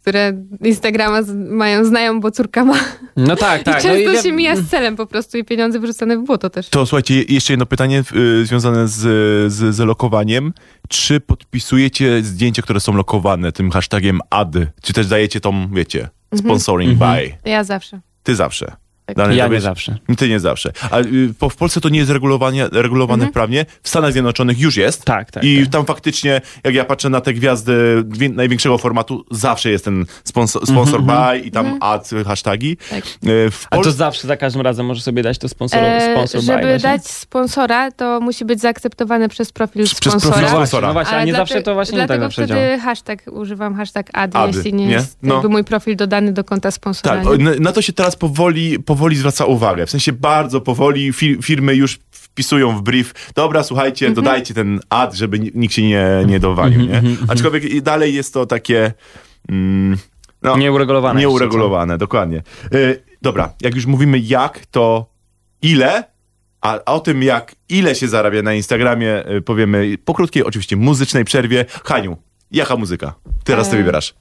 które 0.05 0.33
Instagrama 0.63 1.19
mają, 1.49 1.85
znają, 1.85 2.19
bo 2.19 2.31
córka 2.31 2.65
ma. 2.65 2.79
No 3.17 3.35
tak, 3.35 3.61
I 3.61 3.63
tak. 3.63 3.81
często 3.81 4.11
no 4.11 4.13
i 4.13 4.17
się 4.17 4.23
wi- 4.23 4.31
mija 4.31 4.55
z 4.55 4.69
celem 4.69 4.95
po 4.95 5.05
prostu 5.05 5.37
i 5.37 5.43
pieniądze 5.43 5.79
wyrzucane 5.79 6.17
w 6.17 6.23
błoto 6.23 6.49
też. 6.49 6.69
To 6.69 6.85
słuchajcie, 6.85 7.21
jeszcze 7.29 7.53
jedno 7.53 7.65
pytanie 7.65 8.03
y, 8.41 8.45
związane 8.45 8.87
z, 8.87 8.93
z, 9.53 9.75
z 9.75 9.79
lokowaniem. 9.79 10.53
Czy 10.89 11.19
podpisujecie 11.19 12.23
zdjęcia, 12.23 12.61
które 12.61 12.79
są 12.79 12.93
lokowane 12.93 13.51
tym 13.51 13.71
hashtagiem 13.71 14.19
ad? 14.29 14.53
Czy 14.81 14.93
też 14.93 15.07
dajecie 15.07 15.39
tą, 15.39 15.73
wiecie, 15.73 16.09
sponsoring 16.35 16.91
Mhm. 16.91 17.15
by? 17.43 17.49
Ja 17.49 17.63
zawsze. 17.63 17.99
Ty 18.23 18.35
zawsze. 18.35 18.75
Tak. 19.05 19.17
Dany, 19.17 19.35
Ja 19.35 19.43
to 19.43 19.49
nie 19.49 19.53
wiesz- 19.55 19.63
zawsze. 19.63 19.97
Ty 20.17 20.29
nie 20.29 20.39
zawsze. 20.39 20.71
Ale 20.91 21.05
y, 21.05 21.33
po, 21.39 21.49
w 21.49 21.55
Polsce 21.55 21.81
to 21.81 21.89
nie 21.89 21.99
jest 21.99 22.11
regulowanie, 22.11 22.67
regulowane 22.71 23.31
prawnie. 23.31 23.65
W 23.83 23.89
Stanach 23.89 24.11
Zjednoczonych 24.11 24.59
już 24.59 24.77
jest. 24.77 25.05
Tak, 25.05 25.31
tak, 25.31 25.43
I 25.43 25.59
tak. 25.63 25.71
tam 25.71 25.85
faktycznie, 25.85 26.41
jak 26.63 26.73
ja 26.75 26.85
patrzę 26.85 27.09
na 27.09 27.21
te 27.21 27.33
gwiazdy 27.33 28.03
wi- 28.07 28.29
największego 28.29 28.77
formatu, 28.77 29.25
zawsze 29.31 29.69
jest 29.69 29.85
ten 29.85 30.05
sponsor, 30.23 30.67
sponsor 30.67 31.01
by 31.03 31.39
i 31.39 31.51
tam 31.51 31.77
ad, 31.81 32.09
hashtagi. 32.27 32.77
Tak. 32.89 33.03
Y, 33.05 33.51
W 33.51 33.67
A 33.71 33.77
to 33.77 33.91
zawsze 33.91 34.27
za 34.27 34.37
każdym 34.37 34.61
razem 34.61 34.85
możesz 34.85 35.03
sobie 35.03 35.23
dać 35.23 35.37
to 35.37 35.49
sponsor, 35.49 35.79
E, 35.83 36.13
sponsor 36.13 36.41
buy 36.41 36.45
żeby 36.47 36.61
właśnie? 36.61 36.79
dać 36.89 37.07
sponsora, 37.07 37.91
to 37.91 38.19
musi 38.19 38.45
być 38.45 38.59
zaakceptowane 38.61 39.29
przez 39.29 39.51
profil 39.51 39.83
Przez 39.83 39.99
profil 39.99 40.19
sponsora. 40.19 40.35
No 40.35 40.41
właśnie, 40.41 40.57
sponsora. 40.57 40.87
no 40.87 40.93
właśnie, 40.93 41.13
a 41.13 41.15
Ale 41.17 41.25
nie 41.25 41.31
dlate- 41.33 41.37
zawsze 41.37 41.61
to 41.61 41.73
właśnie 41.73 41.93
nie 41.97 41.99
tak 41.99 42.07
Dlatego 42.07 42.25
zawsze 42.25 42.45
wtedy 42.45 42.59
działa. 42.67 42.77
hashtag, 42.79 43.23
używam 43.31 43.75
hashtag 43.75 44.07
ad, 44.13 44.35
Ad, 44.35 44.55
jeśli 44.55 44.73
nie, 44.73 44.85
nie? 44.85 44.91
jest 44.93 45.17
No. 45.23 45.33
jakby 45.33 45.49
mój 45.49 45.63
profil 45.63 45.95
dodany 45.95 46.33
do 46.33 46.43
konta 46.43 46.71
sponsora. 46.71 47.23
Tak, 47.23 47.39
na- 47.39 47.51
na 47.59 47.71
to 47.71 47.81
się 47.81 47.93
teraz 47.93 48.15
powoli, 48.15 48.79
powoli 48.79 48.94
zwraca 49.15 49.45
uwagę. 49.45 49.85
W 49.85 49.89
sensie 49.89 50.13
bardzo 50.13 50.61
powoli 50.61 51.13
fi, 51.13 51.37
firmy 51.43 51.75
już 51.75 51.99
wpisują 52.11 52.77
w 52.77 52.81
brief, 52.81 53.13
dobra, 53.35 53.63
słuchajcie, 53.63 54.07
Mhm. 54.07 54.25
dodajcie 54.25 54.53
ten 54.53 54.79
ad, 54.89 55.13
żeby 55.13 55.39
ni- 55.39 55.51
nikt 55.55 55.73
się 55.73 55.81
nie, 55.83 56.05
nie 56.27 56.39
dowalił, 56.39 56.81
Mhm, 56.81 57.05
nie? 57.05 57.15
Aczkolwiek 57.27 57.63
i 57.63 57.81
dalej 57.81 58.13
jest 58.15 58.33
to 58.33 58.45
takie... 58.45 58.93
Mm, 59.49 59.97
no, 60.41 60.57
Nieuregulowane. 60.57 61.19
Nieuregulowane, 61.19 61.97
dokładnie. 61.97 62.43
Y, 62.73 63.03
dobra, 63.21 63.53
jak 63.61 63.75
już 63.75 63.85
mówimy 63.85 64.19
jak, 64.19 64.65
to 64.65 65.05
ile, 65.61 66.03
a 66.61 66.79
o 66.85 66.99
tym 66.99 67.23
jak 67.23 67.55
ile 67.69 67.95
się 67.95 68.07
zarabia 68.07 68.41
na 68.41 68.53
Instagramie 68.53 69.29
y, 69.31 69.41
powiemy 69.41 69.97
po 70.05 70.13
krótkiej, 70.13 70.43
oczywiście 70.43 70.75
muzycznej 70.75 71.25
przerwie. 71.25 71.65
Haniu, 71.85 72.17
jaka 72.51 72.75
muzyka? 72.75 73.13
Teraz 73.43 73.69
ty 73.69 73.75
E, 73.75 73.79
wybierasz. 73.79 74.13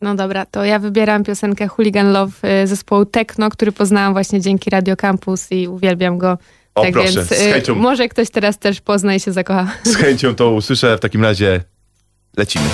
No 0.00 0.14
dobra, 0.14 0.46
to 0.46 0.64
ja 0.64 0.78
wybieram 0.78 1.24
piosenkę 1.24 1.68
Hooligan 1.68 2.12
Love 2.12 2.62
y, 2.62 2.66
zespołu 2.66 3.04
Techno, 3.04 3.50
który 3.50 3.72
poznałam 3.72 4.12
właśnie 4.12 4.40
dzięki 4.40 4.70
Radio 4.70 4.96
Campus 4.96 5.52
i 5.52 5.68
uwielbiam 5.68 6.18
go. 6.18 6.38
O, 6.74 6.82
tak 6.82 6.92
proszę, 6.92 7.12
więc 7.12 7.28
z 7.28 7.32
y, 7.32 7.52
chęcią. 7.52 7.74
może 7.74 8.08
ktoś 8.08 8.30
teraz 8.30 8.58
też 8.58 8.80
pozna 8.80 9.14
i 9.14 9.20
się 9.20 9.32
zakocha. 9.32 9.72
Z 9.82 9.96
chęcią 9.96 10.34
to 10.34 10.50
usłyszę, 10.50 10.96
w 10.96 11.00
takim 11.00 11.22
razie 11.22 11.60
lecimy. 12.36 12.64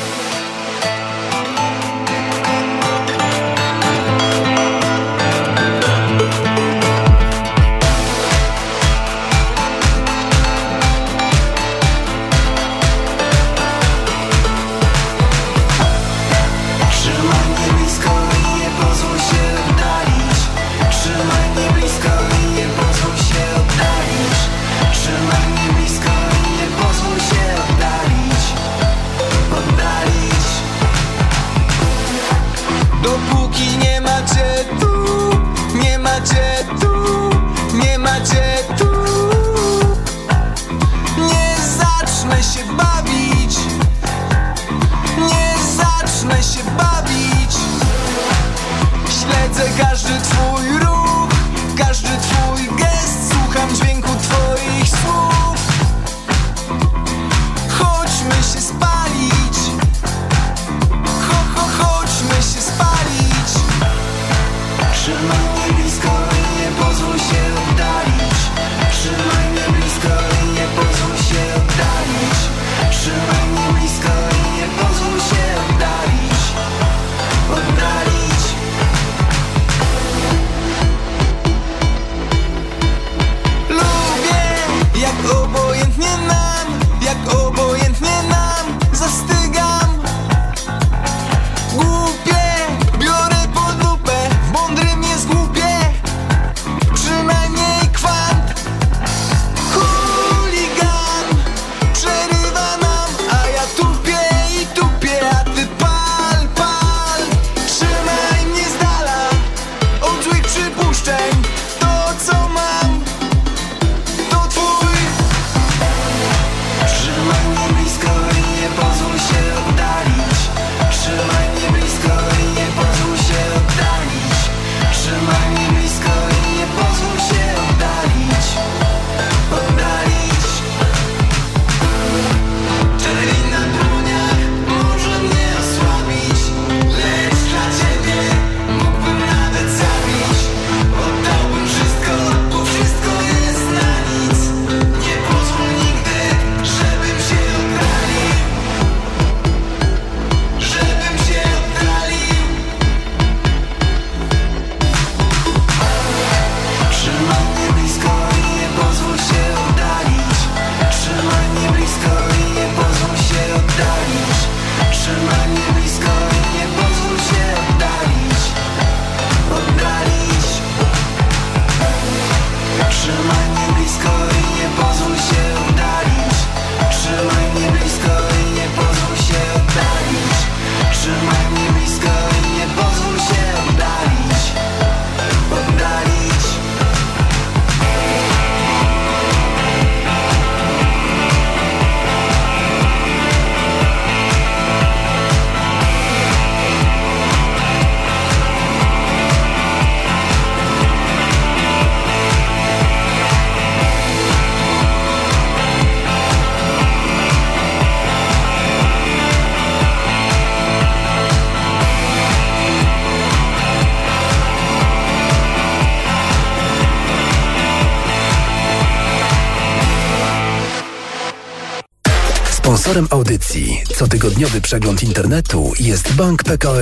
Sponsorem 222.84 223.08
audycji 223.10 223.82
cotygodniowy 223.94 224.60
przegląd 224.60 225.02
internetu 225.02 225.72
jest 225.80 226.14
Bank 226.14 226.44
PKO. 226.44 226.74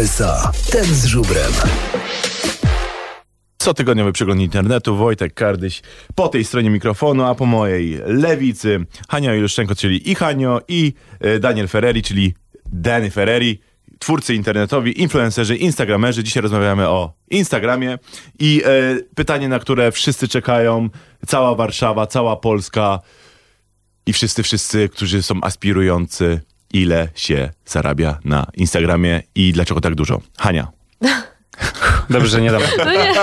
Ten 0.73 0.85
z 0.85 1.05
żubrem. 1.05 1.53
Cotygodniowy 3.59 4.12
przegląd 4.12 4.41
internetu, 4.41 4.97
Wojtek 4.97 5.35
Kardyś 5.35 5.83
po 6.15 6.29
tej 6.29 6.45
stronie 6.45 6.71
mikrofonu, 6.71 7.25
a 7.25 7.35
po 7.35 7.47
mojej 7.47 8.01
lewicy 8.07 8.87
Hania 9.09 9.35
Iluszczenko, 9.35 9.75
czyli 9.75 10.11
i 10.11 10.15
Hanio, 10.15 10.61
i 10.69 10.93
e, 11.21 11.38
Daniel 11.38 11.69
Ferreri, 11.69 12.03
czyli 12.03 12.35
Danny 12.73 13.11
Ferreri, 13.11 13.61
twórcy 13.99 14.35
internetowi, 14.35 15.03
influencerzy, 15.03 15.57
instagramerzy. 15.57 16.25
Dzisiaj 16.25 16.43
rozmawiamy 16.43 16.88
o 16.88 17.12
Instagramie 17.31 17.99
i 18.38 18.62
e, 18.65 18.69
pytanie, 19.15 19.49
na 19.49 19.59
które 19.59 19.93
wszyscy 19.93 20.29
czekają, 20.29 20.88
cała 21.27 21.55
Warszawa, 21.55 22.07
cała 22.07 22.37
Polska 22.37 23.01
i 24.07 24.12
wszyscy, 24.12 24.43
wszyscy, 24.43 24.88
którzy 24.88 25.23
są 25.23 25.41
aspirujący, 25.43 26.41
ile 26.73 27.09
się 27.15 27.51
zarabia 27.67 28.19
na 28.25 28.47
Instagramie 28.57 29.23
i 29.35 29.53
dlaczego 29.53 29.81
tak 29.81 29.95
dużo? 29.95 30.21
Hania. 30.38 30.73
Dobrze, 32.11 32.29
że 32.29 32.41
nie 32.41 32.51
dam. 32.51 32.62
No 32.79 32.93
nie. 32.93 33.15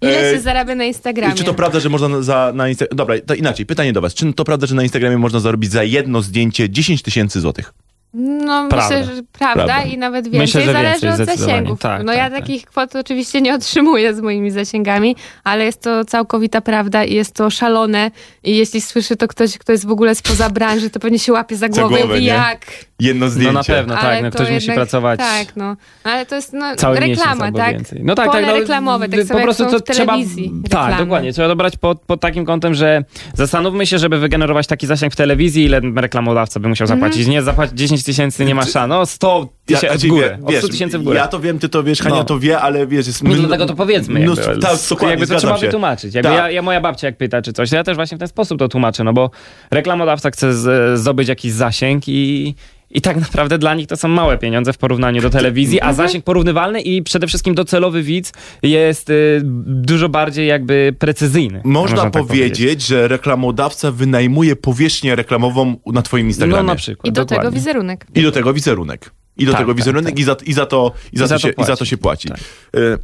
Ile 0.00 0.34
się 0.34 0.40
zarabia 0.40 0.74
na 0.74 0.84
Instagramie? 0.84 1.34
Czy 1.34 1.44
to 1.44 1.54
prawda, 1.54 1.80
że 1.80 1.88
można 1.88 2.22
za, 2.22 2.52
na 2.54 2.68
Instagramie... 2.68 2.96
Dobra, 2.96 3.14
to 3.26 3.34
inaczej, 3.34 3.66
pytanie 3.66 3.92
do 3.92 4.00
was. 4.00 4.14
Czy 4.14 4.32
to 4.32 4.44
prawda, 4.44 4.66
że 4.66 4.74
na 4.74 4.82
Instagramie 4.82 5.18
można 5.18 5.40
zarobić 5.40 5.70
za 5.70 5.82
jedno 5.82 6.22
zdjęcie 6.22 6.70
10 6.70 7.02
tysięcy 7.02 7.40
złotych? 7.40 7.72
No 8.14 8.68
Prawda. 8.68 8.98
myślę, 8.98 9.14
że 9.16 9.22
prawda, 9.32 9.64
Prawda. 9.64 9.82
i 9.82 9.98
nawet 9.98 10.24
więcej. 10.24 10.40
Myślę, 10.40 10.60
że 10.62 10.72
Zależy 10.72 11.06
więcej, 11.06 11.26
od 11.34 11.38
zasięgów. 11.38 11.80
Tak, 11.80 12.02
no 12.04 12.12
tak, 12.12 12.16
ja 12.18 12.30
tak. 12.30 12.40
takich 12.40 12.64
kwot 12.66 12.96
oczywiście 12.96 13.40
nie 13.40 13.54
otrzymuję 13.54 14.14
z 14.14 14.20
moimi 14.20 14.50
zasięgami, 14.50 15.16
ale 15.44 15.64
jest 15.64 15.82
to 15.82 16.04
całkowita 16.04 16.60
prawda 16.60 17.04
i 17.04 17.14
jest 17.14 17.34
to 17.34 17.50
szalone. 17.50 18.10
I 18.44 18.56
jeśli 18.56 18.80
słyszy 18.80 19.16
to 19.16 19.28
ktoś, 19.28 19.58
kto 19.58 19.72
jest 19.72 19.86
w 19.86 19.90
ogóle 19.90 20.14
spoza 20.14 20.50
branży, 20.50 20.90
to 20.90 21.00
pewnie 21.00 21.18
się 21.18 21.32
łapie 21.32 21.56
za 21.56 21.68
głowę 21.68 21.98
i 21.98 22.02
głowę, 22.02 22.20
jak. 22.20 22.66
Jedno 23.00 23.28
zdjęcie. 23.30 23.52
No 23.52 23.58
na 23.58 23.64
pewno, 23.64 23.96
Ale 23.98 24.14
tak. 24.14 24.24
No, 24.24 24.30
to 24.30 24.34
ktoś 24.34 24.50
musi 24.50 24.66
jednak- 24.66 24.76
pracować 24.76 25.18
Tak, 25.20 25.56
no. 25.56 25.76
Ale 26.04 26.26
to 26.26 26.34
jest 26.34 26.52
no, 26.52 26.76
cały 26.76 27.00
reklama, 27.00 27.52
tak? 27.52 27.72
więcej. 27.74 28.00
No 28.04 28.14
tak, 28.14 28.26
Pole 28.26 28.40
tak. 28.42 28.50
No, 28.50 28.60
reklamowe, 28.60 29.08
tak 29.08 29.26
po 29.26 29.38
prostu 29.40 29.64
są 29.64 29.70
to 29.70 29.78
w 29.78 29.82
telewizji. 29.82 30.52
Trzeba, 30.68 30.88
tak, 30.88 30.98
dokładnie. 30.98 31.32
Trzeba 31.32 31.48
dobrać 31.48 31.76
pod, 31.76 32.00
pod 32.00 32.20
takim 32.20 32.44
kątem, 32.44 32.74
że 32.74 33.04
zastanówmy 33.34 33.86
się, 33.86 33.98
żeby 33.98 34.18
wygenerować 34.18 34.66
taki 34.66 34.86
zasięg 34.86 35.12
w 35.12 35.16
telewizji, 35.16 35.64
ile 35.64 35.80
reklamodawca 35.96 36.60
by 36.60 36.68
musiał 36.68 36.84
Mhm. 36.84 37.00
zapłacić. 37.00 37.26
Nie 37.28 37.42
zapłacić 37.42 37.78
10 37.78 37.97
tysięcy, 38.04 38.44
nie 38.44 38.54
ma 38.54 38.64
szans. 38.64 38.88
No 38.88 39.06
100 39.06 39.48
tysięcy 39.66 39.86
w 39.86 39.90
znaczy, 39.90 40.08
górę. 40.08 40.28
wie- 40.28 40.34
Od 40.34 40.40
100 40.40 40.50
wiesz, 40.52 40.70
tysięcy 40.70 40.98
w 40.98 41.02
górę. 41.02 41.16
Ja 41.16 41.28
to 41.28 41.40
wiem, 41.40 41.58
ty 41.58 41.68
to 41.68 41.82
wiesz, 41.82 41.98
Hania 42.00 42.16
No. 42.16 42.24
to 42.24 42.38
wie, 42.38 42.60
ale 42.60 42.86
wiesz, 42.86 43.06
jest... 43.06 43.22
No 43.22 43.30
mnó- 43.30 43.38
dlatego 43.38 43.66
to 43.66 43.74
powiedzmy. 43.74 44.20
Jakby, 44.20 44.36
tak, 44.36 44.76
dokładnie, 44.90 45.10
jakby 45.10 45.26
to 45.26 45.36
trzeba 45.36 45.56
się. 45.58 45.66
wytłumaczyć. 45.66 46.14
Jakby 46.14 46.28
Tak. 46.30 46.38
ja, 46.38 46.50
ja, 46.50 46.62
moja 46.62 46.80
babcia 46.80 47.06
jak 47.06 47.16
pyta 47.16 47.42
czy 47.42 47.52
coś, 47.52 47.72
ja 47.72 47.84
też 47.84 47.94
właśnie 47.96 48.16
w 48.16 48.18
ten 48.18 48.28
sposób 48.28 48.58
to 48.58 48.68
tłumaczę, 48.68 49.04
no 49.04 49.12
bo 49.12 49.30
reklamodawca 49.70 50.30
chce 50.30 50.54
z, 50.54 50.98
zdobyć 51.00 51.28
jakiś 51.28 51.52
zasięg 51.52 52.08
i, 52.08 52.54
i 52.90 53.00
tak 53.00 53.16
naprawdę 53.16 53.58
dla 53.58 53.74
nich 53.74 53.86
to 53.86 53.96
są 53.96 54.08
małe 54.08 54.38
pieniądze 54.38 54.72
w 54.72 54.78
porównaniu 54.78 55.22
do 55.22 55.30
telewizji, 55.30 55.80
a 55.80 55.92
zasięg 55.92 56.24
porównywalny 56.24 56.80
i 56.80 57.02
przede 57.02 57.26
wszystkim 57.26 57.54
docelowy 57.54 58.02
widz 58.02 58.32
jest 58.62 59.10
y, 59.10 59.40
dużo 59.66 60.08
bardziej 60.08 60.48
jakby 60.48 60.94
precyzyjny. 60.98 61.60
Można 61.64 62.10
tak 62.10 62.12
powiedzieć, 62.26 62.82
że 62.82 63.08
reklamodawca 63.08 63.92
wynajmuje 63.92 64.56
powierzchnię 64.56 65.16
reklamową 65.16 65.76
na 65.86 66.02
twoim 66.02 66.26
Instagramie. 66.26 66.62
No 66.62 66.72
na 66.72 66.74
przykład. 66.76 67.06
I 67.06 67.12
do 67.12 67.24
tego 67.24 67.38
dokładnie. 67.40 67.60
wizerunek. 67.60 68.06
I 68.14 68.22
do 68.22 68.32
tego 68.32 68.54
wizerunek. 68.54 69.10
I 69.36 69.46
do 69.46 69.52
Tak, 69.52 69.60
tego 69.60 69.72
tak, 69.72 69.76
wizerunek 69.76 70.10
tak. 70.10 70.18
I, 70.18 70.24
za, 70.24 70.36
i, 70.46 70.52
za 70.52 70.66
to, 70.66 70.92
i, 71.12 71.18
za, 71.18 71.28
to 71.28 71.38
się, 71.38 71.48
i 71.48 71.52
za 71.64 71.66
to 71.66 71.76
płaci. 71.76 71.86
się 71.86 71.96
płaci. 71.96 72.28
Tak. 72.28 72.38
Y, 72.76 72.98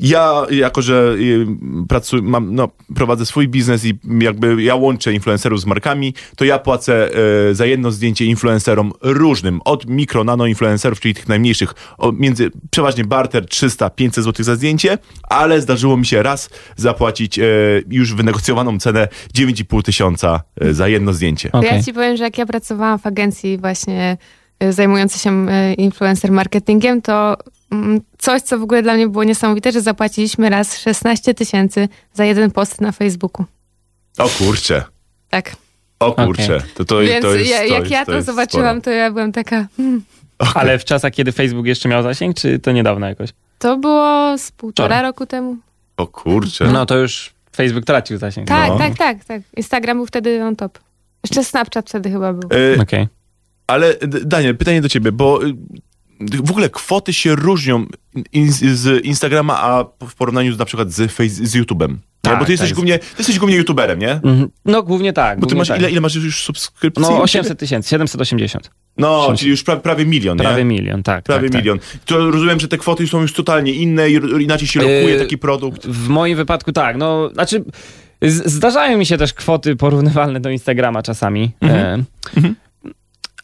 Ja, 0.00 0.46
jako 0.50 0.82
że 0.82 1.14
y, 1.18 1.46
pracuję, 1.88 2.22
mam, 2.22 2.54
no, 2.54 2.68
prowadzę 2.94 3.26
swój 3.26 3.48
biznes 3.48 3.84
i 3.84 3.98
jakby 4.20 4.62
ja 4.62 4.74
łączę 4.74 5.12
influencerów 5.12 5.60
z 5.60 5.66
markami, 5.66 6.14
to 6.36 6.44
ja 6.44 6.58
płacę 6.58 7.10
y, 7.50 7.54
za 7.54 7.66
jedno 7.66 7.90
zdjęcie 7.90 8.24
influencerom 8.24 8.92
różnym, 9.02 9.60
od 9.64 9.86
mikro, 9.86 10.24
nano 10.24 10.46
influencerów, 10.46 11.00
czyli 11.00 11.14
tych 11.14 11.28
najmniejszych, 11.28 11.74
o, 11.98 12.12
między 12.12 12.50
przeważnie 12.70 13.04
barter 13.04 13.44
300-500 13.44 14.22
zł 14.22 14.44
za 14.44 14.56
zdjęcie, 14.56 14.98
ale 15.22 15.60
zdarzyło 15.60 15.96
mi 15.96 16.06
się 16.06 16.22
raz 16.22 16.50
zapłacić 16.76 17.38
y, 17.38 17.84
już 17.90 18.14
wynegocjowaną 18.14 18.78
cenę 18.78 19.08
9,5 19.38 19.82
tysiąca 19.82 20.42
y, 20.64 20.74
za 20.74 20.88
jedno 20.88 21.12
zdjęcie. 21.12 21.52
Okej. 21.52 21.70
Ja 21.76 21.82
ci 21.82 21.92
powiem, 21.92 22.16
że 22.16 22.24
jak 22.24 22.38
ja 22.38 22.46
pracowałam 22.46 22.98
w 22.98 23.06
agencji 23.06 23.58
właśnie 23.58 24.16
zajmującej 24.70 25.20
się 25.20 25.46
influencer 25.78 26.32
marketingiem, 26.32 27.02
to 27.02 27.36
coś, 28.18 28.42
co 28.42 28.58
w 28.58 28.62
ogóle 28.62 28.82
dla 28.82 28.94
mnie 28.94 29.08
było 29.08 29.24
niesamowite, 29.24 29.72
że 29.72 29.80
zapłaciliśmy 29.80 30.50
raz 30.50 30.78
16 30.78 31.34
tysięcy 31.34 31.88
za 32.12 32.24
jeden 32.24 32.50
post 32.50 32.80
na 32.80 32.92
Facebooku. 32.92 33.46
O 34.18 34.28
kurczę, 34.28 34.84
Tak. 35.30 35.56
o 36.00 36.12
kurczę. 36.12 36.62
To, 36.74 36.84
to, 36.84 36.98
Więc 37.00 37.22
to 37.24 37.34
jest, 37.34 37.50
ja, 37.50 37.58
to 37.58 37.64
jak 37.64 37.80
jest, 37.80 37.90
ja 37.92 38.04
to, 38.06 38.12
jest 38.12 38.26
zobaczyłam, 38.26 38.66
sporo. 38.80 38.80
to 38.80 38.90
ja 38.90 39.10
byłam 39.10 39.32
taka... 39.32 39.66
Hmm. 39.76 40.02
Ale 40.54 40.78
w 40.78 40.84
czasach, 40.84 41.12
kiedy 41.12 41.32
Facebook 41.32 41.66
jeszcze 41.66 41.88
miał 41.88 42.02
zasięg, 42.02 42.36
czy 42.36 42.58
to 42.58 42.72
niedawno 42.72 43.08
jakoś? 43.08 43.30
To 43.58 43.76
było 43.76 44.38
z 44.38 44.50
półtora 44.52 44.86
Wczoraj. 44.88 45.02
roku 45.02 45.26
temu. 45.26 45.56
O 45.96 46.06
kurczę. 46.06 46.64
No 46.72 46.86
to 46.86 46.96
już 46.98 47.32
Facebook 47.56 47.84
tracił 47.84 48.18
zasięg. 48.18 48.48
Tak, 48.48 48.68
No. 48.68 48.78
tak, 48.78 48.98
tak, 48.98 49.24
tak. 49.24 49.42
Instagram 49.56 49.96
był 49.96 50.06
wtedy 50.06 50.44
on 50.44 50.56
top. 50.56 50.78
Jeszcze 51.24 51.44
Snapchat 51.44 51.88
wtedy 51.88 52.10
chyba 52.10 52.32
był. 52.32 52.48
E, 52.76 52.80
Okej. 52.82 53.08
Ale 53.66 53.94
D- 53.94 54.20
Daniel, 54.24 54.56
pytanie 54.56 54.80
do 54.80 54.88
ciebie, 54.88 55.12
bo 55.12 55.46
y, 55.46 55.54
w 56.20 56.50
ogóle 56.50 56.70
kwoty 56.70 57.12
się 57.12 57.34
różnią 57.34 57.86
in, 58.32 58.52
z 58.52 59.04
Instagrama, 59.04 59.62
a 59.62 59.84
w 60.06 60.14
porównaniu 60.14 60.52
z, 60.52 60.58
na 60.58 60.64
przykład 60.64 60.92
z, 60.92 61.12
face, 61.12 61.28
z 61.28 61.54
YouTube'em. 61.54 61.96
Tak, 62.20 62.38
Bo 62.38 62.44
ty 62.44 62.52
jesteś, 62.52 62.68
tak. 62.68 62.74
głównie, 62.74 62.98
ty 62.98 63.14
jesteś 63.18 63.38
głównie 63.38 63.56
YouTuberem, 63.56 63.98
nie? 63.98 64.12
Mhm. 64.12 64.48
No 64.64 64.82
głównie 64.82 65.12
tak. 65.12 65.40
Bo 65.40 65.46
ty 65.46 65.54
masz, 65.54 65.68
tak. 65.68 65.78
ile, 65.78 65.90
ile 65.90 66.00
masz 66.00 66.14
już 66.14 66.44
subskrypcji? 66.44 67.02
No 67.02 67.22
800 67.22 67.58
tysięcy, 67.58 67.88
780. 67.90 68.70
No, 68.96 69.34
czyli 69.36 69.50
już 69.50 69.62
pra, 69.62 69.76
prawie 69.76 70.06
milion, 70.06 70.38
nie? 70.38 70.44
Prawie 70.44 70.64
milion, 70.64 71.02
tak. 71.02 71.24
Prawie 71.24 71.48
tak, 71.48 71.52
tak. 71.52 71.60
milion. 71.60 71.78
To 72.04 72.30
rozumiem, 72.30 72.60
że 72.60 72.68
te 72.68 72.78
kwoty 72.78 73.06
są 73.06 73.20
już 73.20 73.32
totalnie 73.32 73.72
inne 73.72 74.10
i 74.10 74.12
inaczej 74.42 74.68
się 74.68 74.80
lokuje 74.80 75.14
Yy, 75.14 75.18
taki 75.18 75.38
produkt. 75.38 75.86
W 75.86 76.08
moim 76.08 76.36
wypadku 76.36 76.72
tak, 76.72 76.96
no, 76.96 77.30
znaczy 77.32 77.64
zdarzają 78.22 78.98
mi 78.98 79.06
się 79.06 79.16
też 79.16 79.34
kwoty 79.34 79.76
porównywalne 79.76 80.40
do 80.40 80.50
Instagrama 80.50 81.02
czasami. 81.02 81.50
Mhm. 81.60 82.04
E, 82.36 82.40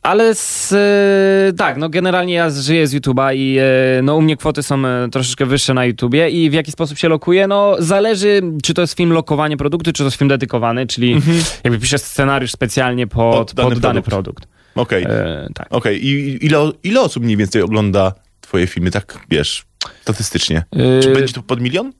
Ale 0.06 0.34
z, 0.34 0.72
e, 0.72 1.52
tak, 1.56 1.76
no 1.76 1.88
generalnie 1.88 2.34
ja 2.34 2.50
żyję 2.50 2.86
z 2.86 2.94
YouTube'a 2.94 3.34
i 3.36 3.56
e, 3.58 4.02
no 4.02 4.16
u 4.16 4.22
mnie 4.22 4.36
kwoty 4.36 4.62
są 4.62 4.86
e, 4.86 5.08
troszeczkę 5.12 5.46
wyższe 5.46 5.74
na 5.74 5.84
YouTubie 5.84 6.30
i 6.30 6.50
w 6.50 6.52
jaki 6.52 6.72
sposób 6.72 6.98
się 6.98 7.08
lokuje, 7.08 7.46
no 7.46 7.76
zależy 7.78 8.42
czy 8.62 8.74
to 8.74 8.80
jest 8.80 8.96
film 8.96 9.12
lokowanie 9.12 9.56
produktu, 9.56 9.92
czy 9.92 9.98
to 9.98 10.04
jest 10.04 10.16
film 10.16 10.28
dedykowany, 10.28 10.86
czyli 10.86 11.16
jakby 11.64 11.78
piszę 11.78 11.98
scenariusz 11.98 12.52
specjalnie 12.52 13.06
pod, 13.06 13.24
Mhm. 13.26 13.44
Pod 13.46 13.54
dany 13.54 13.70
pod 13.70 13.78
dany 13.78 14.02
produkt. 14.02 14.40
produkt. 14.40 14.48
Okej, 14.74 15.04
E, 15.04 15.48
tak. 15.54 15.66
okej. 15.70 16.06
I 16.06 16.44
ile, 16.46 16.70
ile 16.84 17.00
osób 17.00 17.24
mniej 17.24 17.36
więcej 17.36 17.62
ogląda 17.62 18.12
twoje 18.40 18.66
filmy, 18.66 18.90
tak 18.90 19.18
wiesz, 19.30 19.64
statystycznie? 20.02 20.64
Czy 21.02 21.12
będzie 21.12 21.34
to 21.34 21.42
pod 21.42 21.60
milion? 21.60 21.92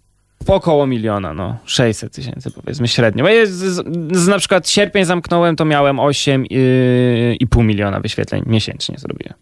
Około 0.46 0.86
miliona, 0.86 1.34
no. 1.34 1.56
600 1.64 2.12
tysięcy 2.12 2.50
powiedzmy 2.50 2.88
średnio. 2.88 3.24
Bo 3.24 3.30
jest, 3.30 3.52
z, 3.52 3.84
z, 4.16 4.28
na 4.28 4.38
przykład 4.38 4.68
sierpień 4.68 5.04
zamknąłem, 5.04 5.56
to 5.56 5.64
miałem 5.64 5.96
8,5 5.96 7.64
miliona 7.64 8.00
wyświetleń 8.00 8.42
miesięcznie 8.46 8.98
zrobiłem. 8.98 9.34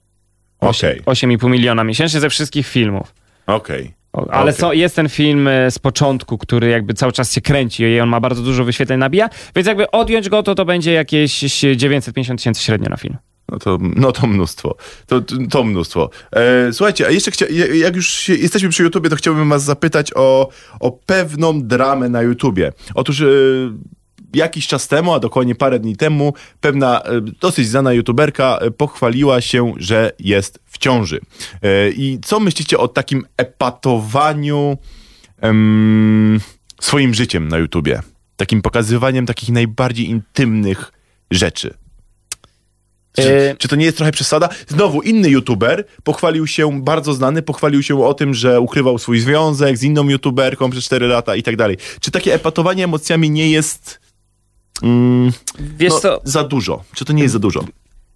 Okej, 0.61 1.03
8,5 1.03 1.51
miliona 1.51 1.85
miesięcznie 1.85 2.21
ze 2.21 2.31
wszystkich 2.31 2.67
filmów. 2.67 3.15
okej. 3.47 3.95
O, 4.13 4.31
Ale 4.31 4.43
Okej. 4.43 4.55
są, 4.55 4.73
jest 4.73 4.97
ten 4.97 5.09
film 5.09 5.49
e, 5.49 5.71
z 5.71 5.79
początku, 5.79 6.39
który 6.39 6.69
jakby 6.69 6.95
cały 6.95 7.13
czas 7.13 7.33
się 7.33 7.41
kręci 7.41 7.83
i 7.83 8.01
on 8.01 8.09
ma 8.09 8.21
bardzo 8.21 8.43
dużo 8.43 8.65
wyświetleń 8.65 8.99
nabija, 8.99 9.29
więc 9.57 9.69
jakby 9.69 9.91
odjąć 9.91 10.29
go, 10.29 10.43
to 10.43 10.55
to 10.55 10.65
będzie 10.65 10.93
jakieś 10.93 11.41
950 11.77 12.41
tysięcy 12.41 12.63
średnio 12.63 12.89
na 12.89 12.97
film. 12.97 13.17
No 13.55 13.59
to, 13.59 13.79
no 13.97 14.13
to 14.13 14.27
mnóstwo. 14.27 14.77
To, 15.07 15.21
to 15.51 15.65
mnóstwo. 15.65 16.11
E, 16.33 16.73
słuchajcie, 16.73 17.07
a 17.07 17.11
jeszcze 17.11 17.31
chcia, 17.31 17.47
jak 17.75 17.97
już 17.97 18.29
jesteśmy 18.29 18.69
przy 18.69 18.83
YouTubie, 18.83 19.11
to 19.11 19.17
chciałbym 19.17 19.49
was 19.49 19.65
zapytać 19.65 20.13
o, 20.15 20.49
o 20.81 20.91
pewną 20.91 21.63
dramę 21.63 22.09
na 22.09 22.23
YouTubie. 22.23 22.73
Otóż 22.95 23.21
e, 23.21 23.27
jakiś 24.35 24.67
czas 24.67 24.89
temu, 24.89 25.13
a 25.13 25.21
dokładnie 25.21 25.55
parę 25.55 25.79
dni 25.79 25.97
temu, 25.97 26.35
pewna 26.61 27.03
e, 27.03 27.21
dosyć 27.21 27.69
znana 27.69 27.93
YouTuberka 27.93 28.59
e, 28.59 28.71
pochwaliła 28.71 29.41
się, 29.41 29.73
że 29.77 30.13
jest 30.19 30.59
w 30.67 30.79
ciąży. 30.79 31.21
E, 31.63 31.91
I 31.91 32.19
co 32.23 32.41
myślicie 32.41 32.79
o 32.79 32.89
takim 32.89 33.27
epatowaniu 33.37 34.79
em, 35.41 36.41
swoim 36.81 37.15
życiem 37.15 37.49
na 37.49 37.59
YouTubie? 37.59 38.03
Takim 38.37 38.63
pokazywaniem 38.63 39.27
takich 39.27 39.49
najbardziej 39.49 40.11
intymnych 40.11 40.93
rzeczy. 41.31 41.75
Czy, 43.17 43.51
E, 43.51 43.57
czy 43.57 43.69
to 43.69 43.77
nie 43.77 43.85
jest 43.85 43.97
trochę 43.97 44.13
przesada? 44.13 44.49
Znowu, 44.69 45.03
inny 45.03 45.31
youtuber 45.31 45.85
pochwalił 46.05 46.47
się, 46.47 46.83
bardzo 46.83 47.15
znany, 47.15 47.43
pochwalił 47.43 47.83
się 47.83 48.05
o 48.05 48.15
tym, 48.15 48.35
że 48.35 48.61
ukrywał 48.61 48.99
swój 48.99 49.21
związek 49.21 49.79
z 49.79 49.83
inną 49.83 50.09
youtuberką 50.09 50.71
przez 50.71 50.85
4 50.85 51.07
lata 51.07 51.37
i 51.37 51.43
tak 51.43 51.57
dalej. 51.57 51.77
Czy 52.01 52.11
takie 52.11 52.35
epatowanie 52.35 52.85
emocjami 52.85 53.31
nie 53.31 53.51
jest 53.51 54.01
mm, 54.83 55.33
Wiesz 55.59 55.93
no, 55.93 56.01
co, 56.01 56.21
za 56.25 56.45
dużo? 56.45 56.85
Czy 56.95 57.05
to 57.05 57.13
nie 57.13 57.23
jest 57.23 57.33
za 57.33 57.39
dużo? 57.39 57.65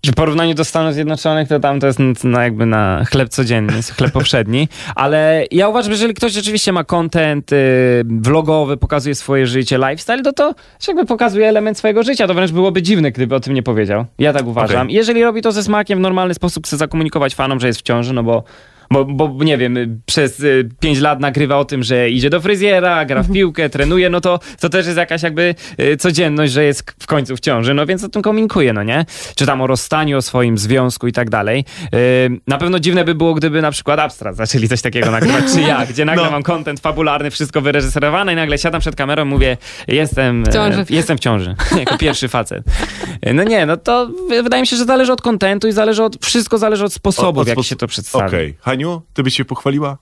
W 0.07 0.15
porównaniu 0.15 0.55
do 0.55 0.65
Stanów 0.65 0.95
Zjednoczonych, 0.95 1.49
to 1.49 1.61
tam 1.61 1.81
to 1.81 1.87
jest 1.87 1.99
no, 2.25 2.41
jakby 2.41 2.67
na 2.67 3.05
chleb 3.05 3.29
codzienny, 3.29 3.77
jest 3.77 3.95
chleb 3.95 4.13
powszedni. 4.13 4.69
Ale 4.95 5.45
ja 5.51 5.69
uważam, 5.69 5.91
że 5.91 5.95
jeżeli 5.95 6.15
ktoś 6.15 6.33
rzeczywiście 6.33 6.73
ma 6.73 6.85
content 6.85 7.53
y, 7.53 7.57
vlogowy, 8.05 8.77
pokazuje 8.77 9.15
swoje 9.15 9.47
życie, 9.47 9.79
lifestyle, 9.79 10.23
to 10.23 10.33
to 10.33 10.55
jakby 10.89 11.07
pokazuje 11.07 11.49
element 11.49 11.79
swojego 11.79 12.03
życia. 12.03 12.27
To 12.27 12.35
wręcz 12.35 12.53
byłoby 12.53 12.83
dziwne, 12.83 13.13
gdyby 13.13 13.35
o 13.35 13.41
tym 13.41 13.55
nie 13.55 13.63
powiedział. 13.63 14.05
Ja 14.19 14.33
tak 14.33 14.47
uważam. 14.47 14.87
Okej. 14.87 14.97
Jeżeli 14.97 15.25
robi 15.25 15.43
to 15.43 15.53
ze 15.53 15.63
smakiem, 15.63 15.99
w 15.99 16.03
normalny 16.03 16.35
sposób 16.35 16.67
chce 16.67 16.77
zakomunikować 16.77 17.35
fanom, 17.35 17.61
że 17.61 17.67
jest 17.67 17.79
w 17.79 17.83
ciąży, 17.83 18.13
no 18.13 18.23
bo 18.23 18.45
bo, 18.91 19.05
bo 19.05 19.45
nie 19.45 19.59
wiem, 19.59 19.77
y, 19.77 19.89
przez 20.07 20.41
y, 20.41 20.69
pięć 20.81 21.01
lat 21.01 21.21
nagrywa 21.21 21.57
o 21.57 21.65
tym, 21.65 21.83
że 21.83 22.11
idzie 22.11 22.31
do 22.31 22.41
fryzjera, 22.41 23.05
gra 23.05 23.23
w 23.23 23.33
piłkę, 23.33 23.71
trenuje, 23.71 24.11
no 24.11 24.21
to 24.21 24.41
to 24.61 24.69
też 24.69 24.87
jest 24.87 24.99
jakaś 24.99 25.23
jakby 25.23 25.55
y, 25.81 25.97
codzienność, 25.97 26.53
że 26.53 26.65
jest 26.65 26.95
w 27.03 27.07
końcu 27.07 27.37
w 27.37 27.41
ciąży, 27.41 27.75
no 27.75 27.87
więc 27.87 28.05
o 28.05 28.09
tym 28.09 28.23
komunikuje, 28.23 28.73
no 28.73 28.83
nie? 28.83 29.05
Czy 29.37 29.47
tam 29.47 29.61
o 29.61 29.67
rozstaniu, 29.67 30.17
o 30.19 30.23
swoim 30.23 30.59
związku 30.59 31.07
i 31.09 31.13
tak 31.13 31.31
dalej. 31.31 31.65
Y, 31.95 32.31
Na 32.47 32.59
pewno 32.59 32.79
dziwne 32.79 33.05
by 33.05 33.15
było, 33.15 33.35
gdyby 33.35 33.63
na 33.63 33.71
przykład 33.71 34.01
Abstrat 34.01 34.37
zaczęli 34.37 34.69
coś 34.69 34.83
takiego 34.83 35.11
nagrywać, 35.11 35.45
czy 35.55 35.61
ja, 35.61 35.87
gdzie 35.87 36.05
nagle 36.05 36.25
No. 36.25 36.31
mam 36.31 36.43
content 36.43 36.81
fabularny, 36.81 37.31
wszystko 37.31 37.61
wyreżyserowane 37.61 38.33
i 38.33 38.37
nagle 38.37 38.59
siadam 38.59 38.81
przed 38.81 38.97
kamerą 38.97 39.25
i 39.25 39.29
mówię, 39.29 39.57
jestem 39.89 40.45
W 40.45 40.49
ciąży. 40.53 40.81
e, 40.81 40.85
jestem 40.91 41.17
w 41.17 41.21
ciąży, 41.21 41.55
jako 41.81 41.99
pierwszy 41.99 42.29
facet. 42.29 42.65
No 43.35 43.43
nie, 43.43 43.67
no 43.67 43.77
to 43.77 44.11
wydaje 44.43 44.61
mi 44.63 44.67
się, 44.67 44.77
że 44.77 44.85
zależy 44.85 45.13
od 45.13 45.23
kontentu 45.23 45.69
i 45.69 45.73
zależy 45.73 46.03
od, 46.03 46.27
wszystko 46.27 46.59
zależy 46.59 46.85
od 46.85 46.93
sposobu, 46.93 47.29
Od- 47.29 47.39
od 47.39 47.45
w 47.47 47.49
jaki 47.49 47.65
się 47.65 47.77
to 47.77 47.87
przedstawia. 47.87 48.27
Okej. 48.27 48.55
Haniu, 48.79 49.03
ty 49.15 49.23
byś 49.23 49.37
się 49.37 49.45
pochwaliła? 49.45 49.99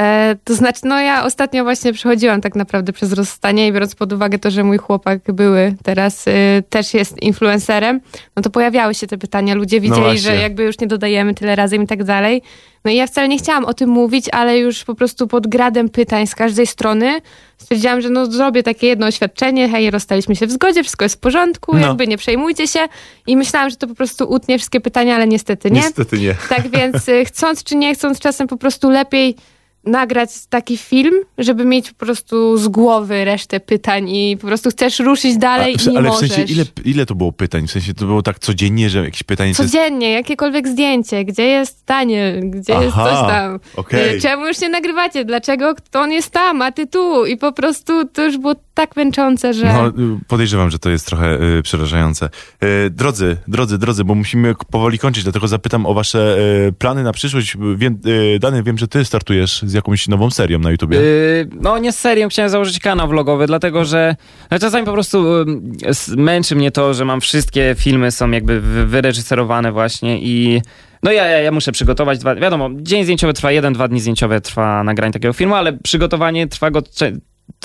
E, 0.00 0.36
to 0.44 0.54
znaczy, 0.54 0.80
no 0.84 1.00
ja 1.00 1.24
ostatnio 1.24 1.64
właśnie 1.64 1.92
przechodziłam 1.92 2.40
tak 2.40 2.54
naprawdę 2.54 2.92
przez 2.92 3.12
rozstanie 3.12 3.68
i 3.68 3.72
biorąc 3.72 3.94
pod 3.94 4.12
uwagę 4.12 4.38
to, 4.38 4.50
że 4.50 4.64
mój 4.64 4.78
chłopak 4.78 5.32
były 5.32 5.74
teraz 5.82 6.26
y, 6.28 6.32
też 6.70 6.94
jest 6.94 7.22
influencerem, 7.22 8.00
no 8.36 8.42
to 8.42 8.50
pojawiały 8.50 8.94
się 8.94 9.06
te 9.06 9.18
pytania. 9.18 9.54
Ludzie 9.54 9.80
widzieli, 9.80 10.00
właśnie. 10.00 10.20
że 10.20 10.36
jakby 10.36 10.62
już 10.62 10.78
nie 10.78 10.86
dodajemy 10.86 11.34
tyle 11.34 11.56
razy 11.56 11.76
i 11.76 11.86
tak 11.86 12.04
dalej. 12.04 12.42
No 12.84 12.90
i 12.90 12.96
ja 12.96 13.06
wcale 13.06 13.28
nie 13.28 13.38
chciałam 13.38 13.64
o 13.64 13.74
tym 13.74 13.90
mówić, 13.90 14.26
ale 14.32 14.58
już 14.58 14.84
po 14.84 14.94
prostu 14.94 15.26
pod 15.26 15.46
gradem 15.46 15.88
pytań 15.88 16.26
z 16.26 16.34
każdej 16.34 16.66
strony 16.66 17.20
stwierdziłam, 17.58 18.00
że 18.00 18.10
no 18.10 18.26
zrobię 18.26 18.62
takie 18.62 18.86
jedno 18.86 19.06
oświadczenie, 19.06 19.68
hej, 19.68 19.90
rozstaliśmy 19.90 20.36
się 20.36 20.46
w 20.46 20.50
zgodzie, 20.50 20.82
wszystko 20.82 21.04
jest 21.04 21.16
w 21.16 21.18
porządku, 21.18 21.72
No. 21.74 21.86
jakby 21.86 22.06
nie 22.06 22.16
przejmujcie 22.18 22.68
się. 22.68 22.80
I 23.26 23.36
myślałam, 23.36 23.70
że 23.70 23.76
to 23.76 23.86
po 23.86 23.94
prostu 23.94 24.24
utnie 24.24 24.58
wszystkie 24.58 24.80
pytania, 24.80 25.14
ale 25.14 25.26
niestety 25.26 25.70
nie. 25.70 25.80
Niestety 25.80 26.18
nie. 26.18 26.34
Tak 26.48 26.68
więc 26.68 27.08
y, 27.08 27.24
chcąc 27.24 27.64
czy 27.64 27.76
nie 27.76 27.94
chcąc, 27.94 28.18
czasem 28.20 28.46
po 28.46 28.56
prostu 28.56 28.90
lepiej 28.90 29.36
nagrać 29.84 30.30
taki 30.48 30.76
film, 30.76 31.14
żeby 31.38 31.64
mieć 31.64 31.90
po 31.92 32.06
prostu 32.06 32.56
z 32.56 32.68
głowy 32.68 33.24
resztę 33.24 33.60
pytań 33.60 34.08
i 34.10 34.36
po 34.40 34.46
prostu 34.46 34.70
chcesz 34.70 34.98
ruszyć 34.98 35.36
dalej 35.36 35.76
A, 35.78 35.82
i 35.82 35.92
nie 35.92 35.98
ale 35.98 36.08
w 36.08 36.12
możesz. 36.12 36.30
sensie, 36.32 36.52
ile, 36.54 36.64
ile 36.84 37.06
to 37.06 37.14
było 37.14 37.32
pytań? 37.32 37.66
W 37.66 37.70
sensie, 37.70 37.94
to 37.94 38.06
było 38.06 38.22
tak 38.22 38.38
codziennie, 38.38 38.90
że 38.90 39.04
jakieś 39.04 39.22
pytanie... 39.22 39.54
to 39.54 39.62
jest- 39.62 39.72
Codziennie, 39.74 40.12
jakiekolwiek 40.12 40.68
zdjęcie, 40.68 41.24
gdzie 41.24 41.42
jest 41.46 41.84
Daniel, 41.86 42.50
gdzie 42.50 42.72
jest 42.72 42.86
Aha, 42.96 43.04
coś 43.10 43.30
tam. 43.30 43.60
okej. 43.76 44.16
Y, 44.16 44.20
Czemu 44.20 44.46
już 44.46 44.60
nie 44.60 44.68
nagrywacie? 44.68 45.24
Dlaczego 45.24 45.74
on 45.94 46.12
jest 46.12 46.30
tam, 46.30 46.62
a 46.62 46.72
ty 46.72 46.86
tu? 46.86 47.26
I 47.26 47.36
po 47.36 47.52
prostu 47.52 48.04
to 48.08 48.24
już 48.24 48.38
było 48.38 48.54
tak 48.74 48.96
męczące, 48.96 49.54
że... 49.54 49.64
No, 49.66 49.88
y, 49.88 49.92
podejrzewam, 50.28 50.70
że 50.70 50.78
to 50.78 50.90
jest 50.90 51.06
trochę 51.06 51.42
y, 51.58 51.62
przerażające. 51.62 52.28
Y, 52.86 52.90
drodzy, 52.90 53.36
drodzy, 53.48 53.78
drodzy, 53.78 54.04
bo 54.04 54.14
musimy 54.14 54.54
powoli 54.70 54.98
kończyć, 54.98 55.24
dlatego 55.24 55.48
zapytam 55.48 55.86
o 55.86 55.94
wasze 55.94 56.36
y, 56.68 56.72
plany 56.72 57.02
na 57.02 57.12
przyszłość. 57.12 57.56
Wiem, 57.76 57.98
y, 58.06 58.38
Dany, 58.38 58.62
wiem, 58.62 58.78
że 58.78 58.88
ty 58.88 59.04
startujesz 59.04 59.62
z 59.70 59.74
jakąś 59.74 60.08
nową 60.08 60.30
serią 60.30 60.58
na 60.58 60.70
YouTubie. 60.70 60.96
Yy, 60.98 61.48
no 61.60 61.78
nie 61.78 61.92
z 61.92 61.98
serią 61.98 62.28
chciałem 62.28 62.50
założyć 62.50 62.78
kanał 62.78 63.08
vlogowy, 63.08 63.46
dlatego 63.46 63.84
że 63.84 64.16
no, 64.50 64.58
czasami 64.58 64.86
po 64.86 64.92
prostu 64.92 65.26
s- 65.84 66.08
męczy 66.16 66.56
mnie 66.56 66.70
to, 66.70 66.94
że 66.94 67.04
mam 67.04 67.20
wszystkie 67.20 67.74
filmy 67.78 68.10
są 68.10 68.30
jakby 68.30 68.60
wy- 68.60 68.86
wyreżyserowane 68.86 69.72
właśnie 69.72 70.18
i 70.22 70.62
no 71.02 71.12
ja, 71.12 71.24
ja, 71.26 71.38
ja 71.40 71.50
muszę 71.52 71.72
przygotować 71.72 72.18
dwa, 72.18 72.34
wiadomo, 72.34 72.70
dzień 72.76 73.02
zdjęciowy 73.04 73.32
trwa 73.34 73.52
jeden, 73.52 73.72
dwa 73.72 73.88
dni 73.88 74.00
zdjęciowe 74.00 74.40
trwa 74.40 74.84
nagranie 74.84 75.12
takiego 75.12 75.32
filmu, 75.32 75.54
ale 75.54 75.72
przygotowanie 75.72 76.46
trwa 76.46 76.70
go, 76.70 76.82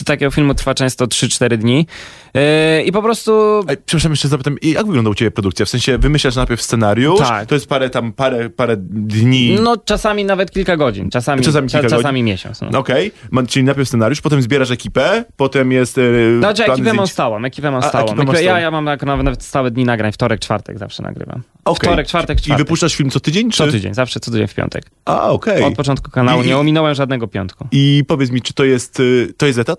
takiego 0.05 0.31
filmu 0.31 0.53
trwa 0.53 0.73
często 0.73 1.05
3-4 1.05 1.57
dni 1.57 1.87
yy, 2.33 2.41
i 2.83 2.91
po 2.91 3.01
prostu 3.01 3.63
Ej, 3.67 3.77
przepraszam, 3.85 4.11
jeszcze 4.11 4.27
zapytam, 4.27 4.59
i 4.61 4.71
jak 4.71 4.85
wygląda 4.85 5.09
u 5.09 5.15
ciebie 5.15 5.31
produkcja? 5.31 5.65
W 5.65 5.69
sensie 5.69 5.97
wymyślasz 5.97 6.35
najpierw 6.35 6.61
scenariusz, 6.61 7.19
Tak. 7.19 7.45
to 7.47 7.55
jest 7.55 7.67
parę 7.67 7.89
tam, 7.89 8.13
parę, 8.13 8.49
parę 8.49 8.75
dni... 8.77 9.57
no 9.63 9.77
czasami 9.77 10.25
nawet 10.25 10.51
kilka 10.51 10.77
godzin, 10.77 11.09
czasami, 11.09 11.43
Czasami 11.43 11.67
cza- 11.67 11.71
kilka 11.81 11.95
czasami 11.97 12.23
miesiąc. 12.23 12.61
No. 12.71 12.79
Okej, 12.79 13.11
Ma- 13.31 13.43
czyli 13.45 13.65
najpierw 13.65 13.87
scenariusz, 13.87 14.21
potem 14.21 14.41
zbierasz 14.41 14.71
ekipę, 14.71 15.25
potem 15.37 15.71
jest 15.71 15.97
y, 15.97 16.35
Znaczy 16.39 16.65
ekipę 16.65 16.93
mam 16.93 17.07
stałą, 17.07 17.45
ekipę 17.45 17.71
mam 17.71 17.83
A, 17.83 17.87
stałą. 17.89 18.05
ekipę 18.05 18.23
masz 18.23 18.35
Ekipę- 18.37 18.43
ja, 18.43 18.59
ja 18.59 18.71
mam 18.71 18.85
tak 18.85 19.03
nawet 19.03 19.43
stałe 19.43 19.71
dni 19.71 19.85
nagrań, 19.85 20.11
wtorek, 20.11 20.39
czwartek 20.39 20.79
zawsze 20.79 21.03
nagrywam. 21.03 21.43
Okej. 21.65 21.87
Wtorek, 21.89 22.07
czwartek, 22.07 22.39
I 22.39 22.41
czwartek. 22.41 22.65
wypuszczasz 22.67 22.95
film 22.95 23.09
co 23.09 23.19
tydzień, 23.19 23.51
czy? 23.51 23.57
Co 23.57 23.67
tydzień, 23.71 23.93
zawsze 23.93 24.19
co 24.19 24.31
tydzień 24.31 24.47
w 24.47 24.53
piątek. 24.53 24.83
A, 25.05 25.29
okej. 25.29 25.63
Od 25.63 25.75
początku 25.75 26.11
kanału 26.11 26.43
I- 26.43 26.47
nie 26.47 26.57
ominąłem 26.57 26.95
żadnego 26.95 27.27
piątku. 27.27 27.67
I 27.71 28.03
powiedz 28.07 28.31
mi, 28.31 28.41
czy 28.41 28.53
to 28.53 28.63
jest, 28.65 28.99
y, 28.99 29.33
to 29.37 29.45
jest 29.45 29.59
etat? 29.59 29.74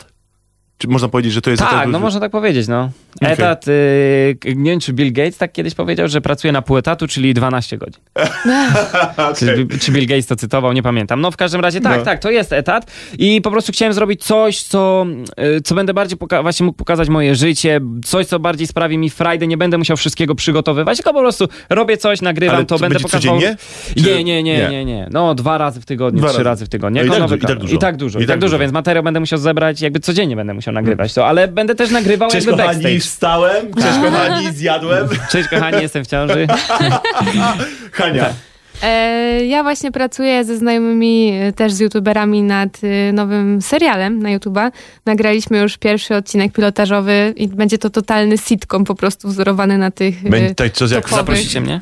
Czy 0.79 0.89
można 0.89 1.09
powiedzieć, 1.09 1.33
że 1.33 1.41
to 1.41 1.51
jest 1.51 1.63
etat? 1.63 1.75
Tak, 1.75 1.89
no 1.89 1.99
można 1.99 2.21
tak 2.21 2.31
powiedzieć, 2.33 2.69
no. 2.69 2.91
Okej. 3.23 3.33
Etat, 3.33 3.69
y, 3.69 4.37
nie 4.57 4.71
wiem 4.71 4.81
czy 4.81 4.93
Bill 4.93 5.13
Gates 5.13 5.37
tak 5.39 5.53
kiedyś 5.53 5.75
powiedział, 5.75 6.09
że 6.09 6.21
pracuje 6.21 6.53
na 6.53 6.63
pół 6.63 6.77
etatu, 6.77 7.07
czyli 7.09 7.35
12 7.35 7.79
godzin. 7.79 8.03
Czy, 9.37 9.67
czy 9.81 9.93
Bill 9.93 10.07
Gates 10.07 10.27
to 10.27 10.37
cytował, 10.37 10.73
nie 10.73 10.83
pamiętam. 10.83 11.21
No 11.21 11.31
w 11.31 11.37
każdym 11.37 11.61
razie 11.61 11.81
tak, 11.81 11.99
No. 11.99 12.05
tak, 12.05 12.19
to 12.21 12.31
jest 12.31 12.53
etat 12.53 12.93
i 13.19 13.41
po 13.41 13.51
prostu 13.51 13.73
chciałem 13.73 13.95
zrobić 13.95 14.25
coś, 14.25 14.63
co, 14.63 15.07
y, 15.57 15.61
co 15.61 15.75
będę 15.75 15.95
bardziej 15.95 16.19
właśnie 16.43 16.67
mógł 16.67 16.77
pokazać 16.79 17.09
moje 17.09 17.35
życie, 17.35 17.81
coś, 18.05 18.27
co 18.27 18.39
bardziej 18.41 18.67
sprawi 18.67 18.99
mi 18.99 19.11
frajdę, 19.11 19.47
nie 19.47 19.57
będę 19.57 19.79
musiał 19.79 19.97
wszystkiego 19.97 20.35
przygotowywać, 20.35 20.97
tylko 20.99 21.13
po 21.13 21.21
prostu 21.21 21.49
robię 21.71 21.97
coś, 21.97 22.21
nagrywam 22.23 22.57
Ale 22.57 22.65
to, 22.67 22.75
to 22.75 22.81
będę 22.81 23.01
pokazywał... 23.01 23.37
codziennie? 23.37 23.57
Czy- 23.97 24.03
Nie, 24.03 24.25
nie, 24.25 24.43
nie, 24.43 24.69
nie? 24.71 24.85
nie. 24.85 25.09
No 25.13 25.35
dwa 25.35 25.59
razy 25.59 25.81
w 25.81 25.85
tygodniu, 25.85 26.21
Dwa 26.21 26.29
trzy 26.33 26.43
razy. 26.43 26.67
w 26.67 26.69
tygodniu. 26.69 27.05
No 27.07 27.17
i 27.17 27.21
tak 27.21 27.39
i 27.43 27.47
tak 27.47 27.59
dużo. 27.59 27.75
I 27.75 27.79
tak 27.79 27.97
dużo, 27.97 28.19
i 28.19 28.23
tak 28.23 28.29
tak 28.29 28.39
dużo, 28.41 28.51
dużo. 28.51 28.59
więc 28.59 28.73
materiał 28.73 29.05
będę 29.05 29.21
musiał 29.21 29.39
zebrać, 29.39 29.81
jakby 29.81 30.01
codziennie 30.01 30.37
będę 30.37 30.55
musiał 30.55 30.66
nagrywać 30.73 31.15
to, 31.15 31.27
ale 31.27 31.49
będę 31.49 31.75
też 31.75 31.91
nagrywał 31.91 32.31
Cześć 32.31 32.47
jakby 32.47 32.63
kochani, 32.63 32.83
backstage. 32.83 33.01
wstałem, 33.01 33.75
cześć 33.75 33.99
kochani, 34.05 34.53
zjadłem. 34.53 35.09
Cześć 35.31 35.49
kochani, 35.49 35.83
jestem 35.83 36.05
w 36.05 36.07
ciąży. 36.09 36.47
Hania. 37.93 38.33
E, 38.83 39.45
ja 39.47 39.63
właśnie 39.63 39.93
pracuję 39.93 40.45
ze 40.45 40.57
znajomymi 40.57 41.31
e, 41.33 41.53
też 41.53 41.73
z 41.73 41.81
youtuberami 41.81 42.43
nad 42.43 42.79
e, 43.09 43.13
nowym 43.13 43.63
serialem 43.63 44.23
na 44.23 44.39
YouTube'a. 44.39 44.71
Nagraliśmy 45.07 45.59
już 45.59 45.79
pierwszy 45.79 46.15
odcinek 46.15 46.53
pilotażowy 46.53 47.33
i 47.37 47.49
będzie 47.49 47.79
to 47.79 47.91
totalny 47.91 48.39
sitcom 48.39 48.85
po 48.85 48.95
prostu 48.95 49.29
wzorowany 49.29 49.79
na 49.79 49.91
tych... 49.91 50.27
e, 50.27 50.31
Będzie 50.31 50.71
coś 50.71 50.91
jak 50.91 51.05
topowych. 51.05 51.27
Zaprosicie 51.27 51.61
mnie? 51.61 51.81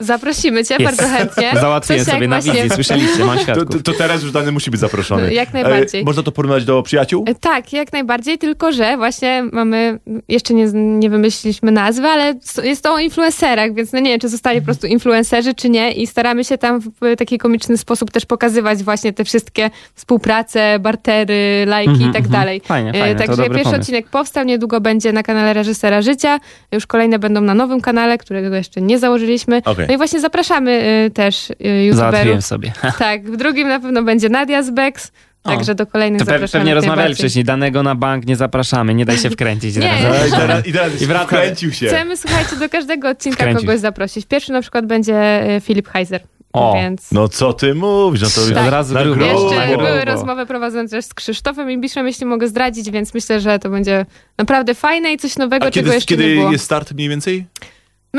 Zaprosimy 0.00 0.64
cię 0.64 0.76
Jest. 0.78 0.96
bardzo 0.96 1.16
chętnie. 1.16 1.52
Załatwiłem 1.60 1.98
Coś 1.98 2.08
jak 2.08 2.16
sobie 2.16 2.28
na 2.28 2.36
właśnie- 2.40 2.52
wizji, 2.62 2.70
słyszeliście, 2.70 3.24
mam 3.24 3.38
To, 3.38 3.64
to, 3.64 3.82
to 3.82 3.92
teraz 3.92 4.22
już 4.22 4.32
dany 4.32 4.52
musi 4.52 4.70
być 4.70 4.80
zaproszony. 4.80 5.34
Jak 5.42 5.52
najbardziej. 5.52 6.00
E, 6.00 6.04
można 6.04 6.22
to 6.22 6.32
porównać 6.32 6.64
do 6.64 6.82
przyjaciół? 6.82 7.24
E, 7.28 7.34
Tak, 7.34 7.72
jak 7.72 7.92
najbardziej, 7.92 8.38
tylko 8.38 8.72
że 8.72 8.96
właśnie 8.96 9.44
mamy, 9.52 9.98
jeszcze 10.28 10.54
nie, 10.54 10.66
nie 10.74 11.10
wymyśliliśmy 11.10 11.70
nazwy, 11.72 12.06
ale 12.06 12.34
jest 12.62 12.82
to 12.82 12.94
o 12.94 12.98
influencerach, 12.98 13.74
więc 13.74 13.92
no 13.92 13.98
nie 14.00 14.10
wiem, 14.10 14.20
czy 14.20 14.28
zostali 14.28 14.60
po 14.60 14.64
prostu 14.64 14.86
influencerzy, 14.86 15.54
czy 15.54 15.68
nie 15.68 15.92
i 15.92 16.06
staramy 16.06 16.44
się 16.44 16.58
tam 16.58 16.80
w 16.80 17.16
taki 17.18 17.38
komiczny 17.38 17.76
sposób 17.78 18.10
też 18.10 18.26
pokazywać 18.26 18.82
właśnie 18.82 19.12
te 19.12 19.24
wszystkie 19.24 19.70
współprace, 19.94 20.78
bartery, 20.78 21.64
lajki 21.66 21.90
Mhm, 21.90 22.10
i 22.10 22.12
tak 22.12 22.22
mhm. 22.24 22.40
dalej. 22.40 22.60
Fajnie, 22.64 22.90
E, 22.90 23.00
fajnie, 23.00 23.14
Także 23.16 23.42
pierwszy 23.42 23.62
pomysł. 23.64 23.80
odcinek 23.80 24.08
powstał, 24.08 24.44
niedługo 24.44 24.80
będzie 24.80 25.12
na 25.12 25.22
kanale 25.22 25.52
Reżysera 25.52 26.02
Życia, 26.02 26.40
już 26.72 26.86
kolejne 26.86 27.18
będą 27.18 27.40
na 27.40 27.54
nowym 27.54 27.80
kanale, 27.80 28.18
którego 28.18 28.56
jeszcze 28.56 28.80
nie 28.80 28.98
założyliśmy. 28.98 29.62
Okej. 29.64 29.85
No 29.88 29.94
i 29.94 29.96
właśnie 29.96 30.20
zapraszamy 30.20 30.70
y, 31.06 31.10
też 31.10 31.50
y, 31.50 31.84
youtuberów. 31.84 32.44
sobie. 32.44 32.72
Tak, 32.98 33.30
w 33.30 33.36
drugim 33.36 33.68
na 33.68 33.80
pewno 33.80 34.02
będzie 34.02 34.28
Nadia 34.28 34.62
z 34.62 34.70
Bex, 34.70 35.12
O. 35.44 35.50
także 35.50 35.74
do 35.74 35.86
kolejnych 35.86 36.18
To 36.20 36.24
pe- 36.24 36.28
zapraszamy. 36.30 36.60
pewnie 36.62 36.74
rozmawiali 36.74 37.14
wcześniej, 37.14 37.44
danego 37.44 37.82
na 37.82 37.94
bank 37.94 38.26
nie 38.26 38.36
zapraszamy, 38.36 38.94
nie 38.94 39.04
daj 39.04 39.18
się 39.18 39.30
wkręcić. 39.30 39.76
Nie. 39.76 39.82
teraz. 39.82 40.20
No, 40.20 40.26
I 40.26 40.30
teraz, 40.40 40.66
i 40.68 40.72
teraz 40.72 41.02
I 41.02 41.06
wraca- 41.06 41.24
wkręcił 41.26 41.72
się. 41.72 41.86
Chcemy, 41.86 42.16
słuchajcie, 42.16 42.56
do 42.56 42.68
każdego 42.68 43.08
odcinka 43.08 43.36
Wkręcić. 43.36 43.66
kogoś 43.66 43.80
zaprosić. 43.80 44.26
Pierwszy 44.26 44.52
na 44.52 44.60
przykład 44.62 44.86
będzie 44.86 45.14
e, 45.16 45.60
Filip 45.60 45.88
Heiser. 45.88 46.20
O, 46.52 46.74
więc 46.74 47.12
No 47.12 47.28
co 47.28 47.52
ty 47.52 47.74
mówisz? 47.74 48.22
No 48.22 48.28
to 48.34 48.40
już 48.40 48.50
Tak. 48.54 48.64
Od 48.66 48.70
razu 48.70 48.94
na 48.94 49.02
grubo. 49.04 49.24
jeszcze 49.24 49.68
grubo. 49.68 49.82
były 49.86 50.04
rozmowy 50.04 50.46
prowadzone 50.46 50.88
też 50.88 51.04
z 51.04 51.14
Krzysztofem 51.14 51.70
i 51.70 51.78
Biszem, 51.78 52.06
jeśli 52.06 52.26
mogę 52.26 52.48
zdradzić, 52.48 52.90
więc 52.90 53.14
myślę, 53.14 53.40
że 53.40 53.58
to 53.58 53.70
będzie 53.70 54.06
naprawdę 54.38 54.74
fajne 54.74 55.12
i 55.12 55.16
coś 55.18 55.36
nowego, 55.36 55.66
A 55.66 55.70
czego 55.70 55.84
kiedy, 55.84 55.94
jeszcze 55.94 56.08
kiedy 56.08 56.28
nie 56.28 56.34
było. 56.40 56.52
jest 56.52 56.64
start 56.64 56.92
mniej 56.92 57.08
więcej? 57.08 57.46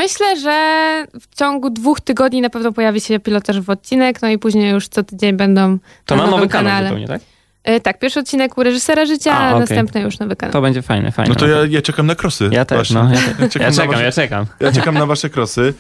Myślę, 0.02 0.40
że 0.40 1.06
w 1.22 1.36
ciągu 1.36 1.70
dwóch 1.70 2.02
tygodni 2.02 2.42
na 2.42 2.50
pewno 2.50 2.72
pojawi 2.72 3.02
się 3.02 3.20
pilotażowy 3.20 3.72
odcinek, 3.72 4.22
no 4.22 4.30
i 4.30 4.38
później 4.38 4.72
już 4.72 4.88
co 4.88 5.04
tydzień 5.04 5.36
będą 5.38 5.78
To 6.06 6.16
na 6.16 6.26
na 6.26 6.32
nowy 6.32 6.48
kanał 6.48 6.84
zupełnie, 6.84 7.08
tak? 7.08 7.22
E, 7.64 7.80
Tak, 7.80 8.00
pierwszy 8.00 8.20
odcinek 8.20 8.58
u 8.58 8.64
reżysera 8.64 9.06
życia, 9.06 9.32
A, 9.34 9.38
a, 9.40 9.48
okej. 9.50 9.60
następny 9.60 10.02
już 10.02 10.20
nowy 10.20 10.36
kanał. 10.36 10.54
To 10.54 10.62
będzie 10.62 10.82
fajne, 10.82 11.12
fajne. 11.12 11.30
No 11.30 11.36
to 11.36 11.48
ja, 11.48 11.58
ja 11.70 11.82
czekam 11.82 12.06
na 12.08 12.16
krosy. 12.16 12.50
Ja 12.52 12.66
też, 12.66 12.78
Właśnie. 12.78 12.96
no. 12.96 13.10
Ja, 13.16 13.22
te- 13.38 13.44
ja 13.44 13.50
czekam 13.50 13.68
na 13.70 13.72
czekam, 13.76 13.92
wasze- 13.92 14.04
ja 14.04 14.12
czekam. 14.12 14.46
Ja 14.60 14.72
czekam 14.72 14.96
na 14.96 15.06
wasze 15.06 15.30
krosy. 15.30 15.74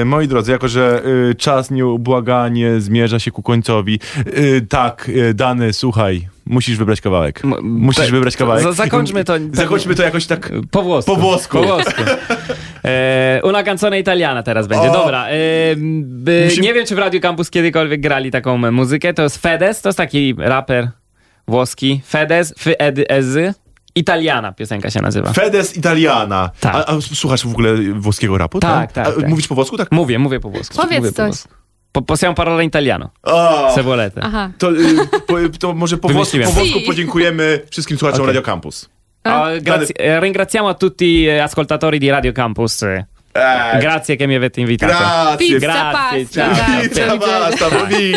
E, 0.00 0.04
moi 0.04 0.28
drodzy, 0.28 0.52
jako 0.52 0.68
że 0.68 1.02
e, 1.30 1.34
czas 1.34 1.70
nieubłaganie 1.70 2.80
zmierza 2.80 3.18
się 3.18 3.30
ku 3.30 3.42
końcowi. 3.42 4.00
E, 4.16 4.60
tak, 4.60 5.10
e, 5.30 5.34
Dany, 5.34 5.72
słuchaj, 5.72 6.28
musisz 6.48 6.76
wybrać 6.76 7.00
kawałek. 7.00 7.40
M- 7.44 7.54
Musisz 7.62 8.06
te- 8.06 8.12
wybrać 8.12 8.36
kawałek. 8.36 8.62
za- 8.62 8.72
zakończmy 8.72 9.24
to- 9.24 9.34
Zakończmy 9.52 9.94
to 9.94 10.02
jakoś 10.02 10.26
tak... 10.26 10.52
Po 10.70 10.82
włosku. 10.82 11.14
Po 11.14 11.20
włosku. 11.20 11.58
Po 11.58 11.64
włosku. 11.64 12.02
E, 12.84 13.40
una 13.44 13.62
canzone 13.62 14.00
italiana 14.00 14.42
teraz 14.42 14.66
będzie. 14.66 14.90
O. 14.90 14.92
Dobra. 14.92 15.26
E, 15.28 15.32
by, 16.02 16.42
Musimy- 16.44 16.66
Nie 16.66 16.74
wiem, 16.74 16.86
czy 16.86 16.94
w 16.94 16.98
Radio 16.98 17.20
Campus 17.20 17.50
kiedykolwiek 17.50 18.00
grali 18.00 18.30
taką 18.30 18.70
muzykę. 18.72 19.14
To 19.14 19.22
jest 19.22 19.38
Fedez, 19.38 19.80
to 19.82 19.88
jest 19.88 19.96
taki 19.96 20.34
raper 20.38 20.90
włoski. 21.48 22.00
Fedez, 22.06 22.54
Fy 22.58 22.78
Edy 22.78 23.08
Ezy. 23.08 23.54
Italiana 23.94 24.52
piosenka 24.52 24.90
się 24.90 25.00
nazywa. 25.02 25.32
Fedes 25.32 25.76
Italiana. 25.76 26.50
Tak. 26.60 26.74
A, 26.74 26.86
a 26.86 27.00
słuchasz 27.00 27.46
w 27.46 27.50
ogóle 27.50 27.74
włoskiego 27.94 28.38
rapu? 28.38 28.60
Tak, 28.60 28.92
tak, 28.92 29.06
A, 29.08 29.12
tak. 29.12 29.28
Mówisz 29.28 29.48
po 29.48 29.54
włosku? 29.54 29.76
Tak. 29.76 29.92
Mówię, 29.92 30.18
mówię 30.18 30.40
po 30.40 30.50
włosku. 30.50 30.76
Powiedz 30.76 30.98
mówię 30.98 31.10
po 31.10 31.16
coś. 31.16 31.26
włosku. 31.26 31.48
Po, 31.98 32.02
possiamo 32.02 32.34
parlare 32.34 32.62
in 32.62 32.68
italiano. 32.68 33.10
O, 33.22 33.72
Se 33.74 33.82
volete. 33.82 34.20
Aha. 34.20 34.50
to, 34.58 34.70
y, 34.70 35.08
po, 35.26 35.34
to 35.58 35.74
może 35.74 35.96
po 35.98 36.08
włosku, 36.08 36.38
po 36.44 36.50
włosku 36.50 36.80
podziękujemy 36.86 37.60
wszystkim 37.70 37.98
słuchaczom 37.98 38.20
Okej. 38.22 38.26
Radio 38.34 38.42
Campus. 38.42 38.88
Oh, 39.24 39.46
grazie- 39.60 39.94
eh, 39.96 40.20
ringraziamo 40.20 40.68
a 40.68 40.74
tutti 40.74 41.26
eh, 41.26 41.42
ascoltatori 41.42 41.98
di 41.98 42.08
Radio 42.10 42.32
Campus. 42.32 42.82
eh. 42.82 43.04
Grazie 43.80 44.16
che 44.16 44.26
mi 44.26 44.34
avete 44.36 44.60
invitato. 44.60 44.92
Grazie. 44.92 45.36
Pizza, 45.46 45.58
Grazie, 45.58 46.24
pasta. 46.24 46.54
ciao. 46.54 46.80
Pizza, 46.80 47.16
pasta. 47.18 47.66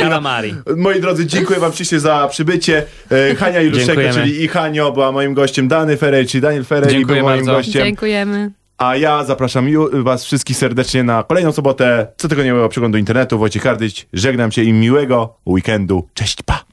Calamari. 0.01 0.55
Moi 0.77 0.99
drodzy, 1.01 1.25
dziękuję 1.25 1.59
wam 1.59 1.73
ślicznie 1.73 1.99
za 1.99 2.27
przybycie. 2.27 2.84
E, 3.11 3.36
Hania 3.36 3.61
Dziękujemy. 3.71 4.13
czyli 4.13 4.43
i 4.43 4.47
Hanio 4.47 4.91
była 4.91 5.11
moim 5.11 5.34
gościem, 5.34 5.67
Dany 5.67 5.97
Ferej, 5.97 6.27
czyli 6.27 6.41
Daniel 6.41 6.65
Ferej 6.65 6.89
Dziękuję 6.91 7.17
był 7.21 7.29
moim 7.29 7.45
bardzo. 7.45 7.51
gościem. 7.53 7.84
Dziękujemy. 7.86 8.51
A 8.82 8.95
ja 8.95 9.23
zapraszam 9.23 9.67
was 10.03 10.25
wszystkich 10.25 10.57
serdecznie 10.57 11.03
na 11.03 11.23
kolejną 11.23 11.51
sobotę 11.51 12.07
cotygodniowego 12.17 12.69
przeglądu 12.69 12.97
internetu. 12.97 13.39
Wojciech 13.39 13.63
Hardyć, 13.63 14.07
żegnam 14.13 14.51
się 14.51 14.63
i 14.63 14.73
miłego 14.73 15.38
weekendu. 15.45 16.07
Cześć, 16.13 16.38
pa! 16.43 16.63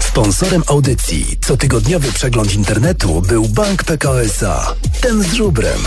Sponsorem 0.00 0.62
audycji 0.66 1.24
cotygodniowy 1.46 2.12
przegląd 2.12 2.54
internetu 2.54 3.22
był 3.28 3.48
Bank 3.48 3.84
PKO 3.84 4.22
SA. 4.22 4.74
Ten 5.00 5.22
z 5.22 5.32
żubrem. 5.32 5.78